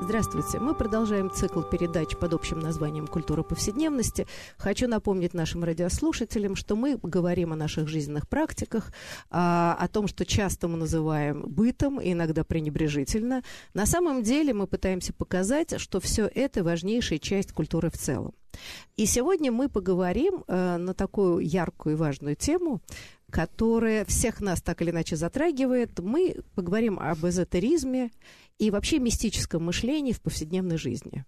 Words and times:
Здравствуйте. 0.00 0.60
Мы 0.60 0.74
продолжаем 0.74 1.28
цикл 1.28 1.60
передач 1.60 2.16
под 2.16 2.32
общим 2.32 2.60
названием 2.60 3.08
«Культура 3.08 3.42
повседневности». 3.42 4.28
Хочу 4.56 4.86
напомнить 4.86 5.34
нашим 5.34 5.64
радиослушателям, 5.64 6.54
что 6.54 6.76
мы 6.76 6.96
говорим 7.02 7.52
о 7.52 7.56
наших 7.56 7.88
жизненных 7.88 8.28
практиках, 8.28 8.92
о, 9.28 9.72
а, 9.72 9.76
о 9.78 9.88
том, 9.88 10.06
что 10.06 10.24
часто 10.24 10.68
мы 10.68 10.76
называем 10.76 11.42
бытом, 11.48 12.00
иногда 12.00 12.44
пренебрежительно. 12.44 13.42
На 13.74 13.86
самом 13.86 14.22
деле 14.22 14.54
мы 14.54 14.68
пытаемся 14.68 15.12
показать, 15.12 15.80
что 15.80 15.98
все 15.98 16.30
это 16.32 16.62
важнейшая 16.62 17.18
часть 17.18 17.50
культуры 17.52 17.90
в 17.90 17.98
целом. 17.98 18.34
И 18.96 19.04
сегодня 19.04 19.50
мы 19.50 19.68
поговорим 19.68 20.44
э, 20.46 20.76
на 20.76 20.94
такую 20.94 21.40
яркую 21.40 21.94
и 21.94 21.98
важную 21.98 22.36
тему, 22.36 22.80
которая 23.30 24.04
всех 24.04 24.40
нас 24.40 24.62
так 24.62 24.80
или 24.80 24.90
иначе 24.90 25.16
затрагивает. 25.16 25.98
Мы 25.98 26.36
поговорим 26.54 26.98
об 26.98 27.26
эзотеризме 27.26 28.10
и 28.58 28.70
вообще 28.70 28.98
мистическом 28.98 29.64
мышлении 29.64 30.12
в 30.12 30.20
повседневной 30.20 30.78
жизни. 30.78 31.24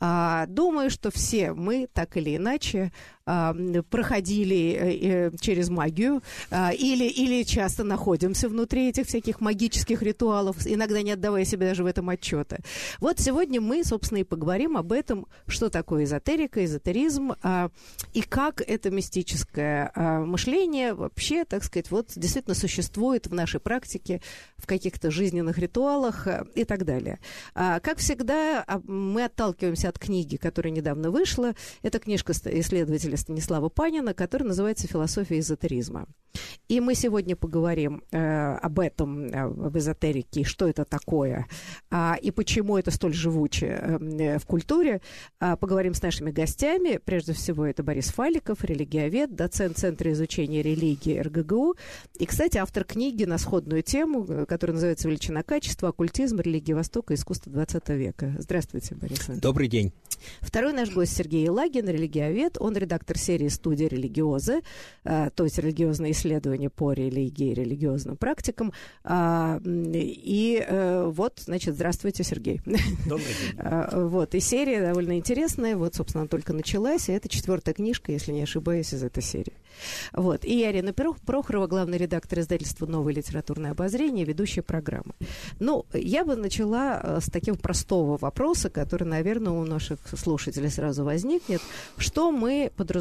А, 0.00 0.46
думаю, 0.46 0.90
что 0.90 1.10
все 1.10 1.52
мы 1.52 1.88
так 1.92 2.16
или 2.16 2.36
иначе 2.36 2.92
проходили 3.24 4.76
э, 4.78 5.30
э, 5.30 5.30
через 5.40 5.70
магию 5.70 6.22
а, 6.50 6.72
или, 6.72 7.04
или 7.04 7.42
часто 7.42 7.82
находимся 7.82 8.48
внутри 8.48 8.90
этих 8.90 9.06
всяких 9.06 9.40
магических 9.40 10.02
ритуалов, 10.02 10.56
иногда 10.66 11.00
не 11.00 11.12
отдавая 11.12 11.44
себе 11.44 11.68
даже 11.68 11.84
в 11.84 11.86
этом 11.86 12.10
отчета. 12.10 12.58
Вот 13.00 13.20
сегодня 13.20 13.62
мы, 13.62 13.82
собственно, 13.82 14.18
и 14.18 14.24
поговорим 14.24 14.76
об 14.76 14.92
этом, 14.92 15.26
что 15.46 15.70
такое 15.70 16.04
эзотерика, 16.04 16.62
эзотеризм, 16.64 17.32
а, 17.42 17.70
и 18.12 18.20
как 18.20 18.60
это 18.60 18.90
мистическое 18.90 19.90
мышление 19.94 20.94
вообще, 20.94 21.44
так 21.44 21.64
сказать, 21.64 21.90
вот 21.90 22.12
действительно 22.16 22.54
существует 22.54 23.26
в 23.26 23.34
нашей 23.34 23.60
практике, 23.60 24.20
в 24.58 24.66
каких-то 24.66 25.10
жизненных 25.10 25.58
ритуалах 25.58 26.26
и 26.54 26.64
так 26.64 26.84
далее. 26.84 27.18
Как 27.54 27.98
всегда, 27.98 28.64
мы 28.84 29.24
отталкиваемся 29.24 29.88
от 29.88 29.98
книги, 29.98 30.36
которая 30.36 30.72
недавно 30.72 31.10
вышла. 31.10 31.54
Это 31.82 31.98
книжка 31.98 32.32
исследователя 32.32 33.13
писателя 33.14 33.16
Станислава 33.16 33.68
Панина, 33.68 34.14
который 34.14 34.44
называется 34.44 34.86
«Философия 34.86 35.38
эзотеризма». 35.38 36.06
И 36.68 36.80
мы 36.80 36.94
сегодня 36.94 37.36
поговорим 37.36 38.02
э, 38.10 38.56
об 38.56 38.78
этом, 38.78 39.26
э, 39.26 39.40
об 39.42 39.76
эзотерике, 39.76 40.44
что 40.44 40.66
это 40.66 40.84
такое, 40.84 41.46
э, 41.90 42.14
и 42.22 42.30
почему 42.30 42.78
это 42.78 42.90
столь 42.90 43.12
живуче 43.12 43.66
э, 43.66 44.38
в 44.38 44.46
культуре. 44.46 45.00
Э, 45.40 45.56
поговорим 45.56 45.94
с 45.94 46.02
нашими 46.02 46.30
гостями. 46.30 46.98
Прежде 47.04 47.34
всего, 47.34 47.66
это 47.66 47.82
Борис 47.82 48.08
Фаликов, 48.08 48.64
религиовед, 48.64 49.34
доцент 49.34 49.76
Центра 49.76 50.10
изучения 50.12 50.62
религии 50.62 51.18
РГГУ. 51.18 51.76
И, 52.18 52.26
кстати, 52.26 52.58
автор 52.58 52.84
книги 52.84 53.24
на 53.24 53.38
сходную 53.38 53.82
тему, 53.82 54.24
э, 54.26 54.46
которая 54.46 54.74
называется 54.74 55.08
«Величина 55.08 55.42
качества. 55.42 55.90
Оккультизм, 55.90 56.40
религия 56.40 56.74
Востока, 56.74 57.14
искусство 57.14 57.52
20 57.52 57.88
века». 57.90 58.34
Здравствуйте, 58.38 58.94
Борис. 58.94 59.26
Добрый 59.28 59.68
день. 59.68 59.92
Второй 60.40 60.72
наш 60.72 60.90
гость 60.90 61.14
Сергей 61.14 61.48
Лагин, 61.48 61.86
религиовед. 61.88 62.56
Он 62.58 62.74
редактор 62.76 63.03
серии 63.12 63.48
«Студия 63.48 63.88
религиозы», 63.88 64.62
э, 65.04 65.30
то 65.34 65.44
есть 65.44 65.58
религиозные 65.58 66.12
исследования 66.12 66.70
по 66.70 66.92
религии 66.92 67.50
и 67.50 67.54
религиозным 67.54 68.16
практикам. 68.16 68.72
А, 69.04 69.60
и 69.64 70.64
э, 70.66 71.10
вот, 71.12 71.40
значит, 71.44 71.74
здравствуйте, 71.74 72.24
Сергей. 72.24 72.60
Добрый 73.06 73.26
день. 73.26 73.54
А, 73.66 74.06
вот, 74.06 74.34
и 74.34 74.40
серия 74.40 74.80
довольно 74.80 75.16
интересная. 75.16 75.76
Вот, 75.76 75.94
собственно, 75.94 76.22
она 76.22 76.28
только 76.28 76.52
началась, 76.52 77.08
и 77.08 77.12
это 77.12 77.28
четвертая 77.28 77.74
книжка, 77.74 78.12
если 78.12 78.32
не 78.32 78.42
ошибаюсь, 78.42 78.92
из 78.92 79.02
этой 79.02 79.22
серии. 79.22 79.54
Вот. 80.12 80.44
И 80.44 80.62
Арина 80.64 80.92
Прохорова, 80.92 81.66
главный 81.66 81.98
редактор 81.98 82.40
издательства 82.40 82.86
«Новое 82.86 83.14
литературное 83.14 83.72
обозрение», 83.72 84.24
ведущая 84.24 84.62
программы. 84.62 85.14
Ну, 85.60 85.86
я 85.92 86.24
бы 86.24 86.36
начала 86.36 87.00
э, 87.02 87.18
с 87.20 87.26
такого 87.26 87.56
простого 87.56 88.16
вопроса, 88.16 88.70
который, 88.70 89.04
наверное, 89.04 89.52
у 89.52 89.64
наших 89.64 89.98
слушателей 90.16 90.70
сразу 90.70 91.04
возникнет. 91.04 91.60
Что 91.96 92.30
мы 92.30 92.70
подразумеваем 92.76 92.93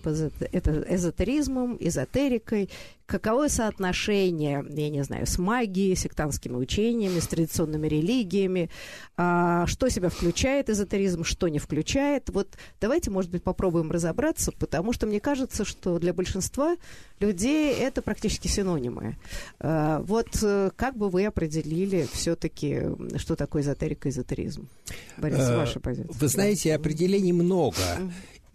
под 0.00 0.14
эзотеризмом, 0.52 1.76
эзотерикой? 1.80 2.70
Каково 3.06 3.46
соотношение, 3.46 4.64
я 4.68 4.90
не 4.90 5.04
знаю, 5.04 5.28
с 5.28 5.38
магией, 5.38 5.94
сектантскими 5.94 6.56
учениями, 6.56 7.20
с 7.20 7.28
традиционными 7.28 7.86
религиями? 7.86 8.68
А, 9.16 9.64
что 9.68 9.88
себя 9.88 10.08
включает 10.08 10.68
эзотеризм, 10.68 11.22
что 11.22 11.46
не 11.46 11.60
включает? 11.60 12.30
Вот 12.30 12.48
давайте, 12.80 13.12
может 13.12 13.30
быть, 13.30 13.44
попробуем 13.44 13.92
разобраться, 13.92 14.50
потому 14.50 14.92
что 14.92 15.06
мне 15.06 15.20
кажется, 15.20 15.64
что 15.64 16.00
для 16.00 16.12
большинства 16.12 16.76
людей 17.20 17.72
это 17.74 18.02
практически 18.02 18.48
синонимы. 18.48 19.16
А, 19.60 20.00
вот 20.00 20.28
э, 20.42 20.70
как 20.74 20.96
бы 20.96 21.08
вы 21.08 21.26
определили 21.26 22.08
все-таки, 22.12 22.82
что 23.18 23.36
такое 23.36 23.62
эзотерика 23.62 24.08
и 24.08 24.10
эзотеризм? 24.10 24.68
Борис, 25.16 25.38
э, 25.38 25.56
ваша 25.56 25.78
позиция. 25.78 26.12
Вы 26.12 26.26
знаете, 26.28 26.74
определений 26.74 27.32
много. 27.32 27.76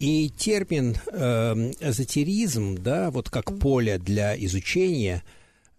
И 0.02 0.30
термин 0.30 0.96
э, 1.12 1.70
эзотеризм, 1.78 2.74
да, 2.74 3.12
вот 3.12 3.30
как 3.30 3.56
поле 3.60 3.98
для 3.98 4.36
изучения, 4.46 5.22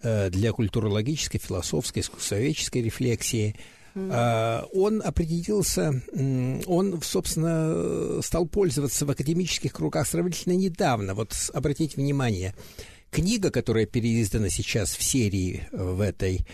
э, 0.01 0.29
для 0.29 0.53
культурологической, 0.53 1.41
философской, 1.41 1.99
искусствоведческой 2.03 2.83
рефлексии, 2.83 3.53
э, 3.95 4.61
он 4.71 5.01
определился, 5.03 6.01
он, 6.13 7.01
собственно, 7.01 8.21
стал 8.21 8.47
пользоваться 8.47 9.05
в 9.05 9.11
академических 9.11 9.73
кругах 9.73 10.07
сравнительно 10.07 10.53
недавно. 10.53 11.15
Вот 11.15 11.35
обратите 11.53 11.97
внимание, 11.97 12.55
книга, 13.11 13.51
которая 13.51 13.85
переиздана 13.85 14.47
сейчас 14.47 14.95
в 14.95 15.03
серии 15.03 15.67
э, 15.73 15.83
в 15.83 15.99
этой 15.99 16.45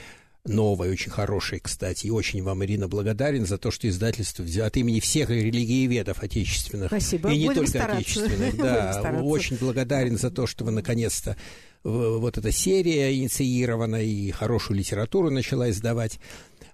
новой, 0.45 0.89
очень 0.89 1.11
хорошей, 1.11 1.59
кстати. 1.59 2.07
И 2.07 2.11
очень 2.11 2.43
вам, 2.43 2.63
Ирина, 2.63 2.87
благодарен 2.87 3.45
за 3.45 3.57
то, 3.57 3.71
что 3.71 3.87
издательство 3.87 4.45
от 4.65 4.77
имени 4.77 4.99
всех 4.99 5.29
религиеведов 5.29 6.23
отечественных. 6.23 6.87
Спасибо. 6.87 7.29
И 7.31 7.37
не 7.37 7.45
Будем 7.47 7.55
только 7.59 7.69
стараться. 7.69 7.97
отечественных. 7.97 8.57
Да, 8.57 9.21
очень 9.23 9.57
благодарен 9.57 10.17
за 10.17 10.31
то, 10.31 10.47
что 10.47 10.65
вы 10.65 10.71
наконец-то 10.71 11.37
вот 11.83 12.37
эта 12.37 12.51
серия 12.51 13.15
инициирована 13.15 14.03
и 14.03 14.31
хорошую 14.31 14.77
литературу 14.77 15.29
начала 15.29 15.69
издавать. 15.69 16.19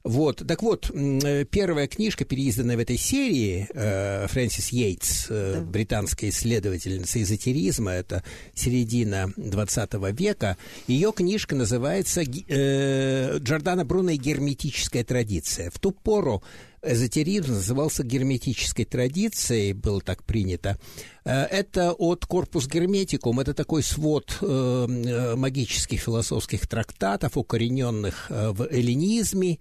Вот, 0.06 0.44
так 0.48 0.62
вот, 0.62 0.92
э, 0.94 1.46
первая 1.46 1.88
книжка, 1.88 2.26
переизданная 2.26 2.78
в 2.78 2.80
этой 2.80 2.96
серии, 2.96 3.68
э, 3.74 4.28
Фрэнсис 4.28 4.70
Йейтс, 4.70 5.26
э, 5.30 5.54
да. 5.56 5.62
британская 5.62 6.30
исследовательница 6.30 7.24
эзотеризма, 7.24 7.90
это 7.90 8.24
середина 8.54 9.34
20 9.36 10.12
века, 10.12 10.58
ее 10.86 11.12
книжка 11.12 11.56
называется 11.56 12.22
«Джордана 12.22 13.84
Бруно 13.84 14.12
и 14.12 14.18
герметическая 14.18 15.04
традиция». 15.04 15.72
В 15.72 15.80
ту 15.80 15.92
пору 15.92 16.44
эзотеризм 16.84 17.54
назывался 17.54 18.04
герметической 18.04 18.86
традицией, 18.86 19.74
было 19.74 20.02
так 20.02 20.24
принято. 20.24 20.78
Это 21.24 21.94
от 21.94 22.28
корпус 22.28 22.68
герметикум, 22.68 23.40
это 23.40 23.56
такой 23.56 23.82
свод 23.82 24.38
магических 24.42 26.00
философских 26.00 26.68
трактатов, 26.68 27.38
укорененных 27.38 28.30
в 28.30 28.68
эллинизме, 28.70 29.58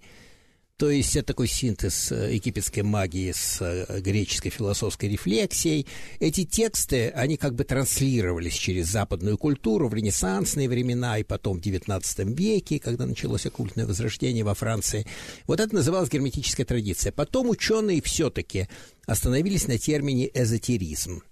то 0.77 0.89
есть 0.89 1.15
это 1.15 1.27
такой 1.27 1.47
синтез 1.47 2.11
э, 2.11 2.33
египетской 2.33 2.81
магии 2.81 3.31
с 3.31 3.61
э, 3.61 4.01
греческой 4.01 4.51
философской 4.51 5.07
рефлексией. 5.07 5.87
Эти 6.19 6.43
тексты, 6.43 7.09
они 7.09 7.37
как 7.37 7.55
бы 7.55 7.63
транслировались 7.63 8.55
через 8.55 8.87
западную 8.87 9.37
культуру 9.37 9.87
в 9.87 9.93
ренессансные 9.93 10.67
времена 10.67 11.17
и 11.17 11.23
потом 11.23 11.61
в 11.61 11.65
XIX 11.65 12.01
веке, 12.33 12.79
когда 12.79 13.05
началось 13.05 13.45
оккультное 13.45 13.85
возрождение 13.85 14.43
во 14.43 14.53
Франции. 14.53 15.07
Вот 15.47 15.61
это 15.61 15.73
называлось 15.73 16.09
герметическая 16.09 16.65
традиция. 16.65 17.13
Потом 17.13 17.49
ученые 17.49 18.01
все-таки 18.01 18.67
остановились 19.07 19.67
на 19.67 19.77
термине 19.77 20.29
эзотеризм. 20.33 21.23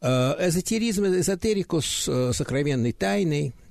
Э, 0.00 0.36
эзотеризм, 0.38 1.06
эзотерикус, 1.06 2.08
сокровенной 2.32 2.92
тайной– 2.92 3.52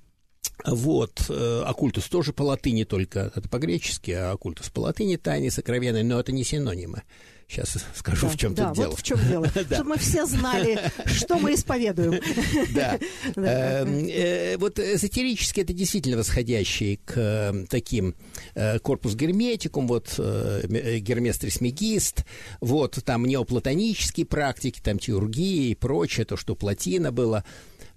вот, 0.64 1.26
э, 1.30 1.64
оккультус 1.66 2.08
тоже 2.08 2.34
по 2.34 2.44
латыни 2.44 2.84
только, 2.84 3.32
это 3.36 3.48
по-гречески, 3.50 4.12
а 4.12 4.32
оккультус 4.32 4.70
по 4.70 4.82
латыни, 4.82 5.16
тайны 5.16 5.52
сокровенные, 5.52 6.04
но 6.04 6.20
это 6.20 6.32
не 6.32 6.44
синонимы. 6.44 7.04
Сейчас 7.48 7.78
скажу, 7.96 8.28
да, 8.28 8.34
в 8.34 8.38
чем 8.38 8.56
да, 8.56 8.68
тут 8.68 8.76
дело. 8.76 8.90
Вот 8.90 9.00
в 9.00 9.04
чем 9.04 9.20
дело. 9.28 9.48
Чтобы 9.66 9.90
мы 9.90 9.98
все 9.98 10.26
знали, 10.26 10.80
что 11.06 11.38
мы 11.38 11.54
исповедуем. 11.54 12.22
Да. 12.74 13.00
Эм, 13.36 14.06
э, 14.08 14.58
вот 14.58 14.80
эзотерически 14.80 15.62
это 15.62 15.74
действительно 15.74 16.18
восходящий 16.18 17.00
к 17.06 17.14
э, 17.16 17.66
таким 17.70 18.16
э, 18.56 18.80
корпус 18.80 19.16
герметикум, 19.16 19.88
вот 19.88 20.18
Гермес 20.18 21.38
Трисмегист, 21.38 22.26
вот 22.60 23.00
там 23.06 23.26
неоплатонические 23.26 24.26
практики, 24.26 24.82
там 24.82 25.00
теургия 25.00 25.72
и 25.72 25.76
прочее, 25.76 26.26
то, 26.26 26.38
что 26.38 26.56
плотина 26.56 27.12
было, 27.12 27.44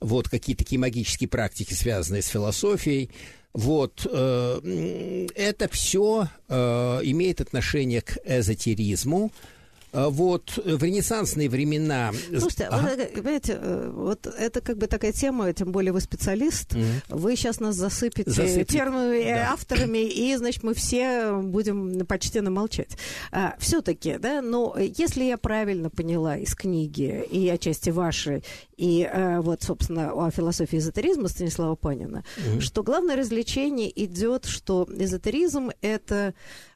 вот 0.01 0.29
какие 0.29 0.57
такие 0.57 0.79
магические 0.79 1.29
практики, 1.29 1.75
связанные 1.75 2.23
с 2.23 2.29
философией. 2.29 3.11
Вот, 3.55 4.07
э, 4.11 5.27
это 5.35 5.69
все 5.69 6.29
э, 6.49 6.55
имеет 7.03 7.41
отношение 7.41 8.03
к 8.03 8.19
эзотеризму. 8.25 9.33
А 9.93 10.11
вот 10.11 10.57
в 10.57 10.83
ренессансные 10.83 11.49
времена... 11.49 12.13
Слушайте, 12.29 12.65
ага. 12.65 12.91
вы, 12.95 13.05
понимаете, 13.07 13.59
э, 13.59 13.91
вот 13.93 14.27
это 14.27 14.61
как 14.61 14.77
бы 14.77 14.87
такая 14.87 15.13
тема, 15.13 15.53
тем 15.55 15.73
более 15.73 15.93
вы 15.93 16.01
специалист, 16.01 16.75
угу. 16.75 16.83
вы 17.09 17.37
сейчас 17.37 17.59
нас 17.59 17.77
засыпете 17.77 18.31
Засыпет. 18.31 18.69
терминами, 18.69 19.25
да. 19.25 19.53
авторами, 19.53 19.99
и, 19.99 20.37
значит, 20.37 20.63
мы 20.63 20.75
все 20.75 21.33
будем 21.33 22.05
почтенно 22.07 22.51
молчать. 22.51 22.99
А, 23.33 23.57
все-таки, 23.59 24.19
да, 24.19 24.43
но 24.43 24.77
если 24.79 25.25
я 25.25 25.39
правильно 25.39 25.89
поняла 25.89 26.37
из 26.37 26.55
книги, 26.55 27.25
и 27.31 27.49
отчасти 27.49 27.89
вашей, 27.89 28.45
и 28.77 29.05
а, 29.11 29.41
вот, 29.41 29.63
собственно, 29.63 30.13
о 30.13 30.31
философии 30.31 30.77
эзотеризма 30.77 31.29
Станислава 31.29 31.77
Панина, 31.77 32.25
угу. 32.37 32.61
что 32.61 32.83
главное 32.83 33.17
развлечение 33.17 33.91
идет, 34.05 34.45
что 34.45 34.87
эзотеризм— 34.91 35.71
это 35.81 36.35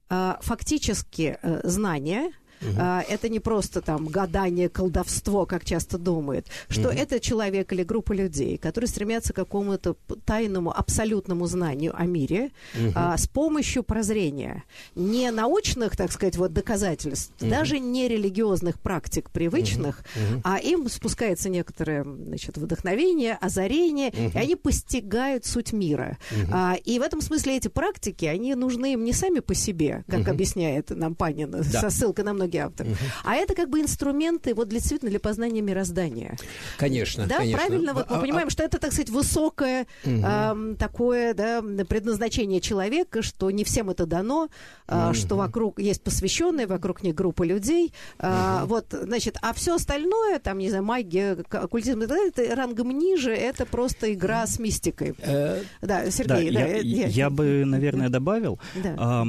а, 0.09 0.39
фактически 0.41 1.39
знание, 1.63 2.33
Угу. 2.63 2.77
А, 2.79 3.05
это 3.09 3.29
не 3.29 3.41
просто 3.41 3.81
там 3.81 4.07
гадание, 4.07 4.69
колдовство, 4.69 5.47
как 5.47 5.65
часто 5.65 5.99
думают, 5.99 6.47
что 6.69 6.89
угу. 6.89 6.97
это 6.97 7.21
человек 7.21 7.73
или 7.73 7.83
группа 7.83 8.13
людей, 8.13 8.57
которые 8.57 8.89
стремятся 8.89 9.33
к 9.33 9.37
какому-то 9.37 9.97
тайному, 10.25 10.73
абсолютному 10.77 11.47
знанию 11.47 11.93
о 11.97 12.07
мире 12.07 12.51
угу. 12.75 12.93
а, 12.95 13.17
с 13.17 13.27
помощью 13.27 13.83
прозрения. 13.83 14.65
Не 14.95 15.31
научных, 15.31 15.97
так 15.97 16.13
сказать, 16.13 16.37
вот 16.37 16.53
доказательств, 16.53 17.33
угу. 17.41 17.51
даже 17.51 17.79
не 17.79 18.09
религиозных 18.09 18.79
практик 18.79 19.31
привычных, 19.31 20.05
угу. 20.17 20.41
а 20.45 20.59
им 20.59 20.89
спускается 20.89 21.49
некоторое 21.49 22.05
значит, 22.05 22.57
вдохновение, 22.57 23.37
озарение, 23.41 24.11
угу. 24.11 24.33
и 24.35 24.39
они 24.39 24.57
постигают 24.57 25.45
суть 25.45 25.73
мира. 25.73 26.19
Угу. 26.31 26.51
А, 26.53 26.77
и 26.85 26.99
в 26.99 27.03
этом 27.03 27.21
смысле 27.21 27.57
эти 27.57 27.69
практики, 27.69 28.25
они 28.25 28.55
нужны 28.55 28.93
им 28.93 29.05
не 29.05 29.13
сами 29.13 29.41
по 29.41 29.55
себе, 29.55 30.05
как 30.09 30.21
угу. 30.21 30.31
объясняет 30.31 30.91
нам 30.91 31.15
Панин, 31.15 31.51
да. 31.51 31.63
со 31.63 31.91
ссылкой 31.91 32.25
на 32.25 32.33
многие 32.33 32.52
многие 32.53 32.59
авторы. 32.59 32.91
Угу. 32.91 32.99
А 33.25 33.35
это 33.35 33.55
как 33.55 33.69
бы 33.71 33.81
инструменты 33.81 34.55
вот 34.55 34.69
для, 34.69 34.79
действительно 34.79 35.11
для 35.11 35.21
познания 35.21 35.63
мироздания. 35.63 36.37
Конечно, 36.77 37.27
Да, 37.27 37.39
конечно. 37.39 37.59
правильно? 37.59 37.95
Вот 37.95 38.11
мы 38.11 38.17
а, 38.17 38.21
понимаем, 38.21 38.49
а... 38.49 38.51
что 38.51 38.63
это, 38.63 38.79
так 38.79 38.93
сказать, 38.93 39.11
высокое 39.11 39.87
угу. 40.05 40.23
э, 40.25 40.75
такое 40.79 41.35
да, 41.35 41.63
предназначение 41.89 42.61
человека, 42.61 43.23
что 43.23 43.51
не 43.51 43.65
всем 43.65 43.91
это 43.91 44.07
дано, 44.07 44.49
э, 44.89 45.07
угу. 45.07 45.15
что 45.15 45.37
вокруг 45.37 45.79
есть 45.79 46.03
посвященные, 46.03 46.67
вокруг 46.67 47.03
них 47.03 47.15
группа 47.15 47.43
людей. 47.45 47.93
Э, 48.19 48.61
угу. 48.63 48.67
Вот, 48.69 48.87
значит, 48.91 49.39
а 49.43 49.53
все 49.53 49.77
остальное, 49.77 50.39
там, 50.39 50.59
не 50.59 50.69
знаю, 50.69 50.85
магия, 50.85 51.39
оккультизм, 51.51 52.03
это 52.03 52.55
рангом 52.55 52.91
ниже, 52.91 53.33
это 53.33 53.67
просто 53.67 54.13
игра 54.13 54.47
с 54.47 54.59
мистикой. 54.59 55.15
Э, 55.19 55.63
да, 55.81 56.11
Сергей. 56.11 56.51
Да, 56.51 56.61
да, 56.61 56.67
я, 56.67 56.79
я, 56.79 57.07
я 57.07 57.31
бы, 57.31 57.65
наверное, 57.65 58.09
добавил. 58.09 58.59
Да. 58.75 59.25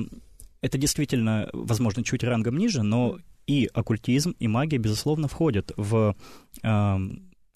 Это 0.64 0.78
действительно, 0.78 1.50
возможно, 1.52 2.06
чуть 2.06 2.24
рангом 2.24 2.58
ниже, 2.58 2.84
но 2.84 3.20
и 3.46 3.70
оккультизм, 3.74 4.34
и 4.40 4.48
магия, 4.48 4.78
безусловно, 4.78 5.28
входят 5.28 5.74
в 5.76 6.16
э, 6.64 6.98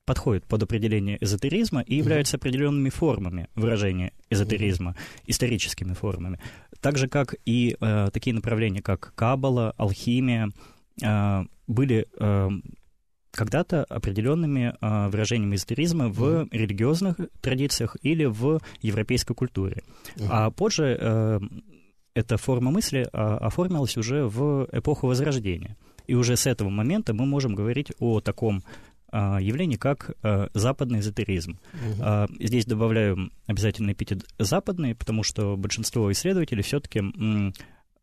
подходят 0.05 0.45
под 0.45 0.63
определение 0.63 1.17
эзотеризма 1.21 1.81
и 1.81 1.95
являются 1.95 2.35
определенными 2.35 2.89
формами 2.89 3.47
выражения 3.55 4.11
эзотеризма, 4.29 4.95
историческими 5.25 5.93
формами. 5.93 6.39
Так 6.81 6.97
же, 6.97 7.07
как 7.07 7.35
и 7.45 7.77
э, 7.79 8.09
такие 8.11 8.33
направления, 8.33 8.81
как 8.81 9.13
каббала, 9.15 9.73
алхимия, 9.77 10.49
э, 11.01 11.45
были 11.65 12.07
э, 12.19 12.49
когда-то 13.31 13.85
определенными 13.85 14.75
э, 14.81 15.07
выражениями 15.09 15.55
эзотеризма 15.55 16.09
в 16.09 16.23
mm-hmm. 16.23 16.49
религиозных 16.51 17.15
традициях 17.39 17.95
или 18.01 18.25
в 18.25 18.59
европейской 18.81 19.33
культуре. 19.33 19.83
Mm-hmm. 20.17 20.27
А 20.29 20.51
позже 20.51 20.97
э, 20.99 21.39
эта 22.17 22.37
форма 22.37 22.71
мысли 22.71 23.07
а, 23.13 23.37
оформилась 23.37 23.95
уже 23.95 24.25
в 24.25 24.67
эпоху 24.71 25.07
Возрождения. 25.07 25.77
И 26.07 26.15
уже 26.15 26.35
с 26.35 26.47
этого 26.47 26.69
момента 26.69 27.13
мы 27.13 27.25
можем 27.25 27.53
говорить 27.53 27.91
о 27.99 28.21
таком 28.21 28.63
а, 29.11 29.37
явлении, 29.39 29.75
как 29.75 30.11
а, 30.23 30.49
западный 30.55 30.99
эзотеризм. 30.99 31.59
Угу. 31.73 32.33
Здесь 32.39 32.65
добавляю 32.65 33.31
обязательно 33.45 33.91
эпитет 33.91 34.23
«западный», 34.39 34.95
потому 34.95 35.21
что 35.21 35.55
большинство 35.57 36.11
исследователей 36.11 36.63
все-таки 36.63 37.03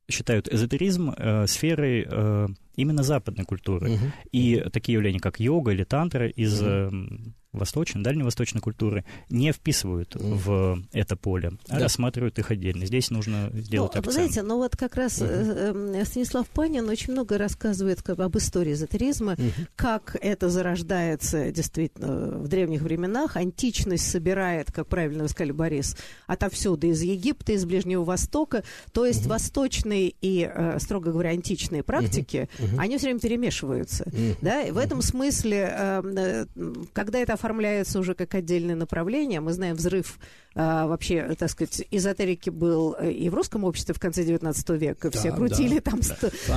считают 0.06 0.52
эзотеризм 0.52 1.14
э, 1.17 1.46
сферой 1.46 2.06
э, 2.06 2.49
именно 2.76 3.02
западной 3.02 3.46
культуры. 3.46 3.93
Угу. 3.93 4.05
И 4.32 4.62
такие 4.70 4.96
явления, 4.96 5.19
как 5.19 5.40
йога 5.40 5.72
или 5.72 5.82
тантра 5.82 6.28
из 6.28 6.60
угу 6.60 7.34
восточной, 7.55 8.03
дальневосточной 8.03 8.61
культуры 8.61 9.05
не 9.31 9.53
вписывают 9.53 10.15
mm. 10.15 10.35
в 10.35 10.83
это 10.93 11.17
поле, 11.17 11.53
а 11.69 11.77
да. 11.77 11.85
рассматривают 11.85 12.39
их 12.39 12.51
отдельно. 12.51 12.87
Здесь 12.87 13.11
нужно 13.11 13.51
сделать 13.53 13.95
ну, 13.95 14.01
акцент. 14.01 14.06
Вы 14.06 14.12
знаете, 14.12 14.43
ну 14.43 14.56
вот 14.56 14.77
как 14.77 14.97
раз 14.97 15.21
mm-hmm. 15.21 16.05
Станислав 16.05 16.49
Панин 16.49 16.89
очень 16.89 17.12
много 17.12 17.39
рассказывает 17.39 18.03
как, 18.03 18.19
об 18.19 18.37
истории 18.37 18.73
эзотеризма, 18.73 19.35
mm-hmm. 19.35 19.69
как 19.77 20.17
это 20.21 20.49
зарождается 20.49 21.51
действительно 21.51 22.39
в 22.39 22.49
древних 22.49 22.83
временах. 22.83 23.37
Античность 23.37 24.11
собирает, 24.11 24.73
как 24.73 24.87
правильно 24.87 25.25
вы 25.25 25.29
сказали, 25.29 25.53
Борис, 25.53 25.97
отовсюду, 26.27 26.87
из 26.89 27.03
Египта, 27.03 27.53
из 27.53 27.65
Ближнего 27.65 28.05
Востока. 28.05 28.65
То 28.93 29.06
есть 29.06 29.25
mm-hmm. 29.25 29.29
восточные 29.29 30.15
и, 30.21 30.51
э, 30.53 30.79
строго 30.81 31.12
говоря, 31.12 31.31
античные 31.31 31.83
практики, 31.83 32.49
mm-hmm. 32.59 32.79
они 32.79 32.99
все 32.99 33.06
время 33.06 33.21
перемешиваются. 33.21 34.05
Mm-hmm. 34.05 34.37
Да? 34.41 34.62
И 34.62 34.71
в 34.71 34.79
этом 34.79 35.03
смысле, 35.03 35.75
э, 35.77 36.47
когда 36.93 37.19
это 37.19 37.35
оформляется 37.44 37.99
уже 37.99 38.14
как 38.14 38.35
отдельное 38.35 38.75
направление. 38.75 39.41
Мы 39.41 39.52
знаем 39.52 39.76
взрыв 39.76 40.19
а, 40.56 40.87
вообще, 40.87 41.35
так 41.37 41.50
сказать, 41.50 41.85
эзотерики 41.91 42.49
был 42.49 42.94
э, 42.96 43.11
и 43.11 43.29
в 43.29 43.35
русском 43.35 43.64
обществе 43.64 43.93
в 43.93 43.99
конце 43.99 44.23
XIX 44.23 44.79
века. 44.79 45.11
Да, 45.11 45.19
Все 45.19 45.32
крутили 45.32 45.81
да, 45.81 45.91
там... 45.91 46.00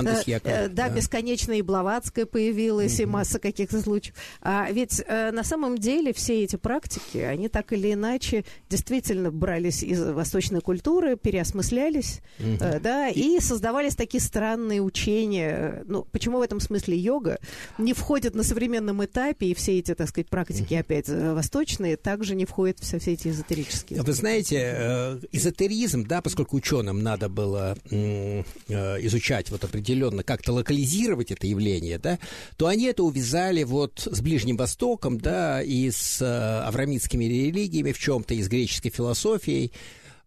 Да, 0.03 0.21
э, 0.25 0.39
э, 0.43 0.67
да, 0.69 0.87
да, 0.87 0.89
бесконечно 0.89 1.53
и 1.53 1.63
Блаватская 1.63 2.27
появилась, 2.27 2.95
угу. 2.95 3.03
и 3.03 3.05
масса 3.05 3.39
каких-то 3.39 3.81
случаев. 3.81 4.15
А 4.41 4.69
ведь 4.71 5.03
а, 5.07 5.31
на 5.31 5.43
самом 5.43 5.79
деле 5.79 6.13
все 6.13 6.43
эти 6.43 6.57
практики, 6.57 7.17
они 7.17 7.49
так 7.49 7.73
или 7.73 7.93
иначе 7.93 8.45
действительно 8.69 9.31
брались 9.31 9.81
из 9.81 10.01
восточной 10.03 10.61
культуры, 10.61 11.17
переосмыслялись, 11.17 12.21
угу. 12.39 12.79
да, 12.81 13.09
и... 13.09 13.37
и 13.37 13.39
создавались 13.39 13.95
такие 13.95 14.21
странные 14.21 14.81
учения. 14.81 15.83
Ну, 15.87 16.03
почему 16.11 16.37
в 16.37 16.41
этом 16.41 16.59
смысле 16.59 16.97
йога 16.97 17.39
не 17.79 17.93
входит 17.93 18.35
на 18.35 18.43
современном 18.43 19.03
этапе, 19.03 19.47
и 19.47 19.55
все 19.55 19.79
эти, 19.79 19.95
так 19.95 20.07
сказать, 20.07 20.29
практики 20.29 20.75
опять 20.77 21.09
восточные, 21.09 21.97
также 21.97 22.35
не 22.35 22.45
входят 22.45 22.79
все, 22.79 22.99
все 22.99 23.13
эти 23.13 23.29
эзотерические 23.29 23.47
эзотерический. 23.47 23.97
Вы 23.99 24.13
знаете, 24.13 24.73
э, 24.75 25.19
эзотеризм, 25.31 26.05
да, 26.05 26.21
поскольку 26.21 26.57
ученым 26.57 27.01
надо 27.01 27.29
было 27.29 27.77
э, 27.89 28.43
изучать 28.69 29.49
вот 29.51 29.63
определенно, 29.63 30.23
как-то 30.23 30.53
локализировать 30.53 31.31
это 31.31 31.47
явление, 31.47 31.97
да, 31.97 32.19
то 32.57 32.67
они 32.67 32.85
это 32.85 33.03
увязали 33.03 33.63
вот 33.63 34.07
с 34.11 34.21
Ближним 34.21 34.57
Востоком, 34.57 35.19
да, 35.19 35.61
и 35.61 35.89
с 35.89 36.21
э, 36.21 36.67
аврамитскими 36.67 37.25
религиями 37.25 37.91
в 37.91 37.99
чем-то, 37.99 38.33
и 38.33 38.41
с 38.41 38.47
греческой 38.47 38.91
философией. 38.91 39.71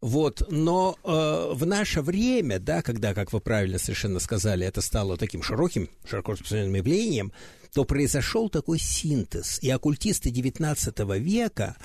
Вот, 0.00 0.50
но 0.50 0.97
э, 1.04 1.52
в 1.54 1.66
наше 1.66 2.00
время, 2.00 2.59
да, 2.59 2.80
когда, 2.80 3.12
как 3.12 3.35
вы 3.35 3.40
правильно 3.40 3.78
совершенно 3.78 4.19
сказали, 4.19 4.66
это 4.66 4.80
стало 4.80 5.19
таким 5.19 5.42
широким, 5.42 5.90
широко 6.09 6.33
распространенным 6.33 6.76
явлением, 6.76 7.33
то 7.75 7.85
произошел 7.85 8.49
такой 8.49 8.78
синтез, 8.78 9.59
и 9.61 9.69
оккультисты 9.69 10.30
XIX 10.30 11.19
века 11.19 11.76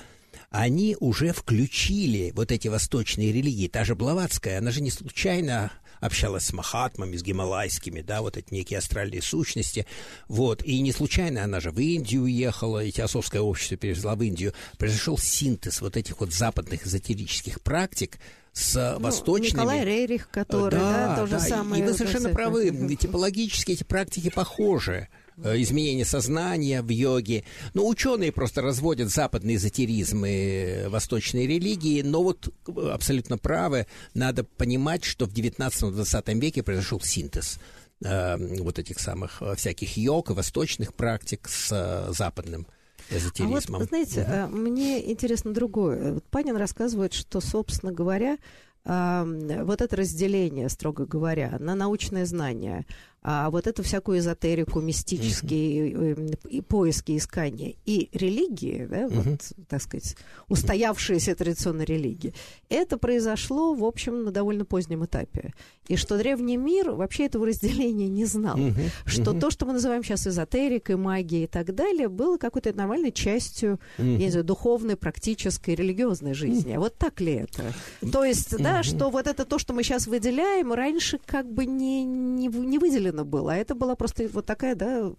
они 0.50 0.96
уже 0.98 1.32
включили 1.32 2.32
вот 2.34 2.52
эти 2.52 2.68
восточные 2.68 3.32
религии. 3.32 3.68
Та 3.68 3.84
же 3.84 3.94
Блаватская, 3.94 4.58
она 4.58 4.70
же 4.70 4.80
не 4.80 4.90
случайно 4.90 5.70
общалась 6.00 6.46
с 6.46 6.52
Махатмами, 6.52 7.16
с 7.16 7.22
гималайскими, 7.22 8.00
да, 8.00 8.22
вот 8.22 8.36
эти 8.36 8.52
некие 8.52 8.78
астральные 8.78 9.22
сущности, 9.22 9.86
вот, 10.28 10.62
и 10.62 10.80
не 10.80 10.92
случайно 10.92 11.44
она 11.44 11.60
же 11.60 11.70
в 11.70 11.78
Индию 11.78 12.22
уехала, 12.22 12.84
и 12.84 12.90
теософское 12.90 13.40
общество 13.40 13.76
перевезла 13.76 14.14
в 14.14 14.22
Индию, 14.22 14.52
произошел 14.78 15.18
синтез 15.18 15.80
вот 15.80 15.96
этих 15.96 16.20
вот 16.20 16.32
западных 16.32 16.86
эзотерических 16.86 17.60
практик 17.60 18.18
с 18.52 18.74
ну, 18.74 19.04
восточными. 19.04 19.60
Николай 19.60 19.84
Рерих, 19.84 20.28
который, 20.30 20.78
да, 20.78 21.08
да 21.08 21.16
то 21.16 21.26
же 21.26 21.32
да, 21.32 21.40
самое. 21.40 21.82
И 21.82 21.86
вы 21.86 21.92
совершенно 21.92 22.30
правы, 22.30 22.96
типологически 22.96 23.72
эти 23.72 23.84
практики 23.84 24.30
похожи. 24.30 25.08
Э, 25.42 25.60
изменение 25.60 26.06
сознания 26.06 26.80
в 26.80 26.88
йоге. 26.88 27.44
Ну, 27.74 27.86
ученые 27.86 28.32
просто 28.32 28.62
разводят 28.62 29.10
западный 29.10 29.56
эзотеризм 29.56 30.24
и 30.24 30.86
восточные 30.88 31.46
религии, 31.46 32.00
но 32.00 32.22
вот 32.22 32.48
абсолютно 32.66 33.36
правы, 33.36 33.86
надо 34.14 34.44
понимать, 34.44 35.04
что 35.04 35.26
в 35.26 35.34
19-20 35.34 36.40
веке 36.40 36.62
произошел 36.62 37.00
синтез 37.00 37.58
э, 38.02 38.36
вот 38.62 38.78
этих 38.78 38.98
самых 38.98 39.42
э, 39.42 39.56
всяких 39.56 39.98
йог 39.98 40.30
и 40.30 40.32
восточных 40.32 40.94
практик 40.94 41.48
с 41.48 41.68
э, 41.70 42.12
западным 42.14 42.66
эзотеризмом. 43.10 43.76
А 43.76 43.78
вот, 43.80 43.88
знаете, 43.88 44.22
угу. 44.22 44.56
мне 44.56 45.12
интересно 45.12 45.52
другое. 45.52 46.14
Вот 46.14 46.24
Панин 46.24 46.56
рассказывает, 46.56 47.12
что, 47.12 47.42
собственно 47.42 47.92
говоря, 47.92 48.38
вот 48.84 49.80
это 49.80 49.96
разделение, 49.96 50.68
строго 50.68 51.06
говоря, 51.06 51.56
на 51.58 51.74
научное 51.74 52.24
знание, 52.24 52.86
а 53.28 53.50
вот 53.50 53.66
эту 53.66 53.82
всякую 53.82 54.20
эзотерику, 54.20 54.80
мистические 54.80 55.90
mm-hmm. 55.90 56.48
и, 56.48 56.60
поиски, 56.60 57.16
искания 57.16 57.74
и 57.84 58.08
религии, 58.12 58.86
да, 58.88 59.06
mm-hmm. 59.06 59.30
вот, 59.30 59.66
так 59.68 59.82
сказать, 59.82 60.16
устоявшиеся 60.46 61.34
традиционные 61.34 61.86
религии, 61.86 62.34
это 62.68 62.96
произошло, 62.98 63.74
в 63.74 63.84
общем, 63.84 64.22
на 64.22 64.30
довольно 64.30 64.64
позднем 64.64 65.04
этапе. 65.04 65.52
И 65.88 65.96
что 65.96 66.18
древний 66.18 66.56
мир 66.56 66.92
вообще 66.92 67.26
этого 67.26 67.46
разделения 67.46 68.08
не 68.08 68.26
знал. 68.26 68.56
Mm-hmm. 68.56 68.90
Что 69.06 69.32
mm-hmm. 69.32 69.40
то, 69.40 69.50
что 69.50 69.66
мы 69.66 69.72
называем 69.72 70.04
сейчас 70.04 70.28
эзотерикой, 70.28 70.94
магией 70.94 71.44
и 71.44 71.48
так 71.48 71.74
далее, 71.74 72.08
было 72.08 72.38
какой-то 72.38 72.72
нормальной 72.74 73.10
частью, 73.10 73.80
mm-hmm. 73.98 74.12
я 74.12 74.18
не 74.18 74.30
знаю, 74.30 74.44
духовной, 74.44 74.94
практической, 74.94 75.74
религиозной 75.74 76.34
жизни. 76.34 76.74
Mm-hmm. 76.74 76.78
Вот 76.78 76.96
так 76.96 77.20
ли 77.20 77.32
это? 77.32 77.72
То 78.12 78.24
есть, 78.24 78.52
mm-hmm. 78.52 78.62
да, 78.62 78.82
что 78.84 79.10
вот 79.10 79.26
это 79.26 79.44
то, 79.44 79.58
что 79.58 79.74
мы 79.74 79.82
сейчас 79.82 80.06
выделяем, 80.06 80.72
раньше 80.72 81.18
как 81.26 81.52
бы 81.52 81.66
не, 81.66 82.04
не, 82.04 82.46
не 82.46 82.78
выделено 82.78 83.15
выделено 83.16 83.24
было, 83.24 83.52
а 83.52 83.56
это 83.56 83.74
была 83.74 83.96
просто 83.96 84.28
вот 84.32 84.46
такая, 84.46 84.74
да, 84.74 85.12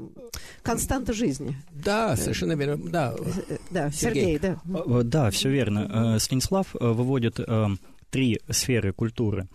константа 0.64 1.14
жизни. 1.14 1.56
Да, 1.72 2.16
совершенно 2.16 2.54
верно, 2.54 2.90
да. 2.90 3.16
Да, 3.72 3.92
Сергей, 3.92 4.38
Сергей 4.38 4.40
да. 4.40 4.62
Э, 4.66 5.02
да, 5.04 5.32
все 5.32 5.50
верно. 5.50 6.16
Э, 6.16 6.20
Станислав 6.20 6.76
э, 6.76 6.86
выводит 6.86 7.40
три 8.10 8.40
сферы 8.50 8.94
культуры 8.94 9.48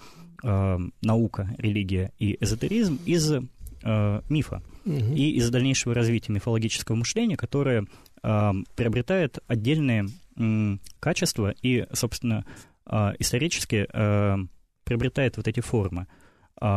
наука, 0.42 1.54
религия 1.56 2.10
и 2.18 2.36
эзотеризм 2.40 2.98
из 3.06 3.30
мифа 4.28 4.62
угу. 4.84 5.14
и 5.14 5.30
из 5.36 5.48
дальнейшего 5.50 5.94
развития 5.94 6.32
мифологического 6.32 6.96
мышления, 6.96 7.36
которое 7.36 7.86
приобретает 8.20 9.38
отдельные 9.46 10.08
качества 10.98 11.54
и, 11.62 11.86
собственно, 11.92 12.44
исторически 13.20 13.86
приобретает 14.84 15.36
вот 15.36 15.46
эти 15.46 15.60
формы. 15.60 16.08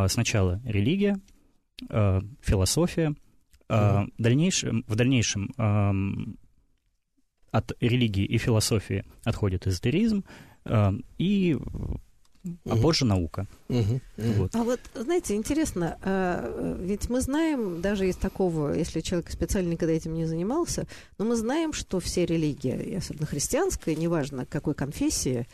Сначала 0.07 0.62
религия, 0.63 1.17
э, 1.89 2.22
философия. 2.41 3.15
Э, 3.67 4.05
в 4.17 4.22
дальнейшем, 4.22 4.84
в 4.88 4.96
дальнейшем 4.96 5.53
э, 5.58 6.36
от 7.51 7.72
религии 7.79 8.25
и 8.25 8.38
философии 8.38 9.05
отходит 9.24 9.65
эзотеризм 9.65 10.24
э, 10.65 10.91
и 11.17 11.58
а 12.70 12.75
позже 12.75 13.05
наука. 13.05 13.48
Угу. 13.70 14.01
Вот. 14.17 14.55
А 14.55 14.63
вот, 14.63 14.79
знаете, 14.94 15.34
интересно, 15.34 15.98
ведь 16.79 17.10
мы 17.10 17.20
знаем, 17.22 17.82
даже 17.82 18.08
из 18.08 18.17
такого, 18.17 18.72
если 18.72 19.00
человек 19.00 19.32
специально 19.32 19.72
никогда 19.72 19.96
этим 19.96 20.13
не 20.13 20.25
занимался, 20.25 20.86
но 21.17 21.25
мы 21.25 21.38
знаем, 21.38 21.74
что 21.74 22.00
все 22.00 22.24
религии, 22.24 22.94
особенно 22.94 23.25
христианская, 23.25 23.96
неважно 23.96 24.46
какой 24.46 24.75
конфессии, 24.75 25.48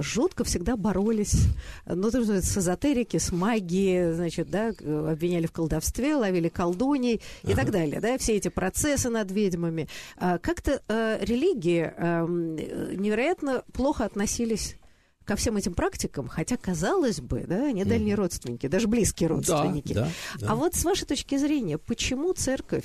жутко 0.00 0.44
всегда 0.44 0.76
боролись, 0.76 1.46
ну, 1.86 2.10
то 2.10 2.18
есть 2.18 2.50
с 2.50 2.58
эзотерики, 2.58 3.18
с 3.18 3.32
магией, 3.32 4.12
значит, 4.12 4.48
да, 4.50 4.68
обвиняли 4.68 5.46
в 5.46 5.52
колдовстве, 5.52 6.16
ловили 6.16 6.48
колдуней 6.48 7.20
и 7.42 7.52
ага. 7.52 7.62
так 7.62 7.70
далее, 7.70 8.00
да, 8.00 8.16
все 8.18 8.36
эти 8.36 8.48
процессы 8.48 9.10
над 9.10 9.30
ведьмами. 9.30 9.88
А, 10.16 10.38
как-то 10.38 10.80
а, 10.88 11.18
религии 11.22 11.92
а, 11.96 12.24
невероятно 12.26 13.64
плохо 13.72 14.04
относились 14.04 14.76
ко 15.24 15.36
всем 15.36 15.56
этим 15.56 15.74
практикам, 15.74 16.28
хотя, 16.28 16.56
казалось 16.56 17.20
бы, 17.20 17.44
да, 17.46 17.66
они 17.66 17.84
дальние 17.84 18.14
родственники, 18.14 18.66
даже 18.66 18.88
близкие 18.88 19.28
родственники. 19.28 19.92
Да, 19.92 20.02
да, 20.34 20.40
да. 20.40 20.52
А 20.52 20.54
вот 20.54 20.74
с 20.74 20.84
вашей 20.84 21.06
точки 21.06 21.36
зрения, 21.36 21.78
почему 21.78 22.32
церковь 22.34 22.84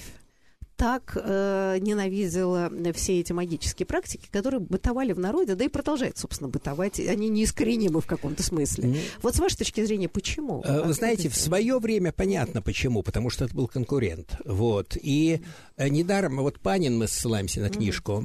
так 0.79 1.11
э, 1.21 1.77
ненавидела 1.81 2.71
все 2.93 3.19
эти 3.19 3.33
магические 3.33 3.85
практики, 3.85 4.29
которые 4.31 4.61
бытовали 4.61 5.11
в 5.11 5.19
народе, 5.19 5.55
да 5.55 5.65
и 5.65 5.67
продолжают, 5.67 6.17
собственно, 6.17 6.49
бытовать. 6.49 7.01
Они 7.01 7.27
неискоренимы 7.27 7.99
в 7.99 8.05
каком-то 8.05 8.43
смысле. 8.43 8.85
Mm. 8.85 8.99
Вот 9.21 9.35
с 9.35 9.39
вашей 9.39 9.57
точки 9.57 9.83
зрения, 9.83 10.07
почему? 10.07 10.63
Э, 10.63 10.83
вы 10.85 10.93
знаете, 10.93 11.27
в 11.27 11.35
свое 11.35 11.79
время 11.79 12.13
понятно 12.13 12.61
почему, 12.61 13.03
потому 13.03 13.29
что 13.29 13.43
это 13.43 13.53
был 13.53 13.67
конкурент. 13.67 14.37
Вот. 14.45 14.95
И 14.95 15.41
э, 15.75 15.89
недаром, 15.89 16.37
вот 16.37 16.61
Панин, 16.61 16.97
мы 16.97 17.09
ссылаемся 17.09 17.59
на 17.59 17.69
книжку. 17.69 18.23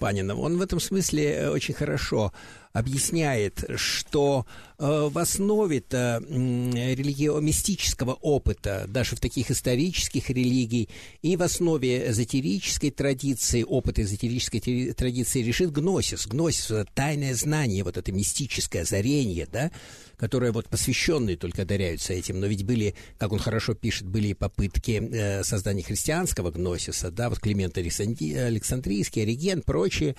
Панина, 0.00 0.34
он 0.34 0.56
в 0.56 0.62
этом 0.62 0.80
смысле 0.80 1.24
э, 1.24 1.50
очень 1.50 1.74
хорошо 1.74 2.32
объясняет, 2.72 3.64
что 3.74 4.46
в 4.80 5.18
основе-то 5.18 6.22
э, 6.26 6.94
религио-мистического 6.94 8.14
опыта, 8.14 8.86
даже 8.88 9.14
в 9.14 9.20
таких 9.20 9.50
исторических 9.50 10.30
религий, 10.30 10.88
и 11.20 11.36
в 11.36 11.42
основе 11.42 12.08
эзотерической 12.10 12.90
традиции, 12.90 13.62
опыта 13.62 14.02
эзотерической 14.02 14.60
традиции 14.94 15.42
решит 15.42 15.70
гносис. 15.70 16.26
Гносис– 16.26 16.70
это 16.70 16.86
тайное 16.94 17.34
знание, 17.34 17.84
вот 17.84 17.98
это 17.98 18.10
мистическое 18.10 18.82
озарение, 18.82 19.46
да, 19.52 19.70
которое 20.16 20.50
вот 20.50 20.68
посвященные 20.68 21.36
только 21.36 21.62
одаряются 21.62 22.14
этим, 22.14 22.40
но 22.40 22.46
ведь 22.46 22.64
были, 22.64 22.94
как 23.18 23.32
он 23.32 23.38
хорошо 23.38 23.74
пишет, 23.74 24.06
были 24.06 24.28
и 24.28 24.34
попытки 24.34 24.92
э, 24.92 25.44
создания 25.44 25.82
христианского 25.82 26.50
гносиса, 26.50 27.10
да, 27.10 27.28
вот 27.28 27.38
Климент 27.38 27.76
Александрийский, 27.76 29.22
Ориген, 29.22 29.60
прочие. 29.60 30.16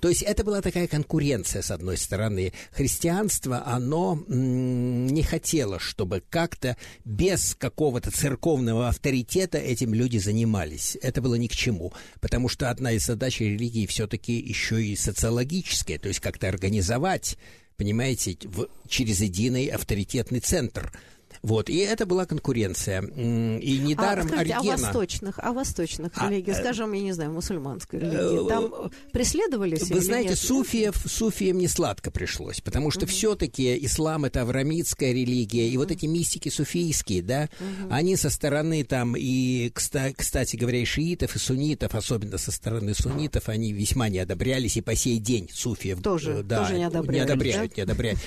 То 0.00 0.08
есть 0.08 0.22
это 0.22 0.44
была 0.44 0.60
такая 0.60 0.86
конкуренция, 0.86 1.62
с 1.62 1.70
одной 1.70 1.96
стороны. 1.96 2.52
Христианство, 2.72 3.62
оно 3.64 4.01
не 4.28 5.22
хотело, 5.22 5.78
чтобы 5.78 6.22
как-то 6.28 6.76
без 7.04 7.54
какого-то 7.54 8.10
церковного 8.10 8.88
авторитета 8.88 9.58
этим 9.58 9.94
люди 9.94 10.18
занимались. 10.18 10.96
Это 11.02 11.20
было 11.22 11.36
ни 11.36 11.46
к 11.46 11.52
чему, 11.52 11.92
потому 12.20 12.48
что 12.48 12.70
одна 12.70 12.92
из 12.92 13.06
задач 13.06 13.40
религии 13.40 13.86
все-таки 13.86 14.32
еще 14.32 14.84
и 14.84 14.96
социологическая, 14.96 15.98
то 15.98 16.08
есть 16.08 16.20
как-то 16.20 16.48
организовать 16.48 17.36
понимаете, 17.78 18.36
в, 18.44 18.68
через 18.86 19.20
единый 19.22 19.66
авторитетный 19.66 20.40
центр– 20.40 20.92
вот, 21.42 21.68
и 21.68 21.78
это 21.78 22.06
была 22.06 22.24
конкуренция. 22.24 23.02
И 23.02 23.78
недаром 23.78 24.26
а, 24.26 24.28
скажите, 24.28 24.54
Оригена... 24.54 24.74
А 24.74 24.76
восточных, 24.76 25.38
а 25.38 25.52
восточных 25.52 26.12
а, 26.14 26.30
религий, 26.30 26.52
э, 26.52 26.54
скажем, 26.54 26.92
я 26.92 27.02
не 27.02 27.12
знаю, 27.12 27.32
мусульманской 27.32 27.98
религии, 27.98 28.46
э, 28.46 28.48
там 28.48 28.72
преследовались 29.12 29.90
Вы 29.90 30.00
знаете, 30.00 30.30
нет? 30.30 30.38
суфиев, 30.38 30.96
суфиям 31.04 31.58
не 31.58 31.66
сладко 31.66 32.12
пришлось, 32.12 32.60
потому 32.60 32.92
что 32.92 33.06
угу. 33.06 33.08
все-таки 33.08 33.76
ислам— 33.84 34.24
это 34.26 34.42
аврамитская 34.42 35.12
религия, 35.12 35.68
и 35.68 35.76
вот 35.76 35.90
эти 35.90 36.06
мистики 36.06 36.48
суфийские, 36.48 37.22
да, 37.22 37.48
угу. 37.58 37.88
они 37.90 38.14
со 38.14 38.30
стороны 38.30 38.84
там, 38.84 39.16
и, 39.16 39.68
кстати 39.70 40.54
говоря, 40.54 40.78
и 40.78 40.84
шиитов, 40.84 41.34
и 41.34 41.40
суннитов, 41.40 41.96
особенно 41.96 42.38
со 42.38 42.52
стороны 42.52 42.94
суннитов, 42.94 43.48
они 43.48 43.72
весьма 43.72 44.08
не 44.08 44.20
одобрялись, 44.20 44.76
и 44.76 44.80
по 44.80 44.94
сей 44.94 45.18
день 45.18 45.50
суфиев... 45.52 46.02
Тоже, 46.02 46.38
э, 46.38 46.42
да, 46.44 46.58
тоже 46.58 46.78
не 46.78 46.84
одобряют. 46.84 47.28
Не 47.28 47.32
одобряют, 47.32 47.70
да? 47.70 47.76
не 47.76 47.82
одобряют. 47.82 48.18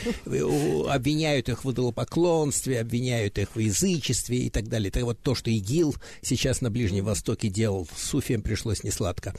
Обвиняют 0.90 1.48
их 1.48 1.64
в 1.64 1.72
идолопоклонстве, 1.72 2.82
обвиняют 2.82 3.05
обвиняют 3.06 3.38
их 3.38 3.56
в 3.56 3.60
язычестве 3.60 4.40
и 4.40 4.50
так 4.50 4.68
далее. 4.68 4.90
Это 4.90 5.06
вот 5.06 5.20
то, 5.22 5.36
что 5.36 5.50
ИГИЛ 5.50 5.96
сейчас 6.22 6.62
на 6.62 6.72
Ближнем 6.72 7.06
Востоке 7.06 7.50
делал, 7.50 7.88
с 7.96 8.10
Суфием 8.10 8.42
пришлось 8.42 8.84
несладко. 8.84 9.36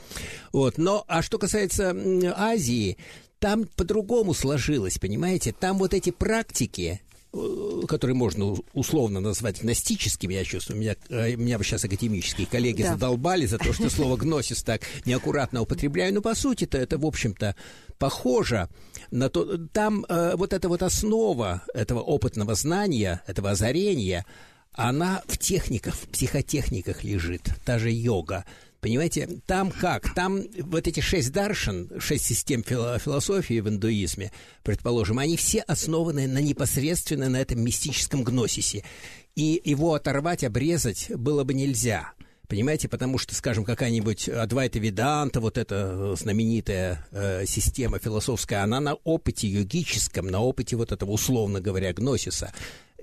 Вот. 0.53 0.77
Но, 0.77 1.03
а 1.07 1.21
что 1.21 1.37
касается 1.37 1.95
Азии, 2.35 2.97
там 3.39 3.65
по-другому 3.75 4.33
сложилось, 4.33 4.97
понимаете? 4.97 5.53
Там 5.57 5.77
вот 5.77 5.93
эти 5.93 6.11
практики, 6.11 7.01
которые 7.87 8.15
можно 8.15 8.55
условно 8.73 9.19
назвать 9.19 9.61
гностическими, 9.61 10.33
я 10.33 10.43
чувствую, 10.43 10.79
меня, 10.79 10.95
э, 11.09 11.35
меня 11.35 11.57
сейчас 11.59 11.83
академические 11.83 12.47
коллеги 12.47 12.83
да. 12.83 12.93
задолбали 12.93 13.45
за 13.45 13.57
то, 13.57 13.73
что 13.73 13.89
слово 13.89 14.17
гносис 14.17 14.63
так 14.63 14.81
неаккуратно 15.05 15.61
употребляю, 15.61 16.13
но 16.13 16.21
по 16.21 16.35
сути-то 16.35 16.77
это, 16.77 16.97
в 16.97 17.05
общем-то, 17.05 17.55
похоже 17.97 18.69
на 19.11 19.29
то, 19.29 19.57
там 19.71 20.05
э, 20.07 20.35
вот 20.35 20.53
эта 20.53 20.69
вот 20.69 20.81
основа 20.81 21.63
этого 21.73 21.99
опытного 21.99 22.55
знания, 22.55 23.21
этого 23.27 23.51
озарения, 23.51 24.25
она 24.71 25.23
в 25.27 25.37
техниках, 25.37 25.95
в 25.95 26.07
психотехниках 26.07 27.03
лежит, 27.03 27.49
та 27.65 27.79
же 27.79 27.91
йога. 27.91 28.45
Понимаете, 28.87 29.27
там 29.45 29.69
как? 29.69 30.13
Там 30.13 30.43
вот 30.59 30.87
эти 30.87 31.01
шесть 31.01 31.33
даршин, 31.33 31.91
шесть 31.99 32.23
систем 32.23 32.63
философии 32.63 33.59
в 33.59 33.67
индуизме, 33.67 34.31
предположим, 34.63 35.19
они 35.19 35.35
все 35.35 35.59
основаны 35.59 36.25
на 36.25 36.37
непосредственно 36.37 37.27
на 37.27 37.35
этом 37.35 37.59
мистическом 37.59 38.23
гносисе. 38.23 38.85
И 39.35 39.61
его 39.65 39.93
оторвать, 39.93 40.45
обрезать 40.45 41.11
было 41.13 41.43
бы 41.43 41.53
нельзя. 41.53 42.13
Понимаете, 42.47 42.87
потому 42.87 43.17
что, 43.17 43.35
скажем, 43.35 43.65
какая-нибудь 43.65 44.29
Адвайта 44.29 44.79
Виданта, 44.79 45.41
вот 45.41 45.57
эта 45.57 45.75
э, 45.91 46.15
знаменитая 46.17 47.05
э, 47.11 47.45
система 47.45 47.99
философская, 47.99 48.63
она 48.63 48.79
на 48.79 48.93
опыте 48.93 49.49
йогическом, 49.49 50.27
на 50.27 50.39
опыте 50.39 50.77
вот 50.77 50.93
этого, 50.93 51.11
условно 51.11 51.59
говоря, 51.59 51.91
гносиса. 51.91 52.53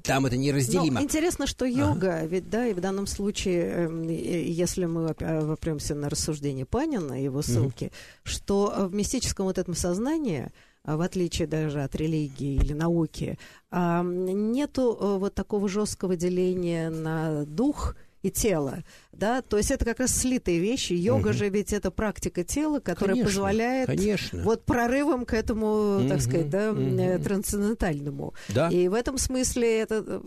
Там 0.05 0.27
это 0.27 0.37
неразделимо. 0.37 1.01
Но 1.01 1.03
интересно, 1.03 1.47
что 1.47 1.65
йога, 1.65 2.19
ага. 2.19 2.27
ведь, 2.27 2.51
да, 2.51 2.67
и 2.67 2.75
в 2.75 2.81
данном 2.81 3.07
случае, 3.07 3.65
эм, 3.65 4.03
если 4.07 4.85
мы 4.85 5.09
опремся 5.09 5.95
на 5.95 6.11
рассуждение 6.11 6.67
Панина, 6.67 7.23
его 7.23 7.41
ссылки, 7.41 7.87
угу. 7.87 7.93
что 8.23 8.75
в 8.89 8.95
мистическом 8.95 9.47
вот 9.47 9.57
этом 9.57 9.75
сознании 9.75 10.53
в 10.85 11.01
отличие 11.01 11.49
даже 11.49 11.83
от 11.83 11.97
религии 11.97 12.57
или 12.57 12.75
науки, 12.75 13.39
нету 13.73 15.19
вот 15.19 15.35
такого 15.35 15.67
жесткого 15.67 16.15
деления 16.15 16.91
на 16.91 17.47
дух 17.47 17.97
и 18.25 18.31
тело, 18.31 18.83
да, 19.13 19.43
то 19.43 19.59
есть 19.59 19.71
это 19.71 19.85
как 19.85 20.01
раз 20.01 20.17
слитые 20.17 20.59
вещи. 20.59 20.95
Йога 20.95 21.29
угу. 21.29 21.35
же 21.35 21.51
ведь 21.51 21.75
это 21.75 21.91
практика 21.91 22.43
тела, 22.43 22.81
которая 22.81 23.17
конечно, 23.17 23.29
позволяет 23.29 23.87
конечно. 23.87 24.43
вот 24.43 24.65
прорывом 24.65 25.27
к 25.27 25.35
этому, 25.35 25.99
угу, 25.99 26.09
так 26.09 26.23
сказать, 26.23 26.49
да, 26.49 26.73
угу. 26.73 27.23
трансцендентальному. 27.23 28.33
Да. 28.49 28.71
И 28.71 28.89
в 28.89 28.95
этом 28.95 29.19
смысле 29.19 29.81
это 29.81 30.23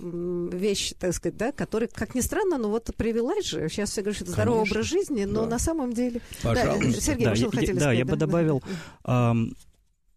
вещь, 0.54 0.94
так 1.00 1.14
сказать, 1.16 1.38
да, 1.38 1.52
которая, 1.52 1.90
как 1.92 2.14
ни 2.14 2.22
странно, 2.22 2.60
но 2.60 2.70
вот 2.70 2.92
привелась 2.96 3.48
же. 3.48 3.68
Сейчас 3.68 3.90
все 3.90 4.02
говорят, 4.02 4.18
что 4.18 4.26
это 4.26 4.34
здоровый 4.34 4.62
образ 4.62 4.86
жизни, 4.86 5.26
но 5.26 5.46
да. 5.46 5.50
на 5.50 5.60
самом 5.60 5.94
деле. 5.94 6.22
Пожалуйста. 6.44 6.94
Да, 6.94 7.02
Сергей, 7.02 7.26
да, 7.26 7.36
что 7.36 7.46
я, 7.46 7.52
хотели 7.52 7.74
да, 7.74 7.80
сказать? 7.80 7.98
я 7.98 8.06
бы 8.06 8.16
добавил. 8.16 8.64
Um, 9.04 9.54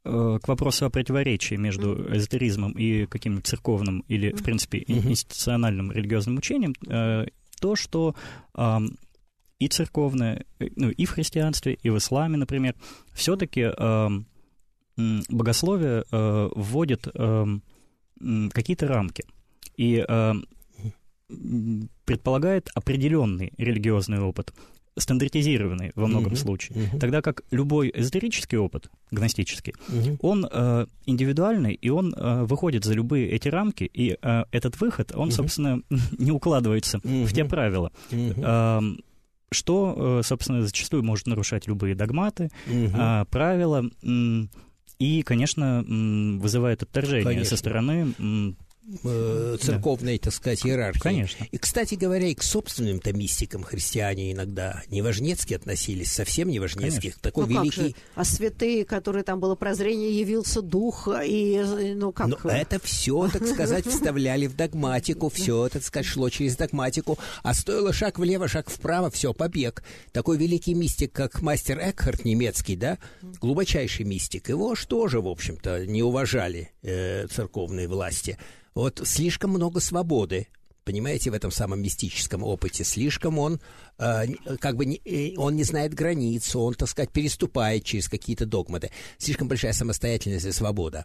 к 0.03 0.41
вопросу 0.49 0.87
о 0.87 0.91
противоречии 0.91 1.57
между 1.57 2.17
эзотеризмом 2.17 2.73
и 2.73 3.05
каким-нибудь 3.05 3.47
церковным 3.47 4.03
или, 4.09 4.33
в 4.33 4.43
принципе, 4.43 4.83
институциональным 4.87 5.93
религиозным 5.93 6.39
учением, 6.39 6.75
э, 6.89 7.27
то, 7.61 7.76
что 7.76 8.14
э, 8.57 8.79
и 9.59 9.69
церковное, 9.69 10.45
ну, 10.76 10.90
и 10.90 11.05
в 11.05 11.11
христианстве, 11.11 11.75
и 11.75 11.90
в 11.90 11.99
исламе, 11.99 12.37
например, 12.37 12.75
все-таки 13.12 13.71
э, 13.76 14.09
богословие 15.29 16.05
э, 16.11 16.49
вводит 16.55 17.07
э, 17.12 17.47
какие-то 18.52 18.88
рамки. 18.88 19.25
И 19.76 20.05
э, 20.07 20.35
предполагает 22.05 22.71
определенный 22.75 23.52
религиозный 23.57 24.21
опыт 24.21 24.52
стандартизированный 25.00 25.92
во 25.95 26.07
многом 26.07 26.33
uh-huh, 26.33 26.37
случае. 26.37 26.78
Uh-huh. 26.78 26.99
Тогда 26.99 27.23
как 27.23 27.42
любой 27.50 27.90
эзотерический 27.95 28.59
опыт, 28.59 28.90
гностический, 29.11 29.75
uh-huh. 29.88 30.19
он 30.21 30.47
э, 30.50 30.87
индивидуальный, 31.07 31.75
и 31.75 31.88
он 31.88 32.14
э, 32.14 32.45
выходит 32.45 32.85
за 32.85 32.95
любые 32.95 33.28
эти 33.30 33.49
рамки, 33.49 33.85
и 33.85 34.16
э, 34.21 34.45
этот 34.52 34.80
выход, 34.80 35.12
он, 35.14 35.28
uh-huh. 35.28 35.33
собственно, 35.33 35.83
не 36.19 36.30
укладывается 36.30 36.99
uh-huh. 36.99 37.25
в 37.25 37.33
те 37.33 37.45
правила. 37.45 37.92
Uh-huh. 38.11 38.35
Э, 38.37 39.00
что, 39.52 40.23
собственно, 40.23 40.62
зачастую 40.62 41.02
может 41.02 41.26
нарушать 41.26 41.66
любые 41.66 41.97
догматы, 41.97 42.50
э, 42.69 43.25
правила, 43.30 43.85
и, 45.00 45.23
конечно, 45.23 45.85
вызывает 46.38 46.83
отторжение 46.85 47.25
конечно. 47.25 47.50
со 47.50 47.57
стороны 47.57 48.14
церковной, 49.61 50.19
да. 50.19 50.25
так 50.25 50.35
сказать, 50.35 50.67
иерархии. 50.67 51.01
Конечно. 51.01 51.47
И, 51.51 51.59
кстати 51.59 51.95
говоря, 51.95 52.27
и 52.27 52.35
к 52.35 52.43
собственным-то 52.43 53.13
мистикам 53.13 53.63
христиане 53.63 54.33
иногда 54.33 54.83
неважнецки 54.89 55.55
относились, 55.55 56.13
совсем 56.13 56.49
неважнецких. 56.49 57.19
Такой 57.19 57.47
ну, 57.47 57.63
великий... 57.63 57.77
Как 57.77 57.87
же? 57.87 57.95
А 58.15 58.25
святые, 58.25 58.85
которые 58.85 59.23
там 59.23 59.41
было 59.41 59.55
прозрение, 59.55 60.19
явился 60.19 60.63
дух, 60.63 61.09
и, 61.25 61.95
ну, 61.95 62.13
как... 62.13 62.29
Но 62.29 62.51
это 62.51 62.81
все, 62.81 63.29
так 63.29 63.47
сказать, 63.47 63.87
вставляли 63.87 64.47
в 64.47 64.57
догматику, 64.57 65.29
все, 65.29 65.69
так 65.69 65.83
сказать, 65.83 66.07
шло 66.07 66.29
через 66.31 66.57
догматику, 66.57 67.19
а 67.43 67.55
стоило 67.55 67.93
шаг 67.93 68.19
влево, 68.19 68.49
шаг 68.49 68.71
вправо, 68.71 69.11
все, 69.11 69.33
побег. 69.33 69.83
Такой 70.13 70.37
великий 70.37 70.75
мистик, 70.75 71.13
как 71.13 71.43
мастер 71.43 71.79
Экхарт 71.79 72.25
немецкий, 72.25 72.77
да, 72.77 72.99
глубочайший 73.41 74.05
мистик, 74.05 74.49
его 74.49 74.75
что 74.75 75.09
же, 75.09 75.21
в 75.21 75.29
общем-то, 75.29 75.87
не 75.87 76.03
уважали 76.03 76.71
э, 76.83 77.27
церковные 77.29 77.89
власти. 77.89 78.39
Вот 78.81 79.03
слишком 79.05 79.51
много 79.51 79.79
свободы, 79.79 80.49
понимаете, 80.91 81.31
в 81.31 81.35
этом 81.35 81.53
самом 81.53 81.81
мистическом 81.81 82.43
опыте. 82.43 82.83
Слишком 82.83 83.39
он 83.39 83.61
э, 83.99 84.27
как 84.59 84.77
бы 84.77 84.87
не, 84.87 85.01
э, 85.05 85.37
он 85.37 85.55
не 85.55 85.63
знает 85.63 85.95
границ, 85.95 86.57
он, 86.57 86.75
так 86.75 86.89
сказать, 86.89 87.13
переступает 87.13 87.85
через 87.85 88.09
какие-то 88.09 88.45
догматы. 88.45 88.91
Слишком 89.19 89.47
большая 89.47 89.73
самостоятельность 89.73 90.47
и 90.47 90.53
свобода. 90.53 91.05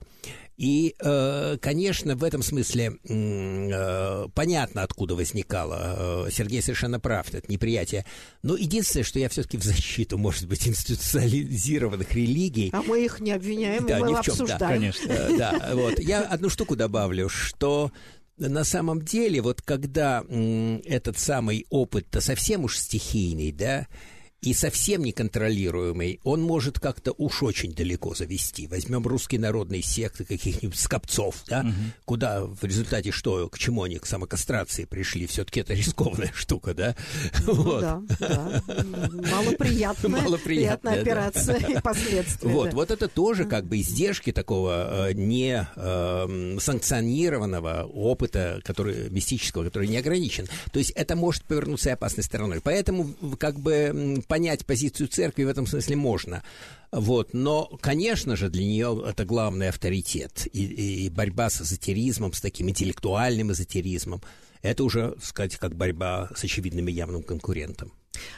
И, 0.58 0.96
э, 1.00 1.58
конечно, 1.62 2.16
в 2.16 2.24
этом 2.24 2.42
смысле 2.42 2.94
э, 3.08 4.28
понятно, 4.34 4.82
откуда 4.82 5.16
возникало. 5.16 6.26
Э, 6.28 6.32
Сергей 6.32 6.62
совершенно 6.62 7.00
прав, 7.00 7.32
это 7.32 7.52
неприятие. 7.52 8.06
Но 8.42 8.56
единственное, 8.56 9.04
что 9.04 9.20
я 9.20 9.30
все-таки 9.30 9.58
в 9.58 9.64
защиту, 9.64 10.18
может 10.18 10.48
быть, 10.48 10.68
институциализированных 10.68 12.12
религий. 12.14 12.72
А 12.74 12.82
мы 12.82 13.06
их 13.06 13.20
не 13.20 13.34
обвиняем, 13.34 13.86
да, 13.86 14.00
мы 14.00 14.10
ни 14.10 14.14
в 14.14 14.22
чем, 14.22 14.34
обсуждаем. 14.34 14.60
Да, 14.60 14.68
конечно. 14.68 15.12
Э, 15.12 15.38
да, 15.38 15.72
вот. 15.74 16.00
Я 16.00 16.22
одну 16.22 16.50
штуку 16.50 16.76
добавлю, 16.76 17.30
что 17.30 17.92
на 18.38 18.64
самом 18.64 19.02
деле, 19.02 19.42
вот 19.42 19.62
когда 19.62 20.24
этот 20.86 21.18
самый 21.18 21.66
опыт-то 21.70 22.22
совсем 22.22 22.66
уж 22.66 22.78
стихийный, 22.78 23.52
да, 23.52 23.88
и 24.42 24.54
совсем 24.54 25.04
неконтролируемый, 25.04 26.20
он 26.24 26.42
может 26.42 26.80
как-то 26.80 27.14
уж 27.18 27.42
очень 27.42 27.74
далеко 27.74 28.14
завести. 28.14 28.68
Возьмем 28.68 29.06
русские 29.08 29.42
народные 29.42 29.82
секты 29.82 30.24
каких-нибудь 30.24 30.78
скопцов, 30.78 31.44
да, 31.48 31.62
угу. 31.62 31.74
куда 32.06 32.46
в 32.46 32.64
результате 32.64 33.12
что, 33.12 33.50
к 33.50 33.58
чему 33.58 33.84
они, 33.84 33.98
к 33.98 34.06
самокастрации 34.06 34.86
пришли, 34.86 35.26
все-таки 35.26 35.62
это 35.62 35.74
рискованная 35.74 36.32
штука, 36.36 36.74
да? 36.74 36.96
Ну, 37.46 37.54
вот. 37.56 37.82
Да, 37.82 38.02
да. 38.20 38.64
Малоприятная, 39.32 40.22
Малоприятная 40.22 41.02
операция 41.02 41.60
да. 41.60 41.68
и 41.68 41.82
последствия. 41.82 42.50
Вот, 42.50 42.70
да. 42.70 42.76
вот 42.76 42.92
это 42.92 43.08
тоже 43.08 43.46
как 43.46 43.66
бы 43.66 43.80
издержки 43.80 44.32
такого 44.32 45.10
э, 45.10 45.14
не 45.14 45.68
э, 45.76 46.58
санкционированного 46.60 47.90
опыта, 47.92 48.62
который 48.64 49.10
мистического, 49.10 49.64
который 49.64 49.88
не 49.88 49.98
ограничен. 49.98 50.48
То 50.72 50.80
есть 50.80 50.92
это 50.92 51.16
может 51.16 51.44
повернуться 51.46 51.90
и 51.90 51.94
опасной 51.94 52.24
стороной. 52.24 52.62
Поэтому 52.62 53.14
как 53.40 53.60
бы 53.60 54.24
понять 54.36 54.66
позицию 54.66 55.08
церкви 55.08 55.46
в 55.46 55.48
этом 55.48 55.66
смысле 55.66 55.96
можно. 55.96 56.44
Вот. 56.92 57.34
Но, 57.34 57.68
конечно 57.80 58.36
же, 58.36 58.50
для 58.50 58.66
нее 58.66 59.02
это 59.08 59.24
главный 59.24 59.70
авторитет. 59.70 60.46
И, 60.52 61.06
и 61.06 61.10
борьба 61.10 61.50
с 61.50 61.62
эзотеризмом, 61.62 62.34
с 62.34 62.42
таким 62.42 62.70
интеллектуальным 62.70 63.54
эзотеризмом, 63.54 64.22
это 64.62 64.84
уже, 64.84 65.16
сказать, 65.22 65.56
как 65.56 65.78
борьба 65.78 66.32
с 66.36 66.44
очевидным 66.44 66.90
и 66.90 66.92
явным 66.92 67.24
конкурентом. 67.24 67.94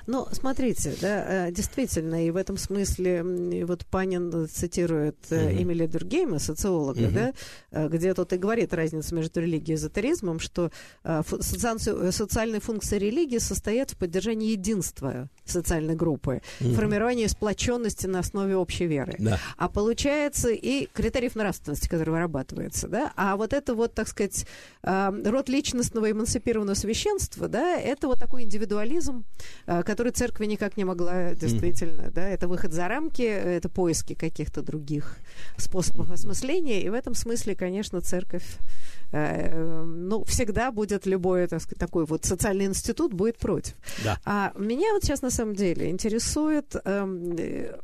Ну, 0.05 0.27
смотрите, 0.31 0.95
да, 1.01 1.47
э, 1.47 1.51
действительно, 1.51 2.25
и 2.25 2.31
в 2.31 2.35
этом 2.35 2.57
смысле 2.57 3.65
вот 3.65 3.85
Панин 3.85 4.47
цитирует 4.47 5.17
uh-huh. 5.29 5.61
Эмиля 5.61 5.87
Дюргейма, 5.87 6.39
социолога, 6.39 7.01
uh-huh. 7.01 7.11
да, 7.11 7.33
э, 7.71 7.87
где 7.89 8.13
тот 8.13 8.33
и 8.33 8.37
говорит 8.37 8.73
разницу 8.73 9.15
между 9.15 9.41
религией 9.41 9.75
и 9.75 9.77
эзотеризмом, 9.77 10.39
что 10.39 10.71
социальные 11.03 12.61
функции 12.61 12.97
религии 12.97 13.37
состоят 13.37 13.91
в 13.91 13.97
поддержании 13.97 14.51
единства 14.51 15.29
социальной 15.45 15.95
группы, 15.95 16.41
uh-huh. 16.59 16.73
формировании 16.73 17.27
сплоченности 17.27 18.07
на 18.07 18.19
основе 18.19 18.55
общей 18.55 18.85
веры. 18.85 19.15
Да. 19.19 19.39
А 19.57 19.69
получается 19.69 20.49
и 20.49 20.87
критериев 20.93 21.35
нравственности, 21.35 21.87
который 21.87 22.11
вырабатывается, 22.11 22.87
да, 22.87 23.13
а 23.15 23.35
вот 23.35 23.53
это 23.53 23.75
вот, 23.75 23.93
так 23.93 24.07
сказать, 24.07 24.45
род 24.83 25.49
личностного 25.49 26.11
эмансипированного 26.11 26.75
священства, 26.75 27.47
да, 27.47 27.77
это 27.79 28.07
вот 28.07 28.19
такой 28.19 28.43
индивидуализм, 28.43 29.25
который 29.85 30.11
церкви 30.11 30.45
никак 30.45 30.77
не 30.77 30.85
могла 30.85 31.33
действительно, 31.33 32.03
mm-hmm. 32.03 32.13
да, 32.13 32.27
это 32.29 32.47
выход 32.47 32.71
за 32.73 32.87
рамки, 32.87 33.21
это 33.21 33.69
поиски 33.69 34.13
каких-то 34.13 34.61
других 34.61 35.17
способов 35.57 36.09
осмысления, 36.09 36.81
и 36.81 36.89
в 36.89 36.93
этом 36.93 37.13
смысле, 37.13 37.55
конечно, 37.55 38.01
церковь 38.01 38.45
э, 39.11 39.83
ну, 39.83 40.23
всегда 40.23 40.71
будет 40.71 41.05
любой 41.05 41.47
так 41.47 41.61
сказать, 41.61 41.79
такой 41.79 42.05
вот 42.05 42.25
социальный 42.25 42.65
институт 42.65 43.13
будет 43.13 43.37
против. 43.37 43.73
Да. 44.03 44.17
А 44.25 44.53
меня 44.57 44.93
вот 44.93 45.03
сейчас 45.03 45.21
на 45.21 45.31
самом 45.31 45.55
деле 45.55 45.89
интересует, 45.89 46.75
эм, 46.85 47.35
э, 47.37 47.77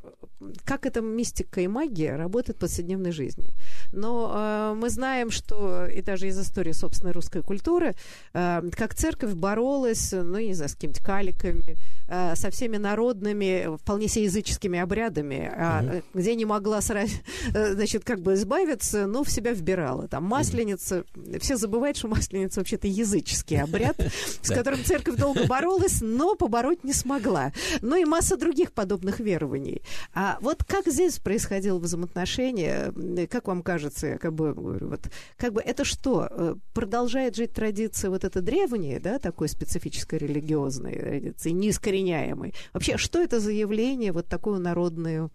как 0.66 0.86
эта 0.86 1.02
мистика 1.02 1.62
и 1.62 1.68
магия 1.68 2.16
работает 2.16 2.58
в 2.58 2.62
повседневной 2.62 3.12
жизни. 3.12 3.50
Но 3.92 4.32
э, 4.34 4.74
мы 4.76 4.90
знаем, 4.90 5.32
что, 5.32 5.86
и 5.88 6.02
даже 6.02 6.28
из 6.28 6.40
истории 6.40 6.72
собственной 6.72 7.14
русской 7.14 7.42
культуры, 7.42 7.96
э, 8.34 8.62
как 8.76 8.96
церковь 8.96 9.34
боролась, 9.34 10.12
ну, 10.12 10.40
не 10.40 10.54
знаю, 10.54 10.70
с 10.70 10.74
какими-то 10.74 11.04
каликами, 11.04 11.64
э, 12.08 12.36
со 12.36 12.50
всеми 12.50 12.78
народными, 12.78 13.78
вполне 13.78 14.08
себе 14.08 14.26
языческими 14.26 14.80
обрядами, 14.80 15.52
угу. 15.52 15.96
э, 15.98 16.02
где 16.14 16.36
не 16.36 16.46
могла, 16.46 16.82
сразу, 16.82 17.14
э, 17.54 17.74
значит, 17.74 18.04
как 18.04 18.20
бы 18.22 18.34
избавиться, 18.34 19.08
но 19.08 19.24
в 19.24 19.30
себя 19.30 19.54
вбирала. 19.54 20.08
Там 20.08 20.24
масленица, 20.24 21.04
угу. 21.16 21.40
все 21.40 21.58
забывают, 21.58 21.98
что 21.98 22.08
масленица 22.08 22.60
вообще-то 22.60 22.88
языческий 22.88 23.62
обряд, 23.62 23.98
с 24.42 24.50
которым 24.50 24.84
церковь 24.84 25.16
долго 25.16 25.46
боролась, 25.48 26.02
но 26.02 26.36
побороть 26.36 26.84
не 26.84 26.94
смогла. 26.94 27.52
Ну 27.82 27.96
и 27.96 28.06
масса 28.06 28.38
других 28.38 28.72
подобных 28.72 29.20
верований. 29.20 29.82
А 30.14 30.38
вот 30.42 30.64
как 30.64 30.88
здесь 30.88 31.18
происходило 31.20 31.80
взаимоотношение, 31.80 33.28
как 33.28 33.48
вам 33.48 33.64
кажется, 33.64 34.08
я 34.08 34.18
как 34.18 34.34
бы 34.34 34.54
говорю, 34.54 34.90
вот, 34.90 35.10
как 35.38 35.54
бы 35.54 35.62
это 35.62 35.84
что, 35.84 36.28
э, 36.30 36.56
продолжает 36.74 37.36
жить 37.36 37.54
традиция 37.54 38.12
вот 38.12 38.24
эта 38.24 38.42
древняя, 38.42 39.00
да, 39.00 39.18
такой 39.18 39.50
специфической 39.50 40.20
религиозной 40.20 40.94
традиции, 40.94 41.50
неискореняемой. 41.50 42.54
Вообще, 42.74 42.98
что 42.98 43.20
это 43.22 43.40
за 43.40 43.52
явление, 43.52 44.12
вот 44.12 44.28
такую 44.28 44.60
народную 44.60 45.32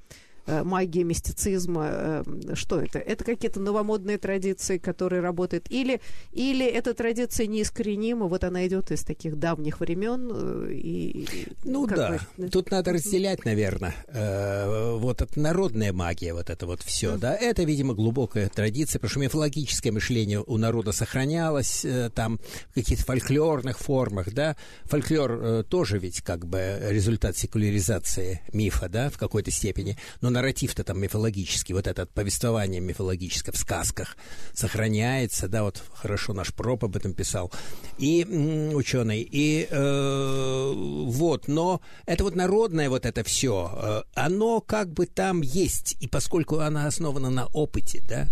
э, 0.49 0.65
магии 0.65 1.03
мистицизма, 1.03 1.89
э, 1.91 2.25
что 2.55 2.81
это? 2.81 2.99
Это 2.99 3.25
какие-то 3.25 3.61
новомодные 3.61 4.19
традиции, 4.19 4.79
которые 4.79 5.21
работают, 5.21 5.67
или, 5.71 6.01
или 6.33 6.67
эта 6.67 6.95
традиция 6.95 7.47
неискоренима, 7.47 8.27
вот 8.27 8.45
она 8.45 8.67
идет 8.67 8.91
из 8.91 9.03
таких 9.03 9.39
давних 9.39 9.81
времен, 9.81 10.69
и, 10.71 11.27
Ну 11.65 11.87
да, 11.87 12.19
бы... 12.37 12.49
тут 12.49 12.71
надо 12.71 12.93
разделять, 12.93 13.45
наверное. 13.45 13.95
Э, 14.09 14.97
вот 14.97 15.23
это 15.23 15.39
народная 15.39 15.93
магия, 15.93 16.33
вот 16.33 16.51
это 16.51 16.67
вот 16.67 16.83
все, 16.83 17.17
да. 17.17 17.35
Это, 17.35 17.63
видимо, 17.65 17.95
глубокая 17.95 18.49
традиция, 18.49 18.99
потому 18.99 19.11
что 19.11 19.21
мифологическое 19.21 19.93
мышление 19.93 20.43
у 20.47 20.57
народа 20.57 20.93
сохранялось 20.93 21.85
э, 21.85 22.11
там 22.15 22.39
в 22.71 22.75
каких-то 22.75 23.05
фольклорных 23.05 23.79
формах, 23.79 24.33
да. 24.33 24.57
Фольклор 24.85 25.33
э, 25.33 25.65
тоже 25.69 25.99
ведь 25.99 26.23
как 26.23 26.47
бы 26.47 26.79
результат 26.89 27.37
секуляризации 27.37 28.41
мифа, 28.53 28.89
да, 28.89 29.11
в 29.11 29.19
какой-то 29.19 29.51
степени. 29.51 29.97
Но 30.21 30.31
нарратив-то 30.39 30.85
там 30.85 31.01
мифологический, 31.01 31.75
вот 31.75 31.87
это 31.87 32.07
повествование 32.07 32.81
мифологическое 32.81 33.53
в 33.53 33.59
сказках 33.59 34.17
сохраняется, 34.53 35.49
да, 35.49 35.65
вот 35.65 35.83
хорошо 35.93 36.33
наш 36.33 36.55
Проб 36.55 36.85
об 36.85 36.97
этом 36.97 37.13
писал, 37.13 37.53
и 37.99 38.25
ученый, 38.73 39.21
и 39.21 39.67
э, 39.69 40.73
вот, 40.75 41.49
но 41.49 41.81
это 42.07 42.25
вот 42.25 42.37
народное 42.37 42.89
вот 42.89 43.05
это 43.05 43.25
все, 43.25 43.71
э, 43.75 44.03
оно 44.15 44.61
как 44.61 44.93
бы 44.93 45.07
там 45.07 45.41
есть, 45.41 45.97
и 46.01 46.07
поскольку 46.07 46.61
оно 46.61 46.87
основано 46.87 47.31
на 47.31 47.47
опыте, 47.47 48.01
да, 48.09 48.29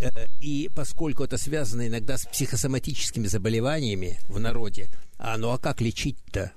э, 0.00 0.08
и 0.40 0.68
поскольку 0.74 1.22
это 1.22 1.38
связано 1.38 1.86
иногда 1.86 2.18
с 2.18 2.26
психосоматическими 2.26 3.28
заболеваниями 3.28 4.18
в 4.28 4.40
народе, 4.40 4.88
а 5.18 5.38
ну 5.38 5.50
а 5.50 5.58
как 5.58 5.80
лечить-то? 5.80 6.52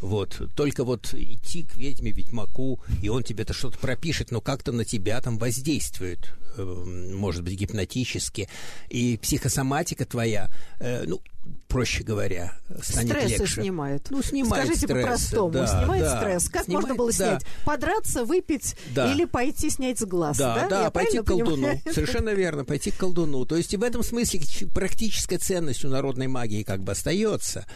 Вот, 0.00 0.40
только 0.54 0.84
вот 0.84 1.12
идти 1.14 1.64
к 1.64 1.76
ведьме, 1.76 2.12
ведьмаку, 2.12 2.80
и 3.02 3.08
он 3.08 3.22
тебе-то 3.22 3.52
что-то 3.52 3.78
пропишет, 3.78 4.30
но 4.30 4.40
как-то 4.40 4.72
на 4.72 4.84
тебя 4.84 5.20
там 5.20 5.38
воздействует, 5.38 6.34
э, 6.56 6.62
может 6.62 7.42
быть, 7.42 7.54
гипнотически. 7.54 8.48
И 8.88 9.18
психосоматика 9.18 10.04
твоя, 10.04 10.50
ну, 10.80 11.20
проще 11.68 12.02
говоря, 12.02 12.54
станет 12.82 13.16
Стрессы 13.16 13.42
легче. 13.42 13.62
снимает. 13.62 14.06
Ну, 14.10 14.22
снимает 14.22 14.64
Скажите 14.64 14.86
стресс, 14.86 15.02
по-простому, 15.02 15.50
да, 15.52 15.66
снимает 15.66 16.02
да, 16.02 16.20
стресс. 16.20 16.48
Как 16.48 16.64
снимает, 16.64 16.82
можно 16.82 16.96
было 16.96 17.12
снять? 17.12 17.40
Да. 17.40 17.46
Подраться, 17.64 18.24
выпить 18.24 18.76
да. 18.94 19.12
или 19.12 19.24
пойти 19.24 19.70
снять 19.70 19.98
с 19.98 20.04
глаз? 20.04 20.38
Да, 20.38 20.54
да, 20.54 20.68
да 20.68 20.82
Я 20.84 20.90
пойти 20.90 21.18
к 21.18 21.24
колдуну. 21.24 21.56
Понимаю? 21.56 21.80
Совершенно 21.92 22.30
верно, 22.30 22.64
пойти 22.64 22.90
к 22.90 22.96
колдуну. 22.96 23.44
То 23.44 23.56
есть 23.56 23.74
и 23.74 23.76
в 23.76 23.82
этом 23.82 24.02
смысле 24.02 24.40
практическая 24.74 25.38
ценность 25.38 25.84
у 25.84 25.88
народной 25.88 26.26
магии 26.26 26.62
как 26.62 26.82
бы 26.82 26.92
остается. 26.92 27.66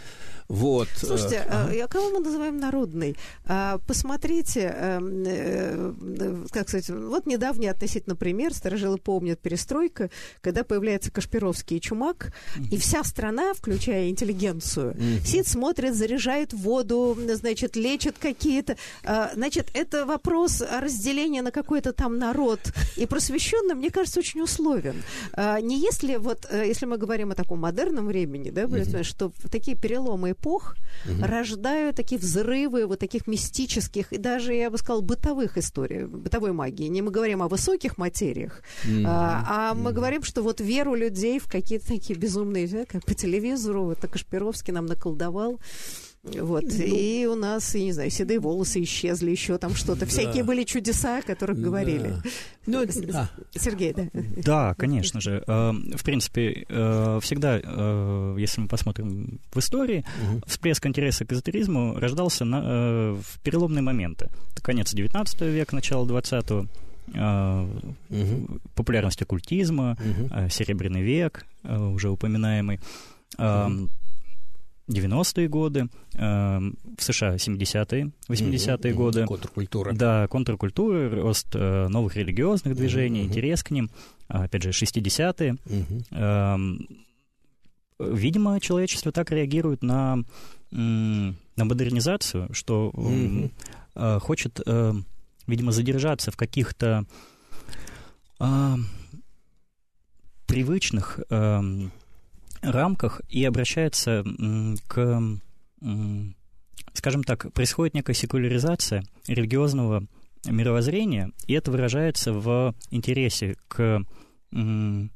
Вот. 0.52 0.86
Слушайте, 0.94 1.36
э, 1.36 1.48
ага. 1.48 1.84
а 1.84 1.88
кого 1.88 2.10
мы 2.10 2.20
называем 2.20 2.58
народной? 2.58 3.16
А, 3.46 3.78
посмотрите, 3.86 4.60
эм, 4.76 5.24
э, 5.26 6.44
как 6.50 6.68
сказать, 6.68 6.90
вот 6.90 7.24
недавний 7.24 7.68
относительно 7.68 8.16
пример, 8.16 8.52
старожилы 8.52 8.98
помнят 8.98 9.40
перестройка, 9.40 10.10
когда 10.42 10.62
появляется 10.62 11.10
Кашпировский 11.10 11.78
и 11.78 11.80
Чумак, 11.80 12.34
и 12.70 12.76
вся 12.76 13.02
страна, 13.02 13.54
включая 13.54 14.10
интеллигенцию, 14.10 14.94
сидит, 15.24 15.48
смотрит, 15.48 15.94
заряжает 15.94 16.52
воду, 16.52 17.16
значит, 17.32 17.74
лечит 17.74 18.16
какие-то. 18.18 18.76
А, 19.04 19.30
значит, 19.34 19.70
это 19.72 20.04
вопрос 20.04 20.60
разделения 20.60 21.40
на 21.40 21.50
какой-то 21.50 21.94
там 21.94 22.18
народ. 22.18 22.60
И 22.96 23.06
просвещенный, 23.06 23.74
мне 23.74 23.90
кажется, 23.90 24.20
очень 24.20 24.42
условен. 24.42 25.02
А, 25.32 25.62
не 25.62 25.80
если 25.80 26.16
вот, 26.16 26.46
э, 26.50 26.66
если 26.66 26.84
мы 26.84 26.98
говорим 26.98 27.30
о 27.30 27.34
таком 27.34 27.60
модерном 27.60 28.06
времени, 28.06 28.50
да, 28.50 28.68
что 29.02 29.32
такие 29.50 29.78
переломы 29.78 30.34
эпох 30.42 30.76
угу. 31.04 31.24
рождают 31.24 31.96
такие 31.96 32.20
взрывы 32.20 32.86
вот 32.86 32.98
таких 32.98 33.26
мистических 33.26 34.12
и 34.12 34.18
даже, 34.18 34.54
я 34.54 34.70
бы 34.70 34.78
сказала, 34.78 35.00
бытовых 35.00 35.56
историй, 35.56 36.04
бытовой 36.04 36.52
магии. 36.52 36.88
Не 36.88 37.02
мы 37.02 37.10
говорим 37.10 37.42
о 37.42 37.48
высоких 37.48 37.98
материях, 37.98 38.62
угу. 38.84 39.04
а, 39.06 39.44
а 39.48 39.74
мы 39.74 39.90
угу. 39.90 39.96
говорим, 39.96 40.22
что 40.22 40.42
вот 40.42 40.60
веру 40.60 40.94
людей 40.94 41.38
в 41.38 41.48
какие-то 41.48 41.86
такие 41.88 42.18
безумные, 42.18 42.86
как 42.86 43.04
по 43.04 43.14
телевизору, 43.14 43.84
вот 43.84 43.98
Кашпировский 44.00 44.72
нам 44.72 44.86
наколдовал. 44.86 45.60
Вот. 46.24 46.62
Ну, 46.62 46.84
и 46.84 47.26
у 47.26 47.34
нас, 47.34 47.74
я 47.74 47.82
не 47.82 47.92
знаю, 47.92 48.08
седые 48.10 48.38
волосы 48.38 48.84
исчезли, 48.84 49.32
еще 49.32 49.58
там 49.58 49.74
что-то. 49.74 50.00
Да. 50.00 50.06
Всякие 50.06 50.44
были 50.44 50.62
чудеса, 50.62 51.18
о 51.18 51.22
которых 51.22 51.58
да. 51.58 51.64
говорили. 51.64 52.14
Ну, 52.64 52.84
да. 53.08 53.28
Сергей, 53.56 53.92
да? 53.92 54.04
Да, 54.36 54.74
конечно 54.74 55.20
же. 55.20 55.42
Э, 55.48 55.72
в 55.72 56.04
принципе, 56.04 56.64
э, 56.68 57.18
всегда, 57.22 57.60
э, 57.60 58.36
если 58.38 58.60
мы 58.60 58.68
посмотрим 58.68 59.40
в 59.52 59.58
истории, 59.58 60.04
угу. 60.22 60.42
всплеск 60.46 60.86
интереса 60.86 61.24
к 61.24 61.32
эзотеризму 61.32 61.98
рождался 61.98 62.44
на, 62.44 63.14
в 63.14 63.40
переломные 63.42 63.82
моменты. 63.82 64.28
Это 64.52 64.62
конец 64.62 64.94
XIX 64.94 65.50
века, 65.50 65.74
начало 65.74 66.06
XX 66.06 66.68
угу. 68.08 68.60
популярность 68.76 69.20
оккультизма, 69.22 69.98
угу. 69.98 70.48
Серебряный 70.50 71.02
век, 71.02 71.46
уже 71.64 72.10
упоминаемый. 72.10 72.78
Угу 73.38 73.88
90-е 74.92 75.48
годы, 75.48 75.88
э, 76.14 76.60
в 76.98 77.02
США 77.02 77.36
70-е, 77.36 78.10
80-е 78.28 78.76
mm-hmm. 78.76 78.92
годы. 78.92 79.26
Контркультура. 79.26 79.92
Да, 79.92 80.26
контркультура, 80.28 81.10
рост 81.10 81.54
э, 81.54 81.88
новых 81.88 82.16
религиозных 82.16 82.74
движений, 82.76 83.22
mm-hmm. 83.22 83.28
интерес 83.28 83.62
к 83.62 83.70
ним. 83.70 83.90
Опять 84.28 84.62
же, 84.62 84.70
60-е. 84.70 85.56
Mm-hmm. 85.64 86.04
Э, 86.10 86.56
видимо, 87.98 88.60
человечество 88.60 89.12
так 89.12 89.30
реагирует 89.30 89.82
на, 89.82 90.18
на 90.70 91.34
модернизацию, 91.64 92.48
что 92.52 92.90
mm-hmm. 92.94 93.50
э, 93.94 94.18
хочет, 94.20 94.60
э, 94.66 94.92
видимо, 95.46 95.72
задержаться 95.72 96.30
в 96.30 96.36
каких-то 96.36 97.04
э, 98.40 98.74
привычных... 100.46 101.20
Э, 101.30 101.62
рамках 102.62 103.20
и 103.28 103.44
обращается 103.44 104.24
к, 104.86 105.22
скажем 106.94 107.24
так, 107.24 107.52
происходит 107.52 107.94
некая 107.94 108.14
секуляризация 108.14 109.04
религиозного 109.26 110.06
мировоззрения, 110.46 111.32
и 111.46 111.54
это 111.54 111.70
выражается 111.70 112.32
в 112.32 112.74
интересе 112.90 113.56
к, 113.68 114.04
к 114.50 115.08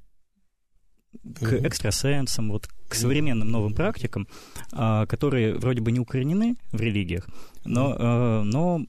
экстрасенсам, 1.53 2.51
вот, 2.51 2.69
к 2.89 2.95
современным 2.95 3.51
новым 3.51 3.75
практикам, 3.75 4.29
а, 4.73 5.07
которые 5.07 5.55
вроде 5.55 5.81
бы 5.81 5.91
не 5.91 6.01
укоренены 6.01 6.57
в 6.73 6.81
религиях, 6.81 7.29
но, 7.65 7.97
а, 7.99 8.43
но 8.43 8.81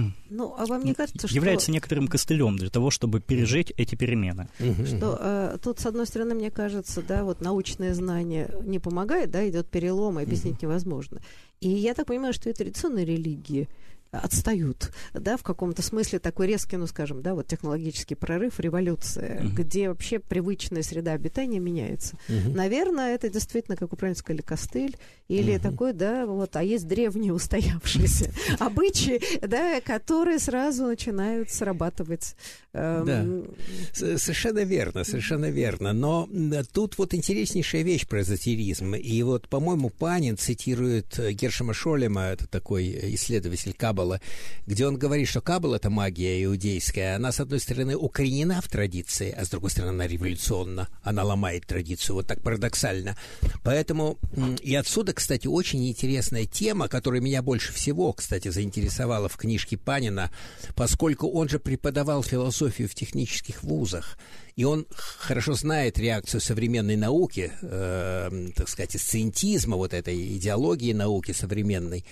ну, 0.30 0.54
а 0.56 0.66
вам 0.66 0.84
не 0.84 0.94
кажется, 0.94 1.26
что... 1.26 1.36
Является 1.36 1.70
некоторым 1.70 2.08
костылем 2.08 2.56
для 2.56 2.70
того, 2.70 2.90
чтобы 2.90 3.20
пережить 3.20 3.72
эти 3.76 3.94
перемены. 3.94 4.48
Что 4.86 5.18
э, 5.20 5.58
тут, 5.62 5.80
с 5.80 5.86
одной 5.86 6.06
стороны, 6.06 6.34
мне 6.34 6.50
кажется, 6.50 7.02
да, 7.02 7.24
вот 7.24 7.40
научное 7.40 7.94
знание 7.94 8.50
не 8.62 8.78
помогает, 8.78 9.30
да, 9.30 9.48
идет 9.48 9.68
перелом, 9.68 10.18
и 10.18 10.22
объяснить 10.22 10.62
невозможно. 10.62 11.20
И 11.60 11.68
я 11.68 11.94
так 11.94 12.06
понимаю, 12.06 12.32
что 12.32 12.50
и 12.50 12.52
традиционные 12.52 13.04
религии 13.04 13.68
отстают, 14.12 14.92
да, 15.14 15.38
в 15.38 15.42
каком-то 15.42 15.80
смысле 15.80 16.18
такой 16.18 16.46
резкий, 16.46 16.76
ну, 16.76 16.86
скажем, 16.86 17.22
да, 17.22 17.34
вот 17.34 17.46
технологический 17.46 18.14
прорыв, 18.14 18.60
революция, 18.60 19.40
uh-huh. 19.40 19.54
где 19.54 19.88
вообще 19.88 20.18
привычная 20.18 20.82
среда 20.82 21.12
обитания 21.12 21.58
меняется. 21.58 22.18
Uh-huh. 22.28 22.54
Наверное, 22.54 23.14
это 23.14 23.30
действительно, 23.30 23.74
как 23.76 23.88
правильно 23.96 24.18
сказали, 24.18 24.42
костыль, 24.42 24.98
или 25.28 25.54
uh-huh. 25.54 25.62
такой, 25.62 25.92
да, 25.94 26.26
вот, 26.26 26.54
а 26.56 26.62
есть 26.62 26.86
древние 26.86 27.32
устоявшиеся 27.32 28.32
обычаи, 28.58 29.22
да, 29.46 29.80
которые 29.80 30.38
сразу 30.38 30.84
начинают 30.84 31.50
срабатывать. 31.50 32.36
Эм, 32.74 33.06
да, 33.06 34.18
совершенно 34.18 34.62
верно, 34.64 35.04
совершенно 35.04 35.50
верно, 35.50 35.94
но 35.94 36.28
тут 36.72 36.98
вот 36.98 37.14
интереснейшая 37.14 37.82
вещь 37.82 38.06
про 38.06 38.20
эзотеризм, 38.20 38.94
и 38.94 39.22
вот, 39.22 39.48
по-моему, 39.48 39.88
Панин 39.88 40.36
цитирует 40.36 41.18
Гершема 41.32 41.72
Шолема, 41.72 42.24
это 42.24 42.46
такой 42.46 43.14
исследователь 43.14 43.72
Каба 43.72 44.01
Каббала, 44.02 44.20
где 44.66 44.86
он 44.86 44.96
говорит, 44.96 45.28
что 45.28 45.40
Каббала— 45.40 45.76
это 45.76 45.90
магия 45.90 46.44
иудейская. 46.44 47.16
Она, 47.16 47.32
с 47.32 47.40
одной 47.40 47.60
стороны, 47.60 47.96
укоренена 47.96 48.60
в 48.60 48.68
традиции, 48.68 49.30
а 49.30 49.44
с 49.44 49.50
другой 49.50 49.70
стороны, 49.70 49.90
она 49.90 50.06
революционна. 50.06 50.88
Она 51.02 51.24
ломает 51.24 51.66
традицию. 51.66 52.16
Вот 52.16 52.26
так 52.26 52.42
парадоксально. 52.42 53.16
Поэтому 53.62 54.18
и 54.62 54.74
отсюда, 54.74 55.12
кстати, 55.12 55.46
очень 55.46 55.88
интересная 55.88 56.46
тема, 56.46 56.88
которая 56.88 57.20
меня 57.20 57.42
больше 57.42 57.72
всего, 57.72 58.12
кстати, 58.12 58.48
заинтересовала 58.48 59.28
в 59.28 59.36
книжке 59.36 59.76
Панина, 59.76 60.30
поскольку 60.74 61.28
он 61.28 61.48
же 61.48 61.58
преподавал 61.58 62.22
философию 62.22 62.88
в 62.88 62.94
технических 62.94 63.62
вузах. 63.62 64.18
И 64.54 64.64
он 64.64 64.86
хорошо 64.96 65.54
знает 65.54 65.98
реакцию 65.98 66.40
современной 66.40 66.96
науки, 66.96 67.52
э, 67.62 68.50
так 68.54 68.68
сказать, 68.68 69.00
сциентизма, 69.00 69.76
вот 69.76 69.94
этой 69.94 70.36
идеологии 70.36 70.92
науки 70.92 71.32
современной, 71.32 72.04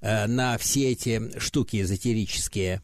на 0.00 0.58
все 0.58 0.92
эти 0.92 1.38
штуки 1.38 1.82
эзотерические. 1.82 2.80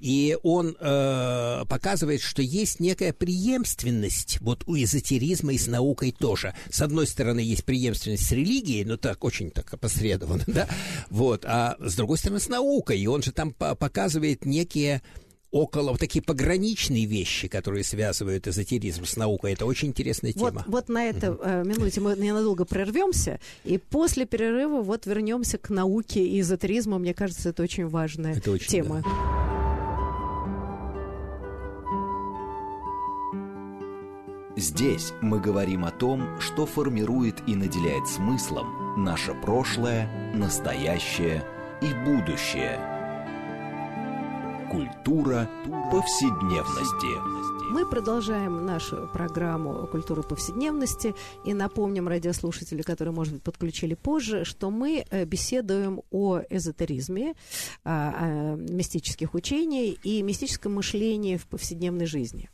И 0.00 0.36
он 0.44 0.76
э, 0.78 1.64
показывает, 1.68 2.20
что 2.20 2.40
есть 2.40 2.78
некая 2.78 3.12
преемственность 3.12 4.40
вот 4.40 4.62
у 4.66 4.76
эзотеризма 4.76 5.52
и 5.52 5.58
с 5.58 5.66
наукой 5.66 6.12
тоже. 6.12 6.54
С 6.70 6.82
одной 6.82 7.06
стороны, 7.06 7.40
есть 7.40 7.64
преемственность 7.64 8.26
с 8.26 8.32
религией, 8.32 8.84
но 8.84 8.96
так 8.96 9.24
очень 9.24 9.50
так 9.50 9.72
опосредованно, 9.74 10.44
да, 10.46 10.68
вот, 11.10 11.44
а 11.44 11.76
с 11.80 11.96
другой 11.96 12.18
стороны, 12.18 12.38
с 12.38 12.48
наукой. 12.48 13.00
И 13.00 13.06
он 13.08 13.22
же 13.22 13.32
там 13.32 13.52
показывает 13.52 14.44
некие 14.44 15.02
около 15.50 15.92
вот 15.92 16.00
такие 16.00 16.22
пограничные 16.22 17.06
вещи, 17.06 17.48
которые 17.48 17.84
связывают 17.84 18.46
эзотеризм 18.46 19.04
с 19.04 19.16
наукой. 19.16 19.52
Это 19.52 19.66
очень 19.66 19.88
интересная 19.88 20.32
тема. 20.32 20.64
Вот, 20.66 20.66
вот 20.66 20.88
на 20.88 21.04
этой 21.06 21.30
uh 21.30 21.64
минуте 21.64 22.00
мы 22.00 22.16
ненадолго 22.16 22.64
прервемся, 22.64 23.40
и 23.64 23.78
после 23.78 24.26
перерыва 24.26 24.82
вот 24.82 25.06
вернемся 25.06 25.58
к 25.58 25.70
науке 25.70 26.24
и 26.24 26.40
эзотеризму. 26.40 26.98
Мне 26.98 27.14
кажется, 27.14 27.50
это 27.50 27.62
очень 27.62 27.86
важная 27.86 28.34
это 28.34 28.52
очень, 28.52 28.68
тема. 28.68 29.02
Да. 29.02 29.38
Здесь 34.56 35.12
мы 35.22 35.38
говорим 35.40 35.84
о 35.84 35.92
том, 35.92 36.40
что 36.40 36.66
формирует 36.66 37.36
и 37.46 37.54
наделяет 37.54 38.08
смыслом 38.08 39.04
наше 39.04 39.32
прошлое, 39.32 40.10
настоящее 40.34 41.44
и 41.80 41.94
будущее. 42.04 42.97
Культура 44.70 45.48
повседневности. 45.90 47.57
Мы 47.70 47.84
продолжаем 47.84 48.64
нашу 48.64 49.10
программу 49.12 49.86
«Культура 49.88 50.22
повседневности» 50.22 51.14
и 51.44 51.52
напомним 51.52 52.08
радиослушателям, 52.08 52.82
которые, 52.82 53.12
может 53.12 53.34
быть, 53.34 53.42
подключили 53.42 53.92
позже, 53.92 54.46
что 54.46 54.70
мы 54.70 55.04
э, 55.10 55.26
беседуем 55.26 56.00
о 56.10 56.40
эзотеризме, 56.48 57.34
о 57.84 58.56
мистических 58.56 59.34
учениях 59.34 59.98
и 60.02 60.22
мистическом 60.22 60.76
мышлении 60.76 61.36
в 61.36 61.46
повседневной 61.46 62.06
жизни. 62.06 62.48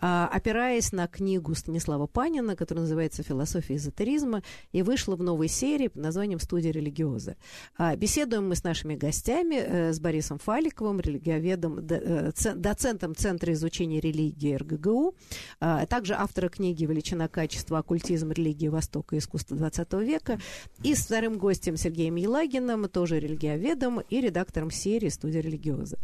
А, 0.00 0.28
опираясь 0.32 0.90
на 0.90 1.06
книгу 1.06 1.54
Станислава 1.54 2.08
Панина, 2.08 2.56
которая 2.56 2.82
называется 2.82 3.22
«Философия 3.22 3.76
эзотеризма», 3.76 4.42
и 4.72 4.82
вышла 4.82 5.14
в 5.14 5.22
новой 5.22 5.46
серии 5.46 5.86
под 5.86 6.02
названием 6.02 6.40
«Студия 6.40 6.72
религиоза». 6.72 7.36
А, 7.78 7.94
беседуем 7.94 8.48
мы 8.48 8.56
с 8.56 8.64
нашими 8.64 8.96
гостями, 8.96 9.56
э, 9.56 9.92
с 9.92 10.00
Борисом 10.00 10.40
Фаликовым, 10.40 10.98
религиоведом, 11.00 11.78
э, 11.88 12.32
доцентом 12.56 13.14
Центра 13.14 13.52
изучения 13.52 14.00
религии 14.00 14.55
РГГУ, 14.56 15.14
а 15.60 15.86
также 15.86 16.14
автора 16.14 16.48
книги 16.48 16.84
«Величина 16.84 17.28
качества. 17.28 17.78
Оккультизм, 17.78 18.30
религия 18.30 18.70
Востока 18.70 19.16
и 19.16 19.18
искусство 19.18 19.54
XX 19.56 20.04
века», 20.04 20.38
и 20.82 20.94
с 20.94 21.06
вторым 21.06 21.38
гостем 21.38 21.76
Сергеем 21.76 22.16
Елагиным, 22.16 22.88
тоже 22.88 23.20
религиоведом 23.20 24.00
и 24.00 24.20
редактором 24.20 24.70
серии 24.70 25.08
«Студия 25.08 25.40
религиоза». 25.40 25.98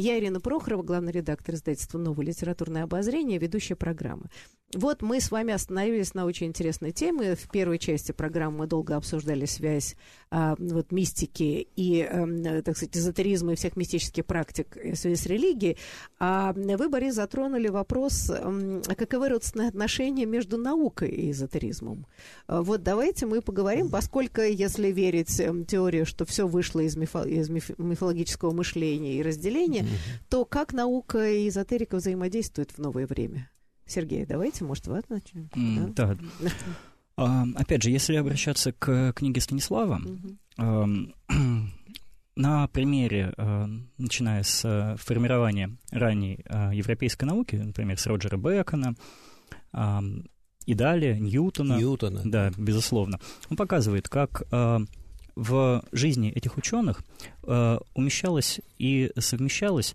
Я 0.00 0.16
Ирина 0.16 0.38
Прохорова, 0.38 0.84
главный 0.84 1.10
редактор 1.10 1.56
издательства 1.56 1.98
«Новое 1.98 2.26
литературное 2.26 2.84
обозрение», 2.84 3.40
ведущая 3.40 3.74
программы. 3.74 4.26
Вот 4.74 5.00
мы 5.00 5.18
с 5.18 5.30
вами 5.30 5.54
остановились 5.54 6.12
на 6.12 6.26
очень 6.26 6.48
интересной 6.48 6.92
теме. 6.92 7.34
В 7.34 7.50
первой 7.50 7.78
части 7.78 8.12
программы 8.12 8.58
мы 8.58 8.66
долго 8.66 8.96
обсуждали 8.96 9.46
связь 9.46 9.96
а, 10.30 10.56
вот, 10.58 10.92
мистики 10.92 11.68
и, 11.74 12.02
а, 12.02 12.26
так 12.62 12.76
сказать, 12.76 12.94
эзотеризма 12.94 13.52
и 13.52 13.56
всех 13.56 13.76
мистических 13.76 14.26
практик 14.26 14.76
в 14.76 14.94
связи 14.94 15.16
с 15.16 15.24
религией. 15.24 15.78
А 16.18 16.52
вы, 16.52 16.90
Борис, 16.90 17.14
затронули 17.14 17.68
вопрос, 17.68 18.30
а, 18.30 18.82
каковы 18.94 19.30
родственные 19.30 19.68
отношения 19.68 20.26
между 20.26 20.58
наукой 20.58 21.08
и 21.08 21.30
эзотеризмом. 21.30 22.06
А, 22.46 22.60
вот 22.60 22.82
давайте 22.82 23.24
мы 23.24 23.40
поговорим, 23.40 23.88
поскольку, 23.88 24.42
если 24.42 24.88
верить 24.88 25.40
эм, 25.40 25.64
теории, 25.64 26.04
что 26.04 26.26
все 26.26 26.46
вышло 26.46 26.80
из, 26.80 26.94
мифо 26.94 27.24
из 27.24 27.48
миф 27.48 27.70
мифологического 27.78 28.52
мышления 28.52 29.14
и 29.14 29.22
разделения. 29.22 29.87
То 30.28 30.44
как 30.44 30.72
наука 30.72 31.30
и 31.30 31.48
эзотерика 31.48 31.96
взаимодействуют 31.96 32.72
в 32.72 32.78
новое 32.78 33.06
время? 33.06 33.50
Сергей, 33.86 34.26
давайте, 34.26 34.64
может, 34.64 34.86
вы 34.86 35.02
начнем? 35.08 35.48
Mm, 35.54 35.94
да. 35.94 36.14
да. 36.40 36.50
А, 37.20 37.44
опять 37.56 37.82
же, 37.82 37.90
если 37.90 38.14
обращаться 38.14 38.70
к 38.70 39.12
книге 39.14 39.40
Станислава, 39.40 40.00
mm-hmm. 40.56 41.12
на 42.36 42.68
примере, 42.68 43.34
а, 43.36 43.68
начиная 43.98 44.44
с 44.44 44.62
а, 44.64 44.94
формирования 44.96 45.76
ранней 45.90 46.44
а, 46.48 46.70
европейской 46.72 47.24
науки, 47.24 47.56
например, 47.56 47.98
с 47.98 48.06
Роджера 48.06 48.36
Бекона, 48.36 48.94
и 50.64 50.74
далее 50.74 51.18
Ньютона, 51.18 51.78
Ньютона. 51.78 52.22
да, 52.24 52.52
безусловно, 52.56 53.18
он 53.50 53.56
показывает, 53.56 54.08
как 54.08 54.42
в 55.38 55.84
жизни 55.92 56.30
этих 56.30 56.56
ученых 56.56 57.02
умещалось 57.94 58.60
и 58.76 59.12
совмещалось 59.18 59.94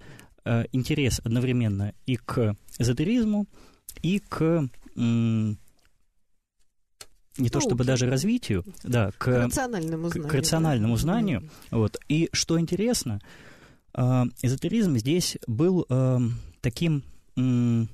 интерес 0.72 1.20
одновременно 1.24 1.94
и 2.06 2.16
к 2.16 2.56
эзотеризму, 2.80 3.46
и 4.02 4.20
к 4.20 4.70
не 7.38 7.50
то 7.50 7.60
чтобы 7.60 7.84
даже 7.84 8.10
развитию, 8.10 8.64
да, 8.84 9.12
к, 9.12 9.18
к 9.18 9.28
рациональному 9.28 10.10
знанию. 10.10 10.28
К, 10.28 10.32
к 10.32 10.36
рациональному 10.36 10.96
да. 10.96 11.02
знанию. 11.02 11.40
Mm-hmm. 11.42 11.50
Вот. 11.72 11.98
И 12.08 12.30
что 12.32 12.60
интересно, 12.60 13.20
э, 13.96 14.24
эзотеризм 14.42 14.98
здесь 14.98 15.38
был 15.48 15.86
э, 15.90 16.20
таким 16.62 17.04
э, 17.36 17.86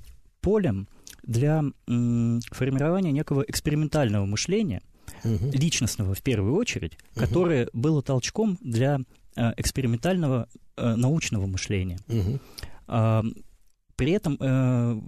полем 0.41 0.87
для 1.23 1.63
э, 1.63 2.39
формирования 2.51 3.11
некого 3.11 3.43
экспериментального 3.47 4.25
мышления, 4.25 4.81
mm-hmm. 5.23 5.51
личностного 5.57 6.13
в 6.13 6.21
первую 6.21 6.55
очередь, 6.55 6.93
mm-hmm. 6.93 7.19
которое 7.19 7.69
было 7.73 8.01
толчком 8.01 8.57
для 8.61 8.99
э, 9.35 9.53
экспериментального 9.57 10.47
э, 10.77 10.95
научного 10.95 11.45
мышления. 11.45 11.99
Э, 12.87 13.21
при 13.95 14.13
этом, 14.13 14.37
э, 14.39 15.01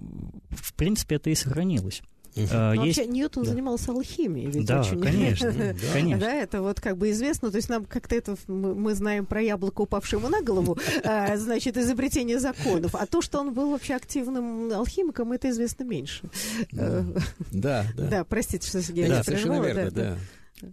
в 0.50 0.74
принципе, 0.74 1.16
это 1.16 1.30
и 1.30 1.34
сохранилось. 1.34 2.02
Есть... 2.34 2.52
Вообще 2.52 3.06
Ньютон 3.06 3.44
да. 3.44 3.50
занимался 3.50 3.92
алхимией, 3.92 4.50
ведь 4.50 4.66
да, 4.66 4.80
очень. 4.80 5.00
конечно, 5.00 5.52
конечно. 5.92 6.26
Да, 6.26 6.32
это 6.32 6.62
вот 6.62 6.80
как 6.80 6.96
бы 6.96 7.10
известно, 7.10 7.50
то 7.50 7.56
есть 7.56 7.68
нам 7.68 7.84
как-то 7.84 8.14
это 8.14 8.36
мы 8.46 8.94
знаем 8.94 9.26
про 9.26 9.42
яблоко, 9.42 9.82
упавшее 9.82 10.18
ему 10.18 10.28
на 10.28 10.40
голову, 10.40 10.78
а, 11.04 11.36
значит 11.36 11.76
изобретение 11.76 12.38
законов, 12.38 12.94
а 12.94 13.06
то, 13.06 13.20
что 13.20 13.40
он 13.40 13.52
был 13.52 13.70
вообще 13.70 13.94
активным 13.94 14.72
алхимиком, 14.72 15.32
это 15.32 15.50
известно 15.50 15.84
меньше. 15.84 16.28
Да, 16.70 17.04
да. 17.52 17.86
Да, 17.96 18.24
простите, 18.24 18.66
что 18.66 18.78
я 18.92 19.08
да, 19.08 19.24
совершенно 19.24 19.60
верно, 19.60 19.90
да. 19.90 20.18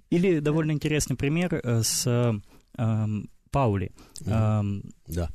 Или 0.09 0.39
довольно 0.39 0.71
интересный 0.71 1.15
пример 1.15 1.55
э, 1.55 1.81
с 1.81 2.05
эм, 2.77 3.29
Паули. 3.49 3.91
Да 4.21 5.29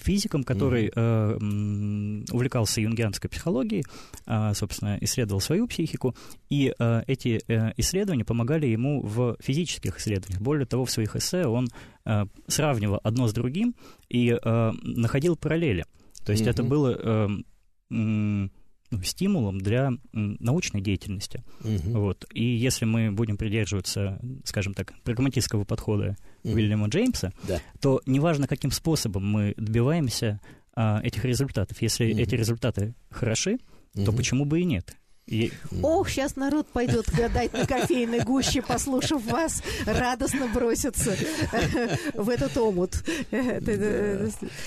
физиком, 0.00 0.44
который 0.44 0.88
mm-hmm. 0.88 2.24
э, 2.28 2.32
увлекался 2.32 2.80
юнгианской 2.80 3.30
психологией, 3.30 3.84
э, 4.26 4.54
собственно, 4.54 4.98
исследовал 5.00 5.40
свою 5.40 5.66
психику, 5.66 6.14
и 6.48 6.74
э, 6.78 7.02
эти 7.06 7.40
э, 7.48 7.72
исследования 7.76 8.24
помогали 8.24 8.66
ему 8.66 9.02
в 9.02 9.36
физических 9.40 9.98
исследованиях. 9.98 10.40
Более 10.40 10.66
того, 10.66 10.84
в 10.84 10.90
своих 10.90 11.16
эссе 11.16 11.46
он 11.46 11.68
э, 12.04 12.24
сравнивал 12.46 13.00
одно 13.02 13.28
с 13.28 13.32
другим 13.32 13.74
и 14.08 14.30
э, 14.30 14.72
находил 14.82 15.36
параллели. 15.36 15.84
То 16.24 16.32
есть 16.32 16.44
mm-hmm. 16.44 16.50
это 16.50 16.62
было... 16.62 16.98
Э, 17.02 17.28
ну, 18.90 19.02
стимулом 19.02 19.60
для 19.60 19.92
научной 20.12 20.80
деятельности. 20.80 21.44
Угу. 21.60 22.00
Вот. 22.00 22.26
И 22.32 22.44
если 22.44 22.84
мы 22.84 23.12
будем 23.12 23.36
придерживаться, 23.36 24.20
скажем 24.44 24.74
так, 24.74 24.94
прагматического 25.04 25.64
подхода 25.64 26.16
угу. 26.42 26.54
Уильяма 26.54 26.88
Джеймса, 26.88 27.32
да. 27.46 27.60
то 27.80 28.00
неважно, 28.06 28.46
каким 28.46 28.70
способом 28.70 29.26
мы 29.26 29.54
добиваемся 29.56 30.40
а, 30.74 31.00
этих 31.02 31.24
результатов, 31.24 31.80
если 31.82 32.12
угу. 32.12 32.20
эти 32.20 32.34
результаты 32.34 32.94
хороши, 33.10 33.58
угу. 33.94 34.04
то 34.04 34.12
почему 34.12 34.44
бы 34.44 34.60
и 34.60 34.64
нет? 34.64 34.96
И... 35.28 35.52
Ох, 35.82 36.08
сейчас 36.08 36.36
народ 36.36 36.68
пойдет 36.68 37.10
гадать 37.14 37.52
на 37.52 37.66
кофейной 37.66 38.20
гуще, 38.20 38.62
послушав 38.62 39.22
вас, 39.26 39.62
радостно 39.84 40.48
бросится 40.48 41.14
в 42.14 42.30
этот 42.30 42.56
омут. 42.56 43.04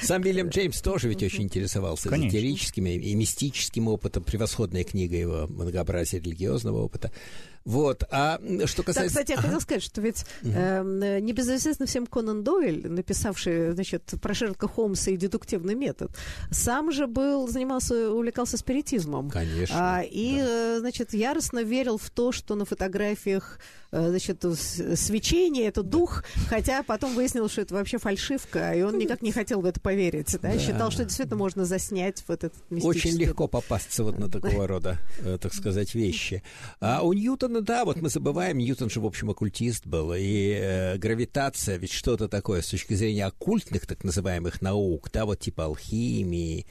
Сам 0.04 0.22
Вильям 0.22 0.50
Джеймс 0.50 0.80
тоже 0.82 1.10
ведь 1.10 1.24
очень 1.24 1.46
интересовался 1.46 2.10
эзотерическим 2.10 2.86
и 2.86 3.16
мистическим 3.16 3.88
опытом. 3.88 4.24
Превосходная 4.24 4.84
книга 4.84 5.16
его 5.16 5.48
«Многообразие 5.48 6.22
религиозного 6.22 6.78
опыта». 6.78 7.12
Вот. 7.66 8.04
А 8.12 8.40
что 8.66 8.84
касается... 8.84 9.02
Да, 9.02 9.08
кстати, 9.08 9.32
я 9.32 9.36
ага. 9.36 9.44
хотела 9.44 9.60
сказать, 9.60 9.84
что 9.84 10.02
ведь 10.02 10.26
э, 10.44 11.20
небезызвестно 11.22 11.86
всем 11.86 12.06
Конан 12.06 12.44
Дойль, 12.44 12.88
написавший, 12.88 13.72
значит, 13.74 14.14
про 14.22 14.34
Шерлока 14.34 14.68
Холмса 14.68 15.12
и 15.12 15.18
дедуктивный 15.18 15.76
метод, 15.76 16.12
сам 16.50 16.92
же 16.92 17.08
был, 17.08 17.48
занимался, 17.48 18.12
увлекался 18.12 18.58
спиритизмом. 18.58 19.30
Конечно. 19.30 19.76
А, 19.78 20.02
и, 20.02 20.38
да. 20.38 20.48
Э, 20.48 20.80
значит, 20.80 21.14
яростно 21.14 21.64
верил 21.64 21.98
в 21.98 22.10
то, 22.10 22.32
что 22.32 22.56
на 22.56 22.66
фотографиях 22.66 23.60
Э, 23.94 24.10
значит, 24.10 24.46
свечение, 24.96 25.68
это 25.68 25.84
дух, 25.84 26.24
хотя 26.48 26.82
потом 26.82 27.14
выяснилось, 27.14 27.52
что 27.52 27.62
это 27.62 27.74
вообще 27.74 27.98
фальшивка, 27.98 28.74
и 28.74 28.82
он 28.84 28.98
никак 28.98 29.22
не 29.22 29.34
хотел 29.34 29.60
в 29.60 29.66
это 29.66 29.82
поверить, 29.82 30.38
да, 30.42 30.54
да. 30.54 30.60
считал, 30.60 30.92
что 30.92 31.04
действительно 31.04 31.36
можно 31.36 31.66
заснять 31.66 32.24
вот 32.28 32.46
этот 32.46 32.58
мистический... 32.70 33.10
Очень 33.10 33.20
легко 33.20 33.50
попасться 33.50 34.06
вот 34.06 34.18
на 34.18 34.30
такого 34.30 34.66
рода, 34.66 34.98
э, 35.20 35.38
так 35.42 35.54
сказать, 35.54 35.94
вещи. 35.94 36.42
А 36.80 37.02
у 37.02 37.12
Ньютона, 37.12 37.51
да, 37.60 37.84
вот 37.84 37.98
мы 37.98 38.10
забываем, 38.10 38.58
Ньютон 38.58 38.90
же, 38.90 39.02
в 39.02 39.06
общем, 39.06 39.30
оккультист 39.30 39.86
был, 39.86 40.14
и 40.14 40.58
э, 40.58 40.98
гравитация, 40.98 41.76
ведь 41.76 41.92
что-то 41.92 42.30
такое 42.30 42.62
с 42.62 42.68
точки 42.68 42.94
зрения 42.94 43.26
оккультных, 43.26 43.86
так 43.86 44.06
называемых 44.06 44.62
наук, 44.62 45.10
да, 45.12 45.26
вот 45.26 45.40
типа 45.40 45.66
алхимии, 45.66 46.66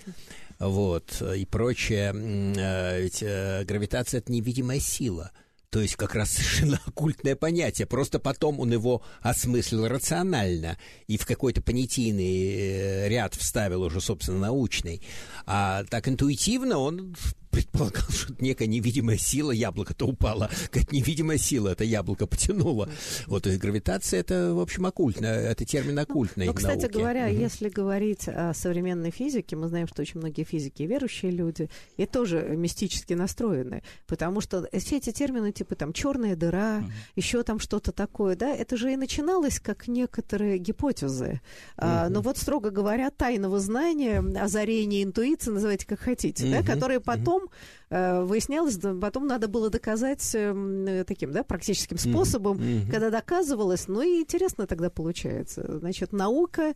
вот, 0.59 1.21
и 1.37 1.45
прочее, 1.45 2.15
э, 2.15 3.03
ведь 3.03 3.23
э, 3.23 3.65
гравитация— 3.65 4.19
это 4.21 4.33
невидимая 4.33 4.81
сила— 4.81 5.33
то 5.71 5.81
есть 5.81 5.95
как 5.95 6.15
раз 6.15 6.31
совершенно 6.31 6.81
оккультное 6.87 7.37
понятие. 7.37 7.87
Просто 7.87 8.19
потом 8.19 8.61
он 8.61 8.73
его 8.73 9.03
осмыслил 9.21 9.87
рационально 9.87 10.77
и 11.07 11.17
в 11.17 11.27
какой-то 11.27 11.63
понятийный 11.63 13.09
ряд 13.09 13.35
вставил 13.35 13.83
уже, 13.83 14.01
собственно, 14.01 14.39
научный. 14.39 15.01
А 15.47 15.85
так 15.85 16.09
интуитивно 16.09 16.79
он 16.79 17.15
предполагал, 17.51 18.09
что 18.11 18.35
некая 18.39 18.67
невидимая 18.67 19.17
сила, 19.17 19.51
яблоко-то 19.51 20.07
упало, 20.07 20.51
как 20.71 20.93
невидимая 20.93 21.39
сила 21.39 21.69
это 21.71 21.85
яблоко 21.85 22.27
потянуло. 22.27 22.89
Вот, 23.27 23.47
есть 23.47 23.59
гравитация 23.59 24.21
это, 24.21 24.55
в 24.55 24.61
общем, 24.61 24.87
оккультно, 24.87 25.27
это 25.27 25.65
термин 25.65 25.99
оккультной 25.99 26.47
ну, 26.47 26.53
ну, 26.53 26.57
кстати 26.57 26.83
науки. 26.83 26.93
говоря, 26.93 27.27
угу. 27.27 27.35
если 27.35 27.69
говорить 27.69 28.29
о 28.29 28.55
современной 28.55 29.11
физике, 29.11 29.57
мы 29.57 29.69
знаем, 29.69 29.89
что 29.89 30.03
очень 30.03 30.21
многие 30.21 30.45
физики 30.45 30.83
верующие 30.83 31.31
люди, 31.31 31.69
и 31.97 32.07
тоже 32.07 32.55
мистически 32.57 33.15
настроены, 33.15 33.83
потому 34.07 34.41
что 34.41 34.69
все 34.79 34.99
эти 34.99 35.13
термины, 35.13 35.53
типа 35.53 35.75
там 35.75 35.93
черная 35.93 36.37
дыра, 36.37 36.79
угу. 36.79 36.93
еще 37.17 37.43
там 37.43 37.59
что-то 37.59 37.93
такое, 37.93 38.37
да, 38.37 38.55
это 38.55 38.77
же 38.77 38.93
и 38.93 38.97
начиналось 38.97 39.61
как 39.61 39.89
некоторые 39.89 40.59
гипотезы. 40.59 41.31
Угу. 41.31 41.41
А, 41.79 42.09
но 42.09 42.21
вот, 42.21 42.39
строго 42.39 42.71
говоря, 42.71 43.11
тайного 43.11 43.59
знания, 43.59 44.21
озарения, 44.41 45.03
интуиции, 45.03 45.51
называйте 45.51 45.87
как 45.87 46.01
хотите, 46.01 46.45
угу. 46.45 46.53
да, 46.53 46.63
которые 46.63 47.01
потом 47.01 47.40
потом 47.41 47.51
э, 47.91 48.23
выяснялось, 48.23 48.79
потом 49.01 49.27
надо 49.27 49.49
было 49.49 49.71
доказать 49.71 50.29
э, 50.35 51.05
таким, 51.07 51.33
да, 51.33 51.43
практическим 51.43 51.99
способом, 51.99 52.59
mm-hmm. 52.59 52.91
когда 52.91 53.11
доказывалось, 53.11 53.89
ну 53.89 54.03
и 54.03 54.21
интересно 54.21 54.67
тогда 54.67 54.91
получается. 54.91 55.79
Значит, 55.79 56.13
наука 56.13 56.75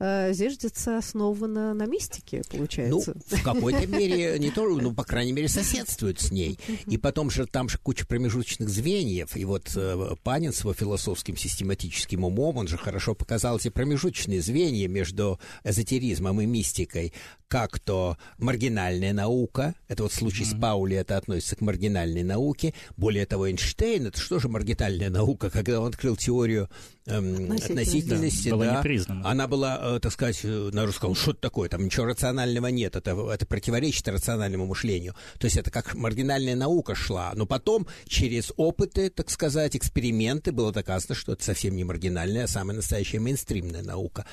зиждется 0.00 0.98
основана 0.98 1.74
на 1.74 1.86
мистике, 1.86 2.42
получается. 2.50 3.14
Ну, 3.14 3.38
в 3.38 3.42
какой-то 3.42 3.86
мере, 3.88 4.38
не 4.38 4.50
то, 4.50 4.66
ну, 4.66 4.92
по 4.92 5.04
крайней 5.04 5.32
мере, 5.32 5.48
соседствует 5.48 6.20
с 6.20 6.30
ней. 6.30 6.58
И 6.86 6.98
потом 6.98 7.30
же 7.30 7.46
там 7.46 7.68
же 7.68 7.78
куча 7.78 8.06
промежуточных 8.06 8.68
звеньев. 8.68 9.36
И 9.36 9.44
вот 9.44 9.70
э, 9.76 10.14
Панин 10.22 10.52
с 10.52 10.60
его 10.60 10.74
философским 10.74 11.36
систематическим 11.36 12.24
умом, 12.24 12.56
он 12.56 12.68
же 12.68 12.76
хорошо 12.76 13.14
показал 13.14 13.58
эти 13.58 13.68
промежуточные 13.68 14.40
звенья 14.40 14.88
между 14.88 15.38
эзотеризмом 15.64 16.40
и 16.40 16.46
мистикой 16.46 17.12
как 17.54 17.78
то 17.78 18.16
маргинальная 18.38 19.12
наука, 19.12 19.76
это 19.86 20.02
вот 20.02 20.12
случай 20.12 20.42
mm-hmm. 20.42 20.58
с 20.58 20.60
Паули, 20.60 20.96
это 20.96 21.16
относится 21.16 21.54
к 21.54 21.60
маргинальной 21.60 22.24
науке. 22.24 22.74
Более 22.96 23.26
того, 23.26 23.48
Эйнштейн, 23.48 24.08
это 24.08 24.20
что 24.20 24.40
же 24.40 24.48
маргинальная 24.48 25.08
наука, 25.08 25.50
когда 25.50 25.80
он 25.80 25.86
открыл 25.86 26.16
теорию 26.16 26.68
эм, 27.06 27.52
относительности, 27.52 28.48
да, 28.48 28.56
была 28.56 28.66
да, 28.66 28.78
непризнана. 28.78 29.30
она 29.30 29.46
была, 29.46 29.78
э, 29.96 30.00
так 30.00 30.12
сказать, 30.12 30.40
э, 30.42 30.70
народ 30.72 30.94
сказал, 30.94 31.14
что 31.14 31.32
это 31.32 31.40
такое, 31.40 31.68
там 31.68 31.84
ничего 31.84 32.06
рационального 32.06 32.68
нет, 32.68 32.96
это, 32.96 33.10
это 33.32 33.46
противоречит 33.46 34.08
рациональному 34.08 34.66
мышлению. 34.66 35.14
То 35.38 35.46
есть 35.46 35.56
это 35.56 35.70
как 35.70 35.94
маргинальная 35.94 36.56
наука 36.56 36.94
шла, 36.94 37.32
но 37.34 37.46
потом 37.46 37.86
через 38.06 38.52
опыты, 38.56 39.10
так 39.10 39.30
сказать, 39.30 39.76
эксперименты 39.76 40.52
было 40.52 40.72
доказано, 40.72 41.14
что 41.14 41.32
это 41.32 41.44
совсем 41.44 41.76
не 41.76 41.84
маргинальная, 41.84 42.44
а 42.44 42.48
самая 42.48 42.76
настоящая 42.76 43.20
мейнстримная 43.20 43.82
наука. 43.82 44.26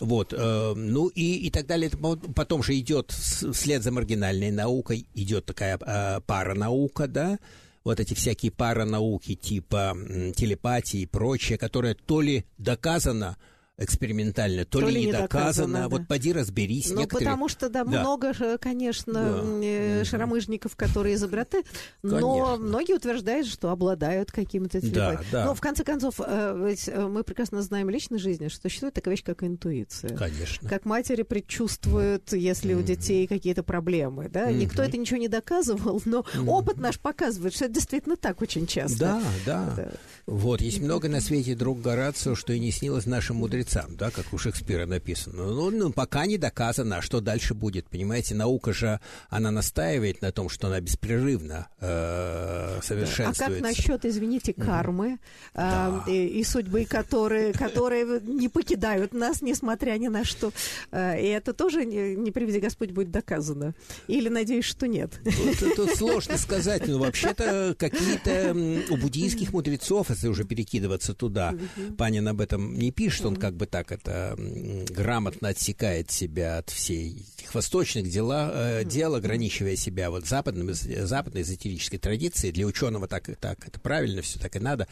Вот, 0.00 0.32
э, 0.36 0.74
ну 0.74 1.08
и, 1.08 1.46
и 1.46 1.50
так 1.50 1.66
далее. 1.66 1.90
Потом 1.90 2.62
же 2.62 2.78
идет 2.78 3.10
вслед 3.10 3.82
за 3.82 3.92
маргинальной 3.92 4.50
наукой, 4.50 5.06
идет 5.14 5.46
такая 5.46 5.78
э, 5.78 6.20
паранаука, 6.26 7.06
да, 7.06 7.38
вот 7.86 8.00
эти 8.00 8.14
всякие 8.14 8.50
паранауки 8.50 9.36
типа 9.36 9.96
телепатии 10.34 11.02
и 11.02 11.06
прочее, 11.06 11.56
которое 11.56 11.94
то 11.94 12.20
ли 12.20 12.44
доказано, 12.58 13.36
экспериментально, 13.78 14.64
то, 14.64 14.80
то 14.80 14.86
ли, 14.86 14.94
ли 14.94 15.06
не 15.06 15.12
доказано. 15.12 15.28
доказано 15.28 15.78
да. 15.80 15.88
Вот 15.88 16.08
поди 16.08 16.32
разберись. 16.32 16.90
Ну, 16.90 17.00
некоторые... 17.00 17.26
потому 17.26 17.48
что, 17.48 17.68
да, 17.68 17.84
да. 17.84 18.00
много, 18.00 18.32
конечно, 18.58 19.12
да. 19.12 19.42
Э, 19.62 20.04
шаромыжников, 20.04 20.76
которые 20.76 21.16
изобреты, 21.16 21.62
но 22.02 22.56
многие 22.56 22.94
утверждают, 22.94 23.46
что 23.46 23.70
обладают 23.70 24.32
какими-то 24.32 24.80
телепатиями. 24.80 25.26
Да, 25.30 25.40
да. 25.40 25.44
Но, 25.44 25.54
в 25.54 25.60
конце 25.60 25.84
концов, 25.84 26.20
э, 26.24 26.64
ведь 26.66 26.88
э, 26.88 27.06
мы 27.06 27.22
прекрасно 27.22 27.60
знаем 27.60 27.88
в 27.88 27.90
личной 27.90 28.18
жизни, 28.18 28.48
что 28.48 28.62
существует 28.62 28.94
такая 28.94 29.12
вещь, 29.12 29.24
как 29.24 29.42
интуиция. 29.42 30.16
Конечно. 30.16 30.68
Как 30.68 30.86
матери 30.86 31.22
предчувствуют, 31.22 32.32
если 32.32 32.72
у 32.72 32.80
детей 32.80 33.26
какие-то 33.26 33.62
проблемы, 33.62 34.30
да. 34.30 34.50
Никто 34.50 34.82
это 34.82 34.96
ничего 34.96 35.18
не 35.18 35.28
доказывал, 35.28 36.00
но 36.06 36.24
опыт 36.46 36.78
наш 36.78 36.98
показывает, 36.98 37.54
что 37.54 37.66
это 37.66 37.74
действительно 37.74 38.16
так 38.16 38.40
очень 38.40 38.66
часто. 38.66 38.98
Да, 38.98 39.22
да. 39.44 39.74
да. 39.76 39.90
Вот, 40.24 40.62
есть 40.62 40.80
много 40.80 41.08
на 41.08 41.20
свете 41.20 41.54
друг 41.54 41.82
Горацио, 41.82 42.34
что 42.34 42.54
и 42.54 42.58
не 42.58 42.70
снилось 42.70 43.04
нашим 43.04 43.36
мудрецам 43.36 43.65
мудрецам, 43.66 43.96
да, 43.96 44.10
как 44.10 44.32
у 44.32 44.38
Шекспира 44.38 44.86
написано. 44.86 45.44
Ну, 45.44 45.70
ну, 45.70 45.92
пока 45.92 46.26
не 46.26 46.38
доказано, 46.38 46.98
а 46.98 47.02
что 47.02 47.20
дальше 47.20 47.54
будет. 47.54 47.88
Понимаете, 47.88 48.34
наука 48.34 48.72
же, 48.72 49.00
она 49.28 49.50
настаивает 49.50 50.22
на 50.22 50.32
том, 50.32 50.48
что 50.48 50.68
она 50.68 50.80
беспрерывно 50.80 51.68
э, 51.80 52.80
совершенствуется. 52.82 53.44
А 53.44 53.48
как 53.48 53.60
насчет, 53.60 54.04
извините, 54.04 54.52
кармы 54.52 55.06
mm-hmm. 55.06 55.18
э, 55.54 56.00
да. 56.04 56.04
и, 56.06 56.26
и 56.26 56.44
судьбы, 56.44 56.84
которые, 56.84 57.52
которые 57.52 58.20
не 58.20 58.48
покидают 58.48 59.12
нас, 59.12 59.42
несмотря 59.42 59.92
ни 59.98 60.08
на 60.08 60.24
что? 60.24 60.52
Э, 60.90 61.20
и 61.20 61.26
это 61.26 61.52
тоже, 61.52 61.84
не, 61.84 62.14
не 62.14 62.30
приведи 62.30 62.60
Господь, 62.60 62.90
будет 62.90 63.10
доказано? 63.10 63.74
Или, 64.08 64.28
надеюсь, 64.28 64.64
что 64.64 64.86
нет? 64.86 65.20
Тут, 65.58 65.76
тут 65.76 65.90
сложно 65.96 66.38
сказать. 66.38 66.86
Но 66.86 66.98
вообще-то 66.98 67.74
какие-то 67.78 68.54
у 68.90 68.96
буддийских 68.96 69.52
мудрецов, 69.52 70.10
если 70.10 70.28
уже 70.28 70.44
перекидываться 70.44 71.14
туда, 71.14 71.54
Панин 71.98 72.28
об 72.28 72.40
этом 72.40 72.74
не 72.74 72.90
пишет, 72.90 73.26
он 73.26 73.36
как 73.36 73.55
бы 73.56 73.66
так 73.66 73.92
это 73.92 74.34
грамотно 74.38 75.48
отсекает 75.48 76.10
себя 76.10 76.58
от 76.58 76.70
всей 76.70 77.24
этих 77.38 77.54
восточных 77.54 78.10
дела, 78.10 78.50
э, 78.52 78.84
дел, 78.84 79.14
ограничивая 79.14 79.76
себя 79.76 80.10
вот 80.10 80.26
западным, 80.26 80.72
западной 80.72 81.42
эзотерической 81.42 81.98
традицией. 81.98 82.52
Для 82.52 82.66
ученого 82.66 83.08
так, 83.08 83.30
так 83.40 83.66
это 83.66 83.80
правильно, 83.80 84.22
все 84.22 84.38
так 84.38 84.56
и 84.56 84.60
надо. 84.60 84.88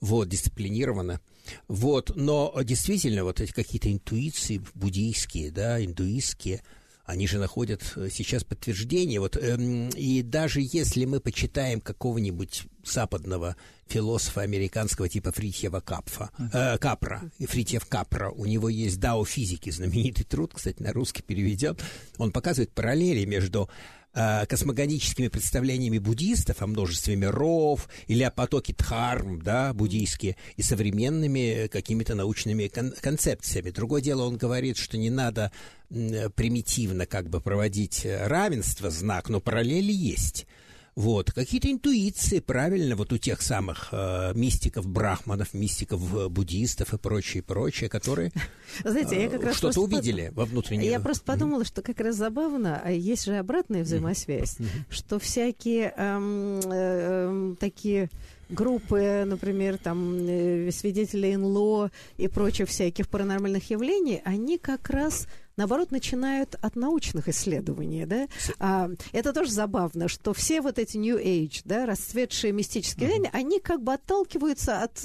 Вот, 0.00 0.28
дисциплинированно. 0.28 1.20
Вот, 1.68 2.12
но 2.16 2.54
действительно 2.62 3.24
вот 3.24 3.40
эти 3.40 3.52
какие-то 3.52 3.90
интуиции 3.90 4.62
буддийские, 4.74 5.50
да, 5.50 5.82
индуистские– 5.84 6.62
они 7.10 7.26
же 7.26 7.38
находят 7.38 7.82
э, 7.96 8.08
сейчас 8.10 8.44
подтверждение. 8.44 9.20
Вот, 9.20 9.36
эм, 9.36 9.88
и 9.90 10.22
даже 10.22 10.60
если 10.62 11.04
мы 11.04 11.20
почитаем 11.20 11.80
какого-нибудь 11.80 12.64
западного 12.84 13.56
философа 13.86 14.42
американского 14.42 15.08
типа 15.08 15.32
Фритьева 15.32 15.80
Капфа, 15.80 16.30
э, 16.52 16.78
Капра, 16.78 17.22
Фритьев 17.38 17.86
Капра, 17.86 18.30
у 18.30 18.46
него 18.46 18.68
есть 18.68 19.00
«Дао 19.00 19.24
физики», 19.24 19.70
знаменитый 19.70 20.24
труд, 20.24 20.52
кстати, 20.54 20.82
на 20.82 20.92
русский 20.92 21.22
переведен, 21.22 21.76
он 22.18 22.30
показывает 22.30 22.72
параллели 22.72 23.24
между 23.24 23.68
э, 24.14 24.46
космогоническими 24.46 25.28
представлениями 25.28 25.98
буддистов 25.98 26.62
о 26.62 26.66
множестве 26.66 27.16
миров 27.16 27.88
или 28.06 28.22
о 28.22 28.30
потоке 28.30 28.74
дхарм, 28.74 29.42
да, 29.42 29.72
буддийские, 29.74 30.36
и 30.56 30.62
современными 30.62 31.66
какими-то 31.66 32.14
научными 32.14 32.68
кон- 32.68 32.94
концепциями. 33.00 33.70
Другое 33.70 34.02
дело, 34.02 34.22
он 34.22 34.36
говорит, 34.36 34.76
что 34.76 34.96
не 34.98 35.10
надо 35.10 35.50
примитивно 35.88 37.06
как 37.06 37.28
бы 37.28 37.40
проводить 37.40 38.06
равенство, 38.06 38.90
знак, 38.90 39.28
но 39.28 39.40
параллели 39.40 39.92
есть. 39.92 40.46
Вот, 40.96 41.32
какие-то 41.32 41.70
интуиции, 41.70 42.40
правильно, 42.40 42.96
вот 42.96 43.12
у 43.12 43.18
тех 43.18 43.42
самых 43.42 43.88
э, 43.92 44.32
мистиков, 44.34 44.86
брахманов, 44.86 45.54
мистиков, 45.54 46.00
э, 46.14 46.28
буддистов 46.28 46.92
и 46.92 46.98
прочее, 46.98 47.42
прочее, 47.42 47.88
которые 47.88 48.32
Знаете, 48.84 49.16
э, 49.16 49.22
я 49.22 49.30
как 49.30 49.44
раз 49.44 49.56
что-то 49.56 49.80
увидели 49.80 50.28
под... 50.28 50.36
во 50.36 50.44
внутреннем. 50.46 50.90
Я 50.90 51.00
просто 51.00 51.24
подумала, 51.24 51.64
что 51.64 51.82
как 51.82 52.00
раз 52.00 52.16
забавно, 52.16 52.80
а 52.84 52.90
есть 52.90 53.24
же 53.24 53.36
обратная 53.36 53.82
взаимосвязь, 53.82 54.58
что 54.88 55.18
всякие 55.18 55.94
эм, 55.96 56.60
э, 56.70 57.54
такие 57.58 58.10
группы, 58.50 59.24
например, 59.26 59.78
там 59.78 60.16
э, 60.28 60.70
свидетели 60.72 61.34
НЛО 61.34 61.90
и 62.18 62.28
прочих 62.28 62.68
всяких 62.68 63.08
паранормальных 63.08 63.70
явлений, 63.70 64.20
они 64.24 64.58
как 64.58 64.90
раз 64.90 65.28
наоборот, 65.60 65.90
начинают 65.90 66.56
от 66.62 66.74
научных 66.74 67.28
исследований, 67.28 68.06
да. 68.06 68.28
А, 68.58 68.88
это 69.12 69.34
тоже 69.34 69.50
забавно, 69.50 70.08
что 70.08 70.32
все 70.32 70.62
вот 70.62 70.78
эти 70.78 70.96
New 70.96 71.18
Age, 71.18 71.60
да, 71.66 71.84
расцветшие 71.84 72.52
мистические 72.52 73.08
mm-hmm. 73.08 73.12
явления, 73.12 73.30
они 73.32 73.60
как 73.60 73.82
бы 73.82 73.92
отталкиваются 73.92 74.82
от, 74.82 75.04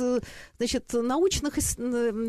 значит, 0.57 0.93
научных 0.93 1.55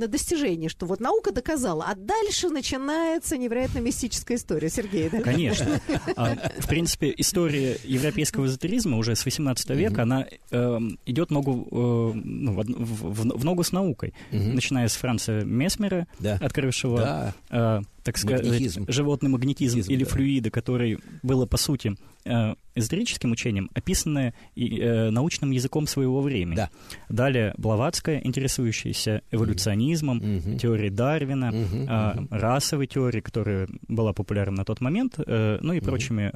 достижений, 0.09 0.69
что 0.69 0.87
вот 0.87 0.99
наука 0.99 1.31
доказала, 1.31 1.85
а 1.87 1.95
дальше 1.95 2.49
начинается 2.49 3.37
невероятно 3.37 3.79
мистическая 3.79 4.37
история. 4.37 4.69
Сергей, 4.69 5.09
да? 5.09 5.21
Конечно. 5.21 5.81
А, 6.17 6.35
в 6.59 6.67
принципе, 6.67 7.13
история 7.17 7.77
европейского 7.85 8.47
эзотеризма 8.47 8.97
уже 8.97 9.15
с 9.15 9.25
18 9.25 9.71
века, 9.71 10.03
она 10.03 10.27
эм, 10.51 10.99
идет 11.05 11.31
ногу, 11.31 11.67
э, 11.71 12.19
ну, 12.19 12.53
в, 12.53 13.45
ногу 13.45 13.63
с 13.63 13.73
наукой, 13.73 14.15
начиная 14.31 14.89
с 14.89 14.97
Франца 14.97 15.45
Месмера, 15.45 16.07
открывшего 16.41 17.35
э, 17.51 17.83
так 18.07 18.19
сказать, 18.19 18.45
магнетизм. 18.45 18.85
животный 18.89 19.29
магнетизм 19.29 19.79
магнетизм, 19.79 19.93
или 19.93 20.05
да. 20.05 20.11
флюиды, 20.11 20.51
который 20.51 20.99
было, 21.23 21.47
по 21.47 21.57
сути, 21.57 21.97
э, 22.25 22.55
эзотерическим 22.75 23.33
учением, 23.33 23.69
описанное 23.75 24.33
э, 24.55 25.11
научным 25.11 25.51
языком 25.51 25.87
своего 25.87 26.21
времени. 26.21 26.57
Да. 26.57 26.71
Далее 27.09 27.53
Блаватская, 27.59 28.21
интересующаяся 28.23 29.23
эволюционизмом, 29.31 30.21
mm-hmm. 30.21 30.59
теорией 30.59 30.91
Дарвина, 30.91 31.51
mm-hmm. 31.53 32.29
расовой 32.31 32.87
теорией, 32.87 33.23
которая 33.23 33.69
была 33.89 34.13
популярна 34.13 34.59
на 34.59 34.65
тот 34.65 34.81
момент, 34.81 35.19
ну 35.19 35.73
и 35.73 35.81
прочими 35.81 36.31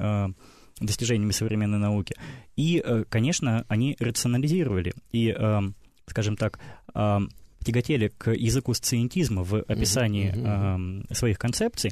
достижениями 0.79 1.31
современной 1.31 1.77
науки. 1.77 2.15
И, 2.55 2.83
конечно, 3.09 3.65
они 3.67 3.95
рационализировали 3.99 4.93
и, 5.11 5.35
скажем 6.07 6.35
так, 6.35 6.59
тяготели 7.63 8.11
к 8.17 8.31
языку 8.31 8.73
сциентизма 8.73 9.43
в 9.43 9.61
описании 9.61 10.33
uh-huh, 10.33 11.05
uh-huh. 11.05 11.15
своих 11.15 11.37
концепций, 11.37 11.91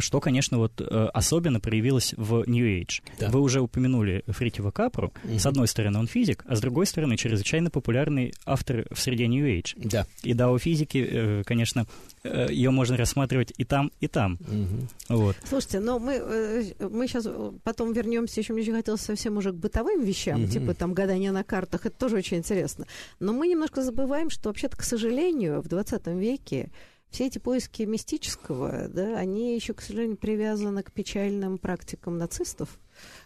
что, 0.00 0.20
конечно, 0.20 0.58
вот 0.58 0.80
э, 0.80 1.08
особенно 1.12 1.60
проявилось 1.60 2.14
в 2.16 2.44
New 2.46 2.66
Age. 2.66 3.02
Да. 3.18 3.30
Вы 3.30 3.40
уже 3.40 3.60
упомянули 3.60 4.24
Фритьева 4.26 4.70
Капру. 4.70 5.12
Угу. 5.24 5.38
С 5.38 5.46
одной 5.46 5.68
стороны, 5.68 5.98
он 5.98 6.06
физик, 6.06 6.44
а 6.46 6.56
с 6.56 6.60
другой 6.60 6.86
стороны, 6.86 7.16
чрезвычайно 7.16 7.70
популярный 7.70 8.34
автор 8.44 8.86
в 8.90 9.00
среде 9.00 9.26
New 9.26 9.46
Age. 9.46 9.74
Да. 9.76 10.06
И 10.22 10.34
да, 10.34 10.50
у 10.50 10.58
физики, 10.58 11.06
э, 11.10 11.42
конечно, 11.44 11.86
э, 12.24 12.48
ее 12.50 12.70
можно 12.70 12.96
рассматривать 12.96 13.52
и 13.56 13.64
там, 13.64 13.90
и 14.00 14.08
там. 14.08 14.38
Угу. 14.40 15.16
Вот. 15.18 15.36
Слушайте, 15.44 15.80
но 15.80 15.98
мы, 15.98 16.74
мы 16.78 17.06
сейчас 17.08 17.28
потом 17.64 17.92
вернемся, 17.92 18.40
еще 18.40 18.52
мне 18.52 18.62
очень 18.62 18.74
хотелось 18.74 19.00
совсем 19.00 19.36
уже 19.36 19.52
к 19.52 19.56
бытовым 19.56 20.02
вещам, 20.02 20.44
угу. 20.44 20.50
типа 20.50 20.74
там 20.74 20.94
гадания 20.94 21.32
на 21.32 21.44
картах, 21.44 21.86
это 21.86 21.96
тоже 21.96 22.16
очень 22.16 22.38
интересно. 22.38 22.86
Но 23.20 23.32
мы 23.32 23.48
немножко 23.48 23.82
забываем, 23.82 24.30
что 24.30 24.48
вообще-то, 24.48 24.76
к 24.76 24.82
сожалению, 24.82 25.60
в 25.60 25.68
20 25.68 26.06
веке 26.08 26.70
все 27.10 27.26
эти 27.26 27.38
поиски 27.38 27.82
мистического, 27.84 28.88
да, 28.88 29.16
они 29.16 29.54
еще, 29.54 29.72
к 29.72 29.80
сожалению, 29.80 30.16
привязаны 30.16 30.82
к 30.82 30.92
печальным 30.92 31.58
практикам 31.58 32.18
нацистов, 32.18 32.68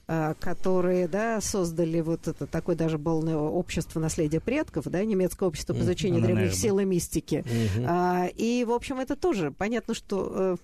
а, 0.07 0.35
которые, 0.35 1.09
да, 1.09 1.41
создали 1.41 2.01
вот 2.01 2.28
это 2.28 2.47
такое 2.47 2.76
даже 2.76 2.99
было 2.99 3.37
общество 3.39 3.99
наследия 3.99 4.41
предков, 4.41 4.85
да, 4.87 5.05
немецкое 5.05 5.49
общество 5.49 5.74
по 5.74 5.80
изучению 5.80 6.20
mm, 6.20 6.26
древних 6.26 6.55
сил 6.55 6.78
и 6.78 6.85
мистики. 6.85 7.45
Mm-hmm. 7.47 8.35
И, 8.37 8.64
в 8.64 8.70
общем, 8.70 9.01
это 9.01 9.16
тоже 9.16 9.51
понятно, 9.51 9.95
что 9.95 10.57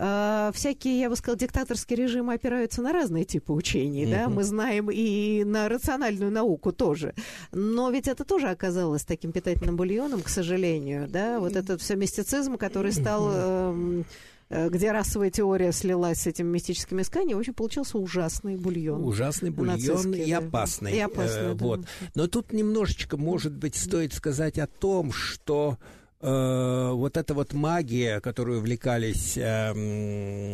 э, 0.00 0.48
э, 0.48 0.52
всякие, 0.54 1.00
я 1.00 1.10
бы 1.10 1.16
сказала, 1.16 1.38
диктаторские 1.38 1.96
режимы 1.96 2.34
опираются 2.34 2.82
на 2.82 2.92
разные 2.92 3.24
типы 3.24 3.52
учений, 3.52 4.04
mm-hmm. 4.04 4.10
да, 4.10 4.28
мы 4.28 4.44
знаем 4.44 4.90
и 4.90 5.44
на 5.44 5.68
рациональную 5.68 6.30
науку 6.30 6.72
тоже. 6.72 7.14
Но 7.52 7.90
ведь 7.90 8.08
это 8.08 8.24
тоже 8.24 8.48
оказалось 8.48 9.04
таким 9.04 9.32
питательным 9.32 9.76
бульоном, 9.76 10.22
к 10.22 10.28
сожалению, 10.28 11.08
да, 11.08 11.40
вот 11.40 11.56
этот 11.56 11.80
все 11.80 11.96
мистицизм, 11.96 12.56
который 12.56 12.92
стал... 12.92 13.30
Эм, 13.32 14.04
э, 14.48 14.68
где 14.68 14.90
расовая 14.90 15.30
теория 15.30 15.72
слилась 15.72 16.22
с 16.22 16.26
этим 16.26 16.48
мистическим 16.48 17.00
исканием, 17.00 17.36
в 17.36 17.40
общем, 17.40 17.54
получился 17.54 17.98
ужасный 17.98 18.56
бульон. 18.56 19.04
Ужасный 19.04 19.50
бульон 19.50 20.12
и 20.12 20.32
опасный. 20.32 20.96
И 20.96 21.00
опасный, 21.00 21.52
э, 21.52 21.54
да. 21.54 21.64
Вот. 21.64 21.80
Но 22.14 22.26
тут 22.26 22.52
немножечко, 22.52 23.16
может 23.16 23.54
быть, 23.54 23.76
стоит 23.76 24.12
сказать 24.12 24.58
о 24.58 24.66
том, 24.66 25.12
что 25.12 25.78
Э, 26.20 26.90
вот 26.92 27.16
эта 27.16 27.32
вот 27.32 27.54
магия, 27.54 28.20
которую 28.20 28.58
увлекались, 28.58 29.38
э, 29.38 29.72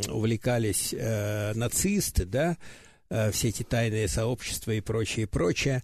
увлекались 0.09 0.95
э, 0.97 1.55
нацисты, 1.55 2.25
да, 2.25 2.57
э, 3.11 3.33
все 3.33 3.49
эти 3.49 3.65
тайные 3.65 4.07
сообщества 4.07 4.71
и 4.71 4.81
прочее, 4.81 5.25
и 5.25 5.29
прочее, 5.29 5.83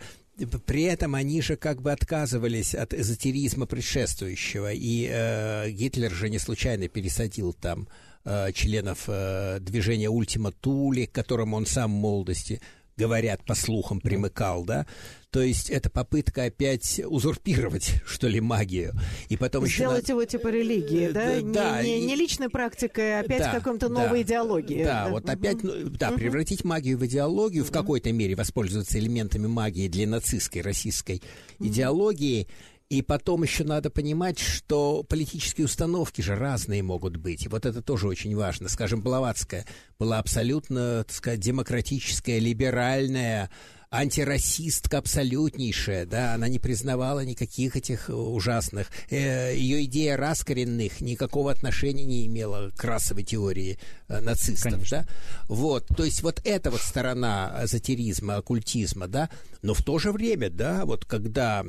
при 0.67 0.85
этом 0.85 1.15
они 1.15 1.43
же 1.43 1.57
как 1.57 1.83
бы 1.83 1.93
отказывались 1.93 2.75
от 2.75 2.95
эзотеризма 2.95 3.67
предшествующего, 3.67 4.73
и 4.73 5.09
э, 5.11 5.71
Гитлер 5.71 6.13
же 6.13 6.31
не 6.31 6.39
случайно 6.39 6.89
пересадил 6.89 7.53
там 7.53 7.89
э, 8.25 8.53
членов 8.53 9.05
э, 9.09 9.59
движения 9.61 10.09
Ультима 10.09 10.53
Тули, 10.53 11.07
к 11.07 11.13
которому 11.13 11.57
он 11.57 11.67
сам 11.67 11.93
в 11.93 11.97
молодости 11.97 12.61
говорят, 12.97 13.45
по 13.45 13.55
слухам, 13.55 14.01
примыкал, 14.01 14.65
да, 14.65 14.87
то 15.33 15.41
есть 15.41 15.71
это 15.71 15.89
попытка 15.89 16.45
опять 16.45 17.01
узурпировать, 17.07 18.03
что 18.07 18.29
ли, 18.29 18.41
магию. 18.41 18.93
И 19.31 19.39
потом 19.39 19.67
Сделать 19.67 20.03
еще... 20.03 20.13
его 20.13 20.25
типа 20.27 20.49
религии, 20.49 21.09
да? 21.09 21.41
да 21.41 21.83
не, 21.83 22.01
не, 22.01 22.07
не 22.09 22.17
личной 22.17 22.51
практикой, 22.51 23.19
а 23.19 23.21
опять 23.21 23.39
да, 23.39 23.51
каком-то 23.51 23.89
новой 23.89 24.19
да, 24.19 24.23
идеологии. 24.23 24.85
Да, 24.85 25.05
да, 25.05 25.11
вот 25.11 25.29
опять, 25.31 25.63
ну, 25.63 25.73
да, 25.89 26.11
угу. 26.11 26.19
превратить 26.19 26.65
магию 26.65 26.99
в 26.99 27.07
идеологию, 27.07 27.65
в 27.65 27.71
какой-то 27.71 28.13
мере 28.13 28.35
воспользоваться 28.35 28.99
элементами 28.99 29.47
магии 29.47 29.89
для 29.89 30.07
нацистской, 30.07 30.61
российской 30.61 31.23
угу. 31.59 31.69
идеологии. 31.69 32.47
И 32.93 33.01
потом 33.01 33.43
еще 33.43 33.65
надо 33.65 33.89
понимать, 33.89 34.39
что 34.39 35.03
политические 35.03 35.65
установки 35.65 36.21
же 36.21 36.37
разные 36.37 36.83
могут 36.83 37.17
быть. 37.17 37.47
И 37.47 37.49
вот 37.49 37.65
это 37.65 37.81
тоже 37.81 38.07
очень 38.07 38.37
важно. 38.37 38.69
Скажем, 38.69 39.01
Блаватская 39.01 39.65
была 39.99 40.19
абсолютно, 40.19 41.03
так 41.05 41.17
сказать, 41.17 41.41
демократическая, 41.41 42.39
либеральная, 42.39 43.49
антирасистка 43.93 44.99
абсолютнейшая, 44.99 46.07
да, 46.07 46.35
она 46.35 46.49
не 46.49 46.59
признавала 46.59 47.25
никаких 47.25 47.77
этих 47.77 48.09
ужасных. 48.09 48.89
Э, 49.11 49.55
ее 49.55 49.85
идея 49.85 50.17
рас 50.17 50.43
коренных 50.43 51.03
никакого 51.03 51.53
отношения 51.53 52.05
не 52.05 52.27
имела 52.27 52.71
к 52.71 52.83
расовой 52.83 53.23
теории 53.23 53.79
э, 54.09 54.21
нацистов, 54.21 54.73
Конечно. 54.73 55.07
да. 55.07 55.07
Вот, 55.49 55.87
то 55.89 56.05
есть 56.05 56.23
вот 56.23 56.41
эта 56.45 56.71
вот 56.71 56.81
сторона 56.81 57.61
эзотеризма, 57.63 58.37
оккультизма, 58.37 59.09
да, 59.09 59.29
но 59.61 59.75
в 59.75 59.83
то 59.83 59.99
же 59.99 60.11
время, 60.11 60.49
да, 60.49 60.87
вот 60.87 61.05
когда 61.05 61.63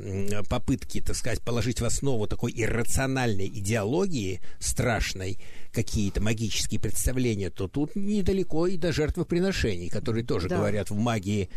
попытки, 0.48 1.02
так 1.02 1.16
сказать, 1.16 1.42
положить 1.42 1.82
в 1.82 1.84
основу 1.84 2.26
такой 2.26 2.52
иррациональной 2.56 3.48
идеологии 3.48 4.40
страшной, 4.58 5.38
какие-то 5.74 6.22
магические 6.22 6.80
представления, 6.80 7.50
то 7.50 7.68
тут 7.68 7.96
недалеко 7.96 8.66
и 8.66 8.76
до 8.76 8.92
жертвоприношений, 8.92 9.90
которые 9.90 10.24
тоже, 10.24 10.48
да. 10.48 10.56
говорят, 10.56 10.90
в 10.90 10.96
магии 10.96 11.50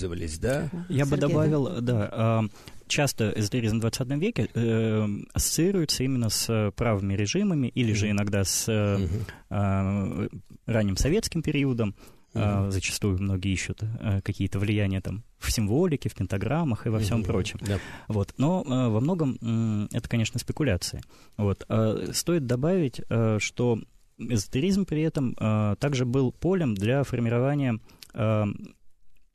использовались, 0.00 0.38
да? 0.38 0.70
Я 0.88 1.04
Сергей, 1.04 1.10
бы 1.10 1.16
добавил, 1.16 1.80
да, 1.80 1.80
да 1.80 2.44
часто 2.86 3.32
эзотеризм 3.36 3.78
в 3.78 3.80
20 3.80 4.08
веке 4.20 4.48
э, 4.52 5.06
ассоциируется 5.32 6.02
именно 6.02 6.28
с 6.28 6.72
правыми 6.74 7.14
режимами 7.14 7.68
или 7.68 7.92
же 7.92 8.10
иногда 8.10 8.42
с 8.42 8.68
э, 8.68 9.06
э, 9.48 10.28
ранним 10.66 10.96
советским 10.96 11.42
периодом. 11.42 11.94
Uh-huh. 12.32 12.70
Зачастую 12.70 13.20
многие 13.20 13.52
ищут 13.52 13.82
э, 13.82 14.20
какие-то 14.22 14.60
влияния 14.60 15.00
там 15.00 15.24
в 15.38 15.50
символике, 15.50 16.08
в 16.08 16.14
пентаграммах 16.14 16.86
и 16.86 16.88
во 16.88 17.00
всем 17.00 17.22
uh-huh. 17.22 17.26
прочем. 17.26 17.58
Yeah. 17.62 17.80
Вот. 18.06 18.34
Но 18.38 18.62
э, 18.64 18.88
во 18.88 19.00
многом 19.00 19.88
это, 19.92 20.08
конечно, 20.08 20.38
спекуляции. 20.38 21.02
Вот. 21.36 21.64
А 21.68 22.12
стоит 22.12 22.46
добавить, 22.46 23.00
э, 23.08 23.38
что 23.40 23.80
эзотеризм 24.18 24.84
при 24.84 25.02
этом 25.02 25.34
также 25.80 26.04
был 26.04 26.30
полем 26.30 26.74
для 26.74 27.02
формирования 27.04 27.80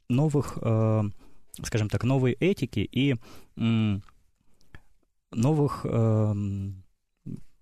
новых, 0.10 0.58
скажем 1.64 1.90
так, 1.90 2.04
новой 2.04 2.34
этики 2.34 2.80
и 2.80 3.16
новых 5.32 5.86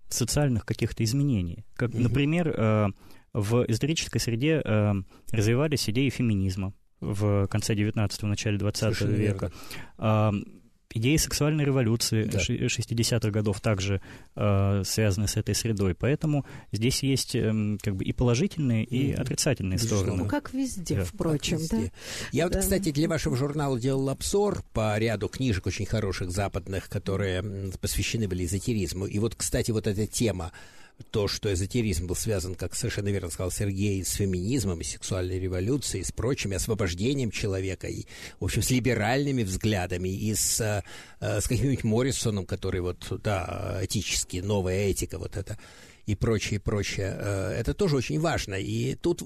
социальных 0.08 0.64
каких-то 0.64 1.02
изменений. 1.02 1.64
Как. 1.74 1.92
Например, 1.92 2.92
в 3.34 3.64
исторической 3.68 4.18
среде 4.18 4.62
э, 4.64 4.94
развивались 5.32 5.90
идеи 5.90 6.08
феминизма 6.08 6.72
в 7.00 7.48
конце 7.48 7.74
19-го, 7.74 8.28
начале 8.28 8.56
20 8.58 9.00
века. 9.02 9.50
Э, 9.98 10.30
идеи 10.94 11.16
сексуальной 11.16 11.64
революции 11.64 12.24
да. 12.24 12.38
60-х 12.38 13.30
годов 13.30 13.60
также 13.60 14.00
э, 14.36 14.82
связаны 14.84 15.28
с 15.28 15.36
этой 15.36 15.54
средой. 15.54 15.94
Поэтому 15.94 16.46
здесь 16.72 17.02
есть 17.02 17.34
э, 17.34 17.76
как 17.82 17.96
бы 17.96 18.04
и 18.04 18.12
положительные, 18.12 18.84
и 18.84 19.10
mm-hmm. 19.10 19.20
отрицательные 19.20 19.76
Безусловно. 19.76 20.04
стороны. 20.06 20.22
Ну, 20.24 20.28
как 20.28 20.54
везде, 20.54 20.96
да. 20.96 21.04
впрочем. 21.04 21.58
Как 21.58 21.72
везде. 21.72 21.76
Да? 21.76 22.28
Я 22.32 22.44
вот, 22.44 22.52
да. 22.54 22.60
кстати, 22.60 22.92
для 22.92 23.08
вашего 23.08 23.36
журнала 23.36 23.78
делал 23.78 24.08
обзор 24.08 24.62
по 24.72 24.96
ряду 24.96 25.28
книжек 25.28 25.66
очень 25.66 25.86
хороших 25.86 26.30
западных, 26.30 26.88
которые 26.88 27.72
посвящены 27.80 28.28
были 28.28 28.44
эзотеризму. 28.44 29.06
И 29.06 29.18
вот, 29.18 29.34
кстати, 29.34 29.72
вот 29.72 29.86
эта 29.86 30.06
тема 30.06 30.52
то, 31.10 31.28
что 31.28 31.52
эзотеризм 31.52 32.06
был 32.06 32.14
связан, 32.14 32.54
как 32.54 32.74
совершенно 32.74 33.08
верно 33.08 33.30
сказал 33.30 33.50
Сергей, 33.50 34.04
с 34.04 34.12
феминизмом, 34.12 34.80
и 34.80 34.84
сексуальной 34.84 35.38
революцией, 35.38 36.04
с 36.04 36.12
прочими, 36.12 36.56
освобождением 36.56 37.30
человека, 37.30 37.88
и, 37.88 38.04
в 38.40 38.44
общем, 38.44 38.62
с 38.62 38.70
либеральными 38.70 39.42
взглядами, 39.42 40.08
и 40.08 40.34
с, 40.34 40.60
э, 40.60 41.40
с 41.40 41.48
каким-нибудь 41.48 41.84
Моррисоном, 41.84 42.46
который 42.46 42.80
вот, 42.80 43.20
да, 43.22 43.80
этический, 43.82 44.40
новая 44.40 44.86
этика, 44.86 45.18
вот 45.18 45.36
это 45.36 45.58
и 46.06 46.14
прочее, 46.14 46.60
прочее. 46.60 47.16
Э, 47.18 47.50
это 47.58 47.74
тоже 47.74 47.96
очень 47.96 48.20
важно. 48.20 48.54
И 48.54 48.94
тут 48.94 49.22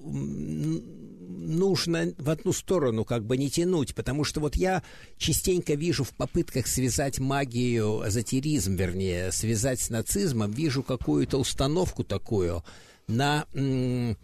нужно 1.39 2.13
в 2.19 2.31
одну 2.31 2.53
сторону 2.53 3.05
как 3.05 3.25
бы 3.25 3.37
не 3.37 3.51
тянуть, 3.51 3.95
потому 3.95 4.25
что 4.25 4.41
вот 4.41 4.57
я 4.57 4.83
частенько 5.17 5.75
вижу 5.75 6.05
в 6.05 6.11
попытках 6.11 6.67
связать 6.67 7.19
магию, 7.19 8.03
эзотеризм, 8.07 8.75
вернее, 8.75 9.33
связать 9.33 9.81
с 9.81 9.91
нацизмом, 9.91 10.51
вижу 10.51 10.83
какую-то 10.83 11.39
установку 11.39 12.05
такую 12.05 12.65
на 13.07 13.47
э, 13.55 14.15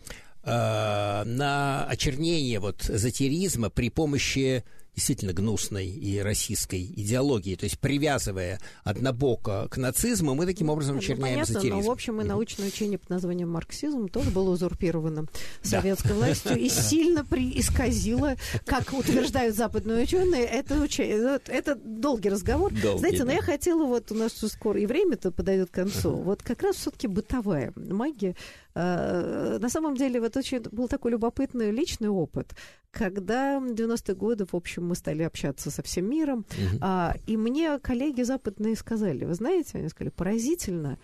на 0.44 1.86
очернение 1.86 2.60
вот 2.60 2.88
эзотеризма 2.90 3.70
при 3.70 3.88
помощи 3.88 4.64
действительно 4.94 5.32
гнусной 5.32 5.86
и 5.86 6.20
российской 6.20 6.82
идеологии, 6.82 7.56
то 7.56 7.64
есть 7.64 7.78
привязывая 7.78 8.60
однобоко 8.84 9.68
к 9.70 9.76
нацизму, 9.76 10.34
мы 10.34 10.46
таким 10.46 10.70
образом 10.70 10.98
очерняем 10.98 11.40
ну, 11.40 11.44
понятно, 11.44 11.52
эзотеризм. 11.52 11.76
Но, 11.76 11.82
в 11.82 11.90
общем, 11.90 12.20
и 12.20 12.24
научное 12.24 12.68
учение 12.68 12.98
под 12.98 13.10
названием 13.10 13.50
марксизм 13.50 14.08
тоже 14.08 14.30
было 14.30 14.50
узурпировано 14.50 15.26
советской 15.62 16.12
властью 16.12 16.56
и 16.56 16.68
сильно 16.70 17.24
при 17.24 17.58
исказило, 17.58 18.36
как 18.64 18.92
утверждают 18.92 19.56
западные 19.56 20.04
ученые, 20.04 20.44
это 20.44 20.80
учение. 20.80 21.40
Это 21.46 21.74
долгий 21.74 22.30
разговор. 22.30 22.72
Долгий, 22.72 22.98
Знаете, 22.98 23.18
да. 23.18 23.24
но 23.24 23.32
я 23.32 23.42
хотела, 23.42 23.84
вот 23.84 24.12
у 24.12 24.14
нас 24.14 24.32
скоро 24.32 24.80
и 24.80 24.86
время-то 24.86 25.30
подойдет 25.30 25.70
к 25.70 25.74
концу, 25.74 26.10
вот 26.10 26.42
как 26.42 26.62
раз 26.62 26.76
все-таки 26.76 27.06
бытовая 27.06 27.72
магия, 27.76 28.36
на 28.74 29.68
самом 29.68 29.94
деле, 29.96 30.20
вот 30.20 30.36
очень 30.36 30.60
был 30.60 30.88
такой 30.88 31.12
любопытный 31.12 31.70
личный 31.70 32.08
опыт, 32.08 32.54
когда 32.90 33.60
в 33.60 33.72
90-е 33.72 34.14
годы, 34.14 34.46
в 34.46 34.54
общем, 34.54 34.88
мы 34.88 34.94
стали 34.96 35.22
общаться 35.22 35.70
со 35.70 35.82
всем 35.82 36.10
миром, 36.10 36.44
uh-huh. 36.80 37.20
и 37.26 37.36
мне 37.36 37.78
коллеги 37.78 38.22
западные 38.22 38.76
сказали, 38.76 39.24
вы 39.24 39.34
знаете, 39.34 39.78
они 39.78 39.88
сказали, 39.88 40.10
поразительно, 40.10 40.98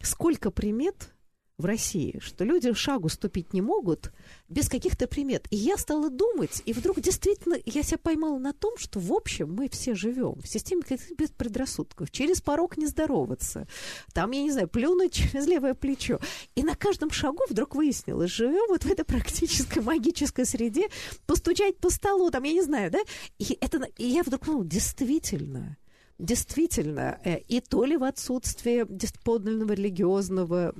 сколько 0.00 0.50
примет 0.50 1.12
в 1.60 1.64
России, 1.64 2.18
что 2.20 2.44
люди 2.44 2.72
шагу 2.74 3.08
ступить 3.08 3.52
не 3.52 3.62
могут 3.62 4.12
без 4.48 4.68
каких-то 4.68 5.06
примет. 5.06 5.46
И 5.50 5.56
я 5.56 5.76
стала 5.76 6.10
думать, 6.10 6.62
и 6.66 6.72
вдруг 6.72 7.00
действительно 7.00 7.56
я 7.64 7.82
себя 7.82 7.98
поймала 7.98 8.38
на 8.38 8.52
том, 8.52 8.76
что 8.78 9.00
в 9.00 9.12
общем 9.12 9.52
мы 9.52 9.68
все 9.68 9.94
живем 9.94 10.34
в 10.40 10.48
системе 10.48 10.82
без 11.16 11.30
предрассудков, 11.30 12.10
через 12.10 12.40
порог 12.40 12.76
не 12.76 12.86
здороваться, 12.86 13.66
там, 14.12 14.30
я 14.32 14.42
не 14.42 14.50
знаю, 14.50 14.68
плюнуть 14.68 15.12
через 15.30 15.46
левое 15.46 15.74
плечо. 15.74 16.20
И 16.54 16.62
на 16.62 16.74
каждом 16.74 17.10
шагу 17.10 17.42
вдруг 17.48 17.74
выяснилось, 17.74 18.30
живем 18.30 18.68
вот 18.68 18.84
в 18.84 18.90
этой 18.90 19.04
практической 19.04 19.80
магической 19.80 20.44
среде, 20.44 20.88
постучать 21.26 21.76
по 21.78 21.90
столу, 21.90 22.30
там, 22.30 22.42
я 22.44 22.52
не 22.52 22.62
знаю, 22.62 22.90
да? 22.90 22.98
И, 23.38 23.56
это, 23.60 23.86
и 23.98 24.06
я 24.06 24.22
вдруг 24.22 24.40
подумала, 24.40 24.64
действительно, 24.64 25.76
действительно, 26.20 27.18
э, 27.24 27.38
и 27.48 27.60
то 27.60 27.84
ли 27.84 27.96
в 27.96 28.04
отсутствии 28.04 28.86
подлинного 29.24 29.72
религиозного 29.72 30.74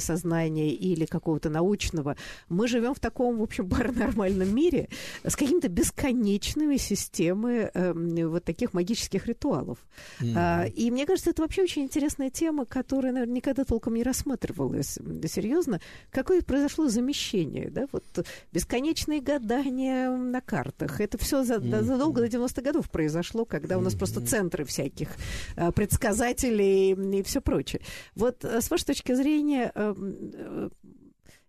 сознания 0.00 0.70
или 0.70 1.06
какого-то 1.06 1.50
научного, 1.50 2.16
мы 2.48 2.68
живем 2.68 2.94
в 2.94 3.00
таком, 3.00 3.38
в 3.38 3.42
общем, 3.42 3.68
паранормальном 3.70 4.54
мире 4.54 4.88
с 5.24 5.36
какими-то 5.36 5.68
бесконечными 5.68 6.76
системами 6.76 7.70
э, 7.72 8.26
вот 8.26 8.44
таких 8.44 8.74
магических 8.74 9.26
ритуалов. 9.26 9.78
Mm-hmm. 10.20 10.70
И 10.70 10.90
мне 10.90 11.06
кажется, 11.06 11.30
это 11.30 11.42
вообще 11.42 11.62
очень 11.62 11.82
интересная 11.82 12.30
тема, 12.30 12.66
которая, 12.66 13.12
наверное, 13.12 13.36
никогда 13.36 13.64
толком 13.64 13.94
не 13.94 14.02
рассматривалась 14.02 14.98
серьезно. 15.28 15.80
Какое 16.10 16.42
произошло 16.42 16.88
замещение, 16.88 17.70
да, 17.70 17.86
вот 17.92 18.04
бесконечные 18.52 19.20
гадания 19.20 20.10
на 20.10 20.40
картах. 20.40 21.00
Это 21.00 21.18
все 21.18 21.44
за, 21.44 21.54
mm-hmm. 21.54 21.82
задолго 21.82 22.20
до 22.20 22.26
90-х 22.26 22.62
годов 22.62 22.90
произошло, 22.90 23.44
когда 23.44 23.78
у 23.78 23.80
нас 23.80 23.94
mm-hmm. 23.94 23.98
просто 23.98 24.20
центры 24.26 24.64
всяких 24.74 25.08
э, 25.56 25.72
предсказателей 25.72 26.92
и 26.92 27.22
все 27.22 27.40
прочее. 27.40 27.80
Вот 28.14 28.44
э, 28.44 28.60
с 28.60 28.70
вашей 28.70 28.86
точки 28.86 29.14
зрения, 29.14 29.70
э, 29.74 30.68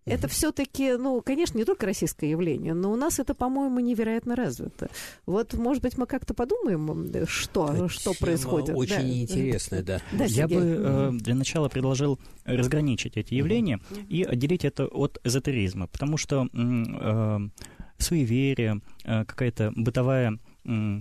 это 0.06 0.28
все-таки, 0.28 0.92
ну, 0.92 1.20
конечно, 1.20 1.58
не 1.58 1.64
только 1.64 1.84
российское 1.84 2.30
явление, 2.30 2.74
но 2.74 2.92
у 2.92 2.96
нас 2.96 3.18
это, 3.18 3.34
по-моему, 3.34 3.80
невероятно 3.80 4.36
развито. 4.36 4.88
Вот, 5.26 5.54
может 5.54 5.82
быть, 5.82 5.98
мы 5.98 6.06
как-то 6.06 6.32
подумаем, 6.32 7.26
что, 7.26 7.72
это 7.72 7.88
что 7.88 8.14
происходит. 8.14 8.76
Очень 8.76 8.96
да. 8.96 9.20
интересно, 9.22 9.82
да. 9.82 10.00
да 10.12 10.24
Я 10.24 10.46
бы 10.46 10.54
э, 10.54 11.10
для 11.12 11.34
начала 11.34 11.68
предложил 11.68 12.20
разграничить 12.44 13.16
эти 13.16 13.34
явления 13.34 13.80
mm-hmm. 13.90 14.06
и 14.06 14.22
отделить 14.22 14.64
это 14.64 14.86
от 14.86 15.18
эзотеризма, 15.24 15.88
потому 15.88 16.16
что 16.16 16.46
э, 16.52 17.38
суеверие, 17.98 18.80
э, 19.04 19.24
какая-то 19.24 19.72
бытовая 19.74 20.38
э, 20.64 21.00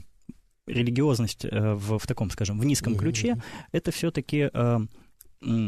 религиозность 0.68 1.46
э, 1.46 1.74
в, 1.74 2.00
в 2.00 2.08
таком, 2.08 2.30
скажем, 2.30 2.60
в 2.60 2.66
низком 2.66 2.96
ключе, 2.96 3.38
это 3.72 3.92
все-таки 3.92 4.50
э, 4.52 4.80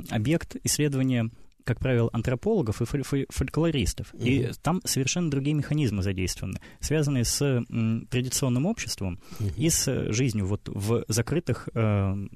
объект 0.09 0.55
исследования 0.63 1.29
как 1.67 1.79
правило, 1.79 2.09
антропологов 2.13 2.81
и 2.81 3.03
фольклористов. 3.29 4.13
Mm-hmm. 4.13 4.25
И 4.25 4.51
там 4.63 4.79
совершенно 4.85 5.29
другие 5.29 5.53
механизмы 5.53 6.01
задействованы, 6.01 6.61
связанные 6.79 7.25
с 7.25 7.41
м, 7.41 8.07
традиционным 8.09 8.65
обществом 8.65 9.19
mm-hmm. 9.39 9.53
и 9.57 9.69
с 9.69 10.13
жизнью 10.13 10.45
вот 10.47 10.61
в 10.69 11.03
закрытых 11.09 11.67
э, 11.73 12.27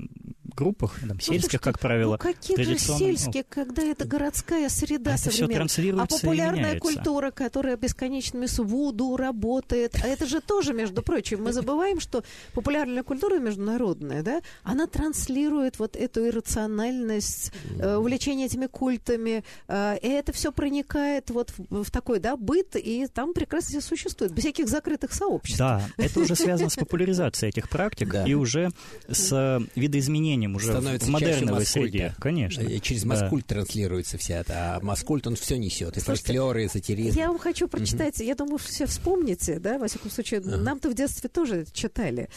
группах, 0.56 0.99
там, 0.99 1.10
ну, 1.10 1.20
сельских, 1.20 1.62
как 1.62 1.80
правило. 1.80 2.12
Ну, 2.12 2.18
каких 2.18 2.58
же 2.58 2.78
сельских, 2.78 3.43
когда 3.49 3.82
это 3.84 4.06
городская 4.06 4.70
среда 4.70 5.14
а 5.14 5.18
современная. 5.18 6.04
А 6.04 6.08
популярная 6.08 6.80
культура, 6.80 7.32
которая 7.32 7.78
бесконечными 7.78 8.45
с 8.45 8.60
Вуду 8.60 9.18
работает, 9.18 9.95
а 10.04 10.08
это 10.08 10.26
же 10.26 10.41
тоже, 10.41 10.74
между 10.74 11.02
прочим, 11.02 11.43
мы 11.43 11.54
забываем, 11.54 11.99
что 11.99 12.24
популярная 12.54 13.04
культура 13.04 13.39
международная, 13.39 14.24
да, 14.24 14.41
она 14.64 14.88
транслирует 14.88 15.80
вот 15.80 15.95
эту 15.95 16.28
иррациональность, 16.28 17.52
э, 17.80 17.95
увлечение 17.95 18.47
этими 18.47 18.68
культами, 18.68 18.91
культами, 19.12 19.43
э, 19.68 19.97
и 20.02 20.08
это 20.08 20.32
все 20.32 20.52
проникает 20.52 21.30
вот 21.30 21.54
в, 21.58 21.84
в 21.84 21.91
такой, 21.91 22.20
да, 22.20 22.36
быт, 22.36 22.76
и 22.76 23.08
там 23.08 23.34
прекрасно 23.34 23.80
все 23.80 23.82
существует, 23.82 24.34
без 24.34 24.43
всяких 24.43 24.68
закрытых 24.68 25.14
сообществ. 25.14 25.60
Да, 25.60 25.84
это 25.97 26.20
уже 26.20 26.36
связано 26.36 26.70
с 26.70 26.76
популяризацией 26.78 27.49
этих 27.49 27.70
практик 27.70 28.16
и 28.26 28.34
уже 28.34 28.70
с 29.10 29.62
видоизменением 29.76 30.51
уже 30.56 30.74
в 30.74 31.08
модерновой 31.10 31.66
среде, 31.66 32.16
конечно. 32.20 32.62
И 32.62 32.80
через 32.80 33.04
Маскульт 33.06 33.45
транслируется 33.45 34.18
вся 34.18 34.39
это, 34.39 34.76
а 34.76 34.80
Маскульт, 34.82 35.28
он 35.28 35.36
все 35.36 35.58
несет, 35.58 35.97
и 35.97 35.99
фольклор, 35.99 36.58
и 36.58 36.66
эзотеризм. 36.66 37.18
Я 37.18 37.28
вам 37.28 37.39
хочу 37.39 37.68
прочитать, 37.68 38.20
я 38.20 38.36
думаю, 38.36 38.58
все 38.58 38.86
вспомните, 38.86 39.60
да, 39.60 39.78
во 39.78 39.88
всяком 39.88 40.12
случае, 40.12 40.41
нам-то 40.41 40.89
в 40.89 40.93
детстве 40.93 41.30
тоже 41.30 41.66
читали. 41.72 42.30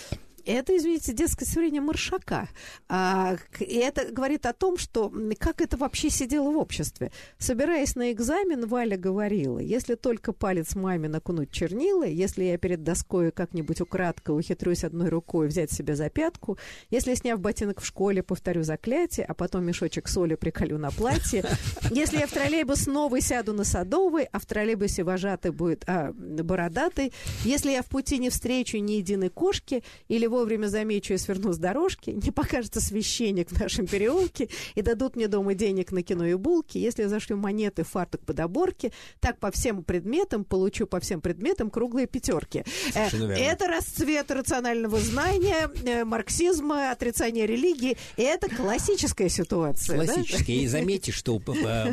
Это, 0.47 0.77
извините, 0.77 1.13
детское 1.13 1.45
стихотворение 1.45 1.81
Маршака. 1.81 2.49
А, 2.89 3.37
и 3.61 3.77
это 3.77 4.13
говорит 4.13 4.47
о 4.47 4.53
том, 4.53 4.77
что 4.77 5.13
как 5.39 5.61
это 5.61 5.77
вообще 5.77 6.11
сидело 6.11 6.51
в 6.51 6.59
обществе. 6.59 7.13
Собираясь 7.39 7.97
на 7.97 8.13
экзамен, 8.13 8.67
Валя 8.67 8.97
говорила, 8.97 9.59
если 9.59 9.95
только 9.95 10.33
палец 10.33 10.75
маме 10.75 11.09
накунуть 11.09 11.51
чернила, 11.51 12.05
если 12.05 12.45
я 12.45 12.59
перед 12.59 12.83
доской 12.83 13.31
как-нибудь 13.31 13.81
украдко 13.81 14.33
ухитрюсь 14.33 14.85
одной 14.85 15.09
рукой 15.09 15.49
взять 15.49 15.73
себя 15.73 15.97
за 15.97 16.11
пятку, 16.11 16.59
если, 16.91 17.15
сняв 17.15 17.41
ботинок 17.41 17.81
в 17.81 17.87
школе, 17.87 18.23
повторю 18.23 18.63
заклятие, 18.63 19.27
а 19.27 19.35
потом 19.35 19.65
мешочек 19.65 20.09
соли 20.09 20.35
приколю 20.35 20.79
на 20.79 20.91
платье, 20.91 21.45
если 21.91 22.19
я 22.19 22.27
в 22.27 22.33
троллейбус 22.33 22.87
новый 22.87 23.21
сяду 23.21 23.53
на 23.53 23.65
Садовый, 23.65 24.25
а 24.25 24.39
в 24.39 24.47
троллейбусе 24.47 25.05
вожатый 25.05 25.53
будет 25.53 25.85
а, 25.87 26.13
бородатый, 26.13 27.13
если 27.45 27.71
я 27.71 27.83
в 27.83 27.87
пути 27.87 28.19
не 28.19 28.31
встречу 28.31 28.79
ни 28.79 28.93
единой 28.93 29.31
кошки 29.31 29.83
или 30.09 30.27
вовремя 30.35 30.67
замечу 30.67 31.15
и 31.15 31.19
сверну 31.19 31.53
с 31.53 31.59
дорожки, 31.59 32.11
не 32.11 32.31
покажется 32.31 32.81
священник 32.81 33.51
в 33.51 33.61
нашем 33.61 33.87
переулке 33.87 34.49
и 34.75 34.83
дадут 34.83 35.17
мне 35.17 35.29
дома 35.29 35.55
денег 35.55 35.93
на 35.93 36.03
кино 36.03 36.27
и 36.27 36.35
булки, 36.35 36.79
если 36.79 37.03
я 37.03 37.09
зашлю 37.09 37.37
монеты, 37.37 37.85
фартук 37.85 38.23
под 38.23 38.41
оборки, 38.41 38.93
так 39.21 39.39
по 39.39 39.51
всем 39.51 39.85
предметам 39.85 40.45
получу 40.45 40.87
по 40.87 41.01
всем 41.01 41.21
предметам 41.21 41.71
круглые 41.71 42.07
пятерки. 42.07 42.65
Э, 42.95 43.09
это 43.09 43.69
расцвет 43.69 44.31
рационального 44.31 44.99
знания, 45.01 45.71
э, 45.85 46.05
марксизма, 46.05 46.91
отрицание 46.91 47.47
религии. 47.47 47.97
И 48.17 48.23
это 48.23 48.49
классическая 48.55 49.29
ситуация. 49.29 49.97
Классическая. 49.97 50.45
Да? 50.45 50.53
И 50.53 50.67
заметьте, 50.67 51.13
что 51.13 51.41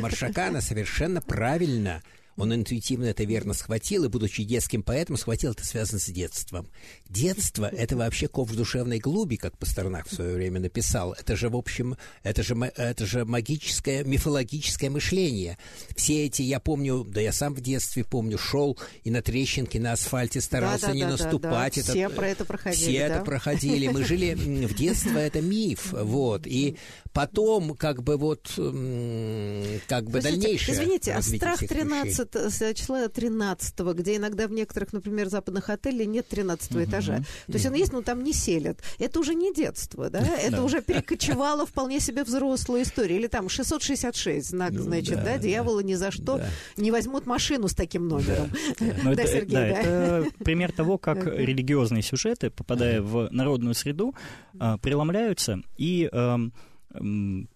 Маршакана 0.00 0.60
совершенно 0.60 1.20
правильно 1.20 2.02
он 2.36 2.54
интуитивно 2.54 3.06
это 3.06 3.24
верно 3.24 3.54
схватил, 3.54 4.04
и, 4.04 4.08
будучи 4.08 4.44
детским 4.44 4.82
поэтом, 4.82 5.16
схватил 5.16 5.52
это 5.52 5.64
связано 5.64 5.98
с 5.98 6.06
детством. 6.06 6.68
Детство— 7.08 7.66
это 7.72 7.96
вообще 7.96 8.28
ковш 8.28 8.52
душевной 8.52 8.98
глуби, 8.98 9.36
как 9.36 9.58
Пастернак 9.58 10.08
в 10.08 10.14
свое 10.14 10.34
время 10.34 10.60
написал. 10.60 11.12
Это 11.12 11.36
же, 11.36 11.48
в 11.48 11.56
общем, 11.56 11.96
это 12.22 12.42
же, 12.42 12.54
это 12.76 13.06
же 13.06 13.24
магическое, 13.24 14.04
мифологическое 14.04 14.90
мышление. 14.90 15.58
Все 15.96 16.26
эти, 16.26 16.42
я 16.42 16.60
помню, 16.60 17.04
да 17.04 17.20
я 17.20 17.32
сам 17.32 17.54
в 17.54 17.60
детстве 17.60 18.04
помню, 18.04 18.38
шел 18.38 18.78
и 19.04 19.10
на 19.10 19.22
трещинки 19.22 19.78
на 19.78 19.92
асфальте 19.92 20.40
старался 20.40 20.86
да, 20.86 20.88
да, 20.88 20.94
не 20.94 21.02
да, 21.02 21.10
наступать. 21.10 21.76
Да, 21.76 21.82
да. 21.82 21.92
Все 21.92 22.00
это, 22.00 22.14
про 22.14 22.28
это 22.28 22.44
проходили. 22.44 22.82
Все 22.82 23.08
да? 23.08 23.14
это 23.14 23.24
проходили. 23.24 23.88
Мы 23.88 24.04
жили 24.04 24.34
в 24.34 24.74
детство, 24.74 25.18
это 25.18 25.40
миф. 25.40 25.92
Вот. 25.92 26.46
И 26.46 26.76
потом, 27.12 27.74
как 27.74 28.02
бы 28.02 28.16
вот, 28.16 28.48
как 28.56 28.64
бы 28.64 30.20
Слушайте, 30.20 30.20
дальнейшее 30.20 30.74
Извините, 30.74 31.12
а 31.12 31.22
страх 31.22 31.58
13 31.58 32.21
13, 32.24 32.76
числа 32.76 33.08
13 33.08 33.80
где 33.94 34.16
иногда 34.16 34.46
в 34.46 34.52
некоторых, 34.52 34.92
например, 34.92 35.28
западных 35.28 35.70
отелей 35.70 36.06
нет 36.06 36.28
13 36.28 36.72
uh-huh. 36.72 36.84
этажа. 36.84 37.18
То 37.46 37.52
есть 37.54 37.66
он 37.66 37.74
есть, 37.74 37.92
но 37.92 38.02
там 38.02 38.22
не 38.22 38.32
селят. 38.32 38.78
Это 38.98 39.20
уже 39.20 39.34
не 39.34 39.52
детство, 39.52 40.10
да? 40.10 40.20
Это 40.20 40.62
уже 40.62 40.82
перекочевало 40.82 41.66
вполне 41.66 42.00
себе 42.00 42.24
взрослую 42.24 42.82
историю. 42.82 43.18
Или 43.18 43.26
там 43.26 43.48
666 43.48 44.50
знак, 44.50 44.72
ну 44.72 44.82
значит, 44.82 45.22
да, 45.22 45.38
дьяволы 45.38 45.84
ни 45.84 45.94
за 45.94 46.10
что 46.10 46.40
не 46.76 46.90
возьмут 46.90 47.26
машину 47.26 47.68
с 47.68 47.74
таким 47.74 48.08
номером. 48.08 48.50
Да, 48.78 49.26
Сергей, 49.26 49.54
да, 49.54 49.66
это 49.66 50.26
пример 50.44 50.72
того, 50.72 50.98
как 50.98 51.26
религиозные 51.26 52.02
сюжеты, 52.02 52.50
попадая 52.50 53.02
в 53.02 53.28
народную 53.30 53.74
среду, 53.74 54.14
а, 54.58 54.78
преломляются 54.78 55.60
и 55.76 56.10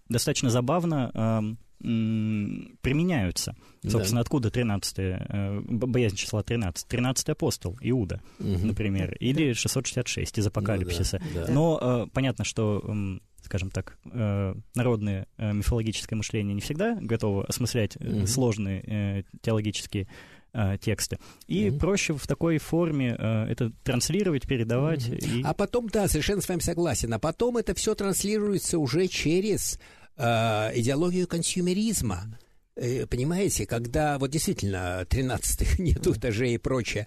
достаточно 0.08 0.50
забавно 0.50 1.56
применяются. 1.78 3.54
Собственно, 3.82 4.20
да. 4.20 4.22
откуда 4.22 4.50
13 4.50 4.98
э, 4.98 5.60
боязнь 5.60 6.16
числа 6.16 6.42
13? 6.42 6.88
13 6.88 7.28
апостол, 7.28 7.78
Иуда, 7.80 8.20
угу. 8.38 8.66
например, 8.66 9.14
или 9.20 9.52
666 9.52 10.38
из 10.38 10.46
Апокалипсиса. 10.46 11.20
Ну, 11.22 11.26
да, 11.34 11.46
да. 11.46 11.52
Но 11.52 11.78
э, 11.80 12.06
понятно, 12.12 12.44
что 12.44 12.82
скажем 13.42 13.70
так, 13.70 13.96
э, 14.12 14.54
народное 14.74 15.28
э, 15.38 15.52
мифологическое 15.52 16.16
мышление 16.16 16.52
не 16.52 16.60
всегда 16.60 16.98
готово 17.00 17.44
осмыслять 17.44 17.94
mm-hmm. 17.94 18.26
сложные 18.26 19.24
теологические 19.40 20.08
тексты. 20.80 21.18
И 21.46 21.66
mm-hmm. 21.66 21.78
проще 21.78 22.14
в 22.14 22.26
такой 22.26 22.56
форме 22.56 23.10
это 23.10 23.70
транслировать, 23.84 24.48
передавать. 24.48 25.06
Mm-hmm. 25.06 25.40
И... 25.40 25.42
А 25.42 25.52
потом, 25.52 25.86
да, 25.88 26.08
совершенно 26.08 26.40
с 26.40 26.48
вами 26.48 26.60
согласен. 26.60 27.12
А 27.12 27.18
потом 27.18 27.58
это 27.58 27.74
все 27.74 27.94
транслируется 27.94 28.78
уже 28.78 29.06
через 29.06 29.78
э, 30.16 30.70
идеологию 30.74 31.26
консюмеризма. 31.26 32.38
Понимаете, 32.74 33.64
когда 33.64 34.18
вот 34.18 34.30
действительно 34.30 35.06
13-х 35.08 35.76
нету 35.82 36.12
этажей 36.12 36.54
и 36.54 36.58
прочее, 36.58 37.06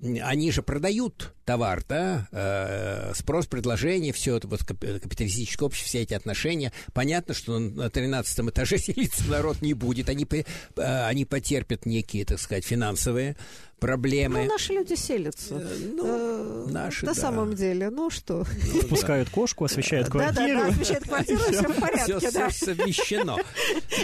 они 0.00 0.50
же 0.50 0.62
продают 0.62 1.34
товар, 1.44 1.82
да, 1.88 2.28
э, 2.32 3.12
спрос, 3.14 3.46
предложение, 3.46 4.12
все 4.12 4.36
это 4.36 4.48
вот 4.48 4.64
капиталистическое 4.64 5.66
общество, 5.66 5.88
все 5.88 6.02
эти 6.02 6.14
отношения. 6.14 6.72
Понятно, 6.92 7.34
что 7.34 7.58
на 7.58 7.90
13 7.90 8.40
этаже 8.50 8.78
селиться 8.78 9.24
народ 9.28 9.62
не 9.62 9.74
будет, 9.74 10.08
они, 10.08 10.26
э, 10.30 11.06
они 11.06 11.24
потерпят 11.24 11.86
некие, 11.86 12.24
так 12.24 12.40
сказать, 12.40 12.64
финансовые 12.64 13.36
проблемы. 13.84 14.44
Ну, 14.44 14.52
наши 14.52 14.72
люди 14.72 14.94
селятся. 14.94 15.56
Э, 15.56 15.76
ну, 15.92 16.04
э, 16.06 16.70
наши, 16.70 17.04
На 17.04 17.12
да. 17.12 17.20
самом 17.20 17.54
деле, 17.54 17.90
ну 17.90 18.08
что. 18.08 18.46
Ну, 18.72 18.80
Впускают 18.80 19.28
кошку, 19.28 19.66
освещают 19.66 20.08
квартиру. 20.08 20.46
Да, 20.46 20.54
да, 20.54 20.64
да, 20.64 20.68
освещают 20.68 21.04
квартиру, 21.04 21.40
все 21.40 21.68
в 21.68 21.80
порядке, 21.80 22.18
все, 22.18 22.30
да. 22.30 22.50
Совмещено. 22.50 23.38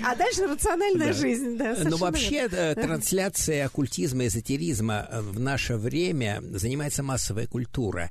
А 0.05 0.17
дальше 0.17 0.47
рациональная 0.47 1.15
жизнь, 1.15 1.57
да. 1.57 1.77
Но 1.85 1.97
вообще 1.97 2.49
трансляция 2.75 3.67
оккультизма, 3.67 4.27
эзотеризма 4.27 5.09
в 5.13 5.41
наше 5.41 5.77
время 5.77 6.43
занимается 6.53 7.03
массовая 7.31 7.47
культура. 7.47 8.11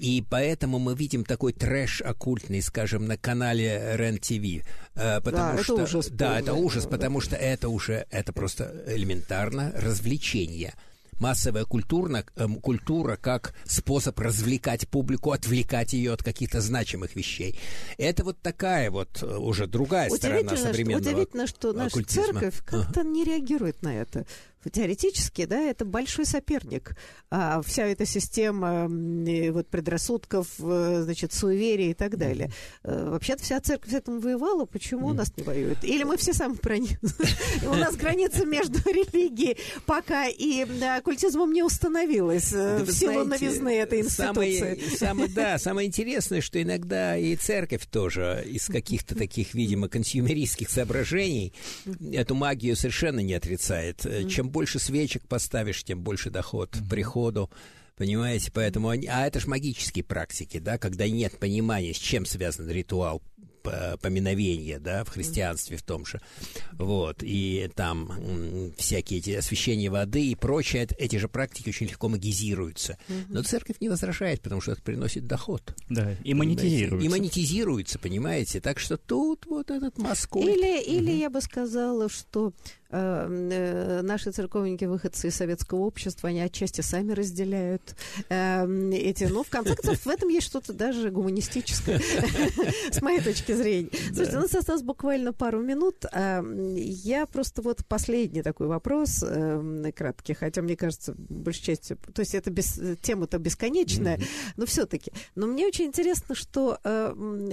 И 0.00 0.24
поэтому 0.28 0.78
мы 0.78 0.94
видим 0.94 1.24
такой 1.24 1.52
трэш 1.52 2.02
оккультный, 2.02 2.62
скажем, 2.62 3.06
на 3.06 3.16
канале 3.16 3.96
РЕН-ТВ. 3.96 4.66
Э, 4.94 5.20
потому 5.20 5.56
да, 5.56 5.62
что, 5.62 5.74
это 5.74 5.82
ужас. 5.84 6.08
Да, 6.10 6.38
это 6.40 6.54
ужас, 6.54 6.86
потому 6.86 7.20
что 7.20 7.36
это 7.36 7.68
уже, 7.68 8.06
это 8.10 8.32
просто 8.32 8.84
элементарно 8.86 9.72
развлечение 9.76 10.74
массовая 11.20 11.64
культура, 11.64 12.24
э, 12.36 12.46
культура 12.62 13.16
как 13.16 13.52
способ 13.64 14.18
развлекать 14.20 14.88
публику, 14.88 15.32
отвлекать 15.32 15.92
ее 15.92 16.12
от 16.12 16.22
каких-то 16.22 16.60
значимых 16.60 17.16
вещей. 17.16 17.58
Это 17.98 18.22
вот 18.22 18.40
такая 18.40 18.90
вот 18.90 19.20
э, 19.22 19.36
уже 19.36 19.66
другая 19.66 20.10
сторона 20.10 20.56
современного 20.56 21.02
что, 21.02 21.10
Удивительно, 21.10 21.46
что 21.48 21.72
наша 21.72 22.04
церковь 22.04 22.62
как-то 22.64 23.02
не 23.02 23.24
реагирует 23.24 23.82
на 23.82 23.94
это 23.94 24.26
теоретически, 24.70 25.44
да, 25.44 25.60
это 25.60 25.84
большой 25.84 26.26
соперник. 26.26 26.96
А 27.30 27.60
вся 27.62 27.86
эта 27.86 28.06
система 28.06 28.88
вот, 29.52 29.68
предрассудков, 29.68 30.48
э, 30.60 31.02
значит, 31.04 31.32
суеверий 31.32 31.90
и 31.90 31.94
так 31.94 32.16
далее. 32.16 32.50
Э, 32.82 33.10
вообще-то 33.10 33.42
вся 33.42 33.60
церковь 33.60 33.90
с 33.90 33.94
этим 33.94 34.20
воевала, 34.20 34.64
почему 34.64 35.08
у 35.08 35.12
нас 35.12 35.32
не 35.36 35.42
воюет? 35.42 35.84
Или 35.84 36.04
мы 36.04 36.16
все 36.16 36.32
сами 36.32 36.54
проникли? 36.54 36.98
У 37.66 37.74
нас 37.74 37.96
граница 37.96 38.44
между 38.46 38.78
религией 38.90 39.58
пока 39.86 40.26
и 40.26 40.64
оккультизмом 40.96 41.52
не 41.52 41.62
установилась 41.62 42.52
э, 42.52 42.82
в 42.82 42.90
силу 42.92 43.24
новизны 43.24 43.76
этой 43.76 44.00
институции. 44.00 44.80
Да, 45.34 45.58
самое 45.58 45.86
интересное, 45.86 46.40
что 46.40 46.62
иногда 46.62 47.16
и 47.16 47.36
церковь 47.36 47.86
тоже 47.86 48.44
из 48.46 48.66
каких-то 48.66 49.14
таких, 49.14 49.54
видимо, 49.54 49.88
консюмеристских 49.88 50.70
соображений 50.70 51.52
эту 52.12 52.34
магию 52.34 52.76
совершенно 52.76 53.20
не 53.20 53.34
отрицает. 53.34 54.06
Чем 54.28 54.50
больше 54.58 54.80
свечек 54.80 55.22
поставишь, 55.28 55.84
тем 55.84 56.02
больше 56.02 56.30
доход 56.30 56.74
mm-hmm. 56.74 56.90
приходу. 56.90 57.48
Понимаете, 57.94 58.50
поэтому 58.52 58.88
они, 58.88 59.06
а 59.06 59.24
это 59.24 59.38
же 59.38 59.48
магические 59.48 60.02
практики, 60.02 60.58
да, 60.58 60.78
когда 60.78 61.08
нет 61.08 61.38
понимания, 61.38 61.94
с 61.94 61.96
чем 61.96 62.26
связан 62.26 62.68
ритуал 62.68 63.22
поминовения, 64.00 64.78
да, 64.78 65.04
в 65.04 65.10
христианстве 65.10 65.76
в 65.76 65.82
том 65.82 66.06
же, 66.06 66.20
вот, 66.72 67.18
и 67.20 67.70
там 67.74 68.10
м, 68.10 68.72
всякие 68.78 69.18
эти 69.20 69.30
освящения 69.32 69.90
воды 69.90 70.26
и 70.26 70.34
прочее, 70.34 70.88
эти 70.98 71.16
же 71.16 71.28
практики 71.28 71.68
очень 71.68 71.86
легко 71.86 72.08
магизируются. 72.08 72.98
Но 73.28 73.42
церковь 73.42 73.76
не 73.80 73.88
возражает, 73.88 74.40
потому 74.40 74.60
что 74.60 74.72
это 74.72 74.82
приносит 74.82 75.26
доход. 75.26 75.74
Да, 75.88 76.14
и 76.24 76.34
монетизируется. 76.34 77.06
И 77.06 77.08
монетизируется, 77.10 77.98
понимаете, 77.98 78.60
так 78.60 78.78
что 78.78 78.96
тут 78.96 79.46
вот 79.46 79.70
этот 79.70 79.98
Москва. 79.98 80.42
Или, 80.42 80.82
или 80.82 81.12
я 81.12 81.28
бы 81.28 81.40
сказала, 81.40 82.08
что 82.08 82.52
наши 82.90 84.30
церковники, 84.30 84.86
выходцы 84.86 85.28
из 85.28 85.36
советского 85.36 85.80
общества, 85.80 86.30
они 86.30 86.40
отчасти 86.40 86.80
сами 86.80 87.12
разделяют 87.12 87.94
э, 88.30 88.66
эти... 88.92 89.24
Ну, 89.24 89.44
в 89.44 89.50
конце 89.50 89.76
концов, 89.76 90.06
в 90.06 90.08
этом 90.08 90.30
есть 90.30 90.46
что-то 90.46 90.72
даже 90.72 91.10
гуманистическое, 91.10 92.00
с 92.90 93.02
моей 93.02 93.20
точки 93.20 93.52
зрения. 93.52 93.90
Слушайте, 94.06 94.38
у 94.38 94.40
нас 94.40 94.54
осталось 94.54 94.82
буквально 94.82 95.32
пару 95.34 95.60
минут. 95.60 96.04
Я 96.12 97.26
просто 97.26 97.60
вот 97.60 97.84
последний 97.86 98.42
такой 98.42 98.68
вопрос, 98.68 99.22
краткий, 99.94 100.34
хотя, 100.34 100.62
мне 100.62 100.76
кажется, 100.76 101.14
большей 101.16 101.64
частью... 101.64 101.98
То 102.14 102.20
есть 102.20 102.34
это 102.34 102.50
тема-то 102.96 103.38
бесконечная, 103.38 104.18
но 104.56 104.64
все-таки. 104.64 105.12
Но 105.34 105.46
мне 105.46 105.66
очень 105.66 105.86
интересно, 105.86 106.34
что 106.34 106.78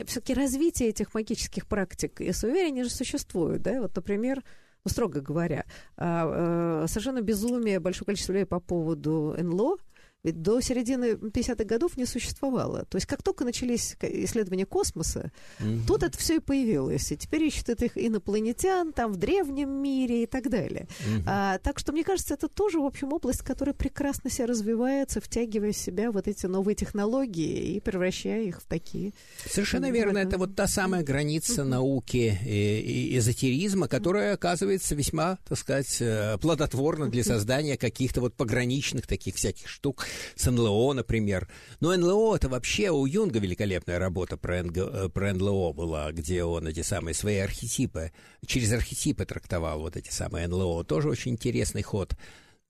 все-таки 0.08 0.34
развитие 0.34 0.90
этих 0.90 1.14
магических 1.14 1.68
практик 1.68 2.22
и 2.22 2.32
суеверий, 2.32 2.68
они 2.68 2.84
же 2.84 2.90
существуют, 2.90 3.62
да? 3.64 3.82
Вот, 3.82 3.96
например, 3.96 4.44
строго 4.90 5.22
говоря, 5.22 5.66
а, 5.98 6.84
э, 6.84 6.88
совершенно 6.88 7.22
безумие, 7.22 7.80
большое 7.80 8.06
количество 8.06 8.34
людей 8.34 8.46
по 8.46 8.60
поводу 8.60 9.36
НЛО– 9.38 9.78
ведь 10.26 10.42
до 10.42 10.60
середины 10.60 11.14
50-х 11.14 11.64
годов 11.66 11.98
не 11.98 12.06
существовало. 12.06 12.86
То 12.86 12.98
есть 12.98 13.06
как 13.06 13.22
только 13.22 13.46
начались 13.46 13.96
исследования 14.02 14.66
космоса, 14.66 15.32
угу. 15.60 15.82
тут 15.88 16.02
это 16.02 16.18
все 16.18 16.38
и 16.38 16.40
появилось. 16.40 17.12
И 17.12 17.18
теперь 17.18 17.44
ищут 17.44 17.70
этих 17.70 17.96
инопланетян 17.96 18.92
там 18.92 19.14
в 19.14 19.18
древнем 19.18 19.70
мире 19.70 20.24
и 20.24 20.26
так 20.26 20.50
далее. 20.50 20.88
Угу. 21.02 21.24
А, 21.28 21.60
так 21.60 21.78
что, 21.78 21.92
мне 21.92 22.04
кажется, 22.04 22.34
это 22.34 22.48
тоже, 22.48 22.80
в 22.80 22.86
общем, 22.86 23.14
область, 23.14 23.44
которая 23.44 23.76
прекрасно 23.76 24.32
себя 24.32 24.48
развивается, 24.48 25.22
втягивая 25.22 25.74
в 25.74 25.78
себя 25.78 26.12
вот 26.12 26.28
эти 26.28 26.48
новые 26.48 26.76
технологии 26.76 27.76
и 27.76 27.80
превращая 27.80 28.46
их 28.46 28.64
в 28.64 28.66
такие. 28.66 29.14
Совершенно 29.48 29.92
верно. 29.92 30.18
Это 30.18 30.40
вот 30.40 30.56
та 30.56 30.68
самая 30.68 31.04
граница 31.04 31.62
угу. 31.62 31.70
науки 31.70 32.36
и, 32.44 33.16
эзотеризма, 33.16 33.88
которая 33.88 34.34
оказывается 34.34 34.96
весьма, 34.96 35.38
так 35.48 35.60
сказать, 35.60 35.98
э, 36.00 36.40
плодотворна 36.42 37.10
для 37.10 37.24
создания 37.24 37.78
каких-то 37.78 38.22
вот 38.22 38.34
пограничных 38.34 39.06
таких 39.06 39.36
всяких 39.36 39.68
штук 39.68 40.08
с 40.36 40.50
НЛО, 40.50 40.94
например. 40.94 41.48
Но 41.80 41.96
НЛО 41.96 42.36
это 42.36 42.50
вообще 42.50 42.90
у 42.90 43.06
Юнга 43.06 43.40
великолепная 43.40 44.00
работа 44.00 44.38
про, 44.38 44.64
НГ, 44.64 44.78
э, 44.78 45.10
про 45.10 45.34
НЛО 45.34 45.74
была, 45.74 46.12
где 46.12 46.44
он 46.44 46.68
эти 46.68 46.82
самые 46.82 47.14
свои 47.14 47.38
архетипы, 47.38 48.12
через 48.46 48.72
архетипы 48.72 49.26
трактовал 49.26 49.80
вот 49.80 49.98
эти 49.98 50.10
самые 50.10 50.48
НЛО. 50.48 50.84
Тоже 50.84 51.10
очень 51.10 51.32
интересный 51.32 51.84
ход. 51.84 52.16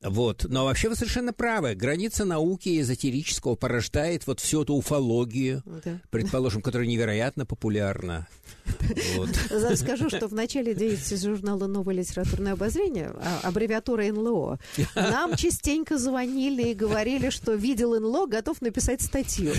Вот. 0.01 0.45
Но 0.47 0.65
вообще 0.65 0.89
вы 0.89 0.95
совершенно 0.95 1.33
правы. 1.33 1.73
Граница 1.73 2.25
науки 2.25 2.69
и 2.69 2.81
эзотерического 2.81 3.55
порождает 3.55 4.27
вот 4.27 4.39
всю 4.39 4.63
эту 4.63 4.75
уфологию, 4.75 5.63
да. 5.83 5.99
предположим, 6.11 6.61
которая 6.61 6.87
невероятно 6.87 7.45
популярна. 7.45 8.27
Вот. 9.17 9.29
Скажу, 9.77 10.09
что 10.09 10.27
в 10.27 10.33
начале 10.33 10.73
деятельности 10.73 11.15
журнала 11.15 11.67
«Новое 11.67 11.95
литературное 11.95 12.53
обозрение», 12.53 13.11
а, 13.15 13.39
аббревиатура 13.43 14.03
НЛО, 14.03 14.59
нам 14.95 15.35
частенько 15.35 15.97
звонили 15.97 16.69
и 16.69 16.73
говорили, 16.73 17.29
что 17.29 17.53
видел 17.53 17.99
НЛО, 17.99 18.27
готов 18.27 18.61
написать 18.61 19.01
статью. 19.01 19.53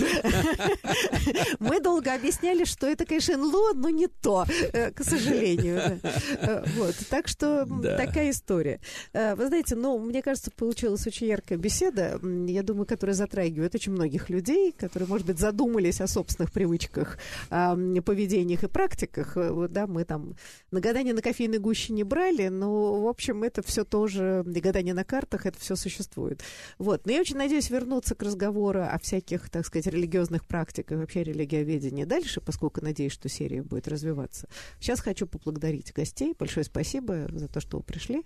Мы 1.59 1.79
долго 1.79 2.13
объясняли, 2.13 2.65
что 2.65 2.87
это, 2.87 3.05
конечно, 3.05 3.37
НЛО, 3.37 3.73
но 3.75 3.89
не 3.89 4.07
то, 4.07 4.45
э, 4.73 4.91
к 4.91 5.03
сожалению. 5.03 5.99
Э, 6.41 6.63
вот. 6.75 6.95
Так 7.09 7.27
что 7.27 7.65
да. 7.65 7.97
такая 7.97 8.31
история. 8.31 8.79
Э, 9.13 9.35
вы 9.35 9.47
знаете, 9.47 9.75
ну, 9.75 9.97
мне 9.99 10.21
кажется, 10.21 10.51
получилась 10.51 11.05
очень 11.07 11.27
яркая 11.27 11.57
беседа, 11.57 12.19
я 12.47 12.63
думаю, 12.63 12.85
которая 12.85 13.15
затрагивает 13.15 13.75
очень 13.75 13.91
многих 13.91 14.29
людей, 14.29 14.71
которые, 14.71 15.07
может 15.07 15.25
быть, 15.25 15.39
задумались 15.39 16.01
о 16.01 16.07
собственных 16.07 16.51
привычках, 16.51 17.17
поведениях 17.49 18.63
и 18.63 18.67
практиках. 18.67 18.96
Э, 19.03 19.67
да, 19.69 19.87
мы 19.87 20.03
там 20.05 20.35
на 20.71 20.79
гадание 20.79 21.13
на 21.13 21.21
кофейной 21.21 21.59
гуще 21.59 21.93
не 21.93 22.03
брали, 22.03 22.47
но, 22.47 23.01
в 23.01 23.07
общем, 23.07 23.43
это 23.43 23.61
все 23.61 23.83
тоже, 23.83 24.43
и 24.45 24.59
гадание 24.59 24.93
на 24.93 25.03
картах, 25.03 25.45
это 25.45 25.59
все 25.59 25.75
существует. 25.75 26.41
Вот. 26.77 27.05
Но 27.05 27.11
я 27.11 27.21
очень 27.21 27.37
надеюсь 27.37 27.69
вернуться 27.69 28.15
к 28.15 28.23
разговору 28.23 28.81
о 28.81 28.97
всяких, 28.99 29.49
так 29.49 29.65
сказать, 29.65 29.87
религиозных 29.87 30.45
практиках, 30.45 30.99
вообще 30.99 31.23
религиоведении 31.23 32.05
дальше, 32.05 32.41
поскольку 32.41 32.81
надеюсь, 32.81 33.13
что 33.13 33.29
серия 33.29 33.61
будет 33.61 33.87
развиваться. 33.87 34.47
Сейчас 34.79 34.99
хочу 34.99 35.27
поблагодарить 35.27 35.93
гостей. 35.93 36.35
Большое 36.37 36.63
спасибо 36.63 37.27
за 37.31 37.47
то, 37.47 37.59
что 37.59 37.77
вы 37.77 37.83
пришли. 37.83 38.23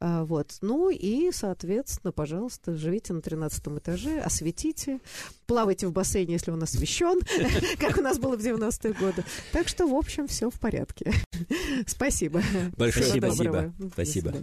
А, 0.00 0.24
вот. 0.24 0.58
Ну 0.60 0.90
и, 0.90 1.30
соответственно, 1.32 2.12
пожалуйста, 2.12 2.74
живите 2.74 3.12
на 3.12 3.22
13 3.22 3.66
этаже, 3.78 4.20
осветите, 4.20 5.00
плавайте 5.46 5.86
в 5.86 5.92
бассейне, 5.92 6.34
если 6.34 6.50
он 6.50 6.62
освещен, 6.62 7.20
как 7.78 7.98
у 7.98 8.02
нас 8.02 8.18
было 8.18 8.36
в 8.36 8.40
90-е 8.40 8.92
годы. 8.94 9.24
Так 9.52 9.68
что, 9.68 9.86
в 9.86 9.94
общем, 9.94 10.26
все 10.26 10.50
в 10.50 10.58
порядке. 10.58 11.12
Спасибо. 11.86 12.42
Большое 12.76 13.06
спасибо. 13.06 13.72
Спасибо. 13.92 14.34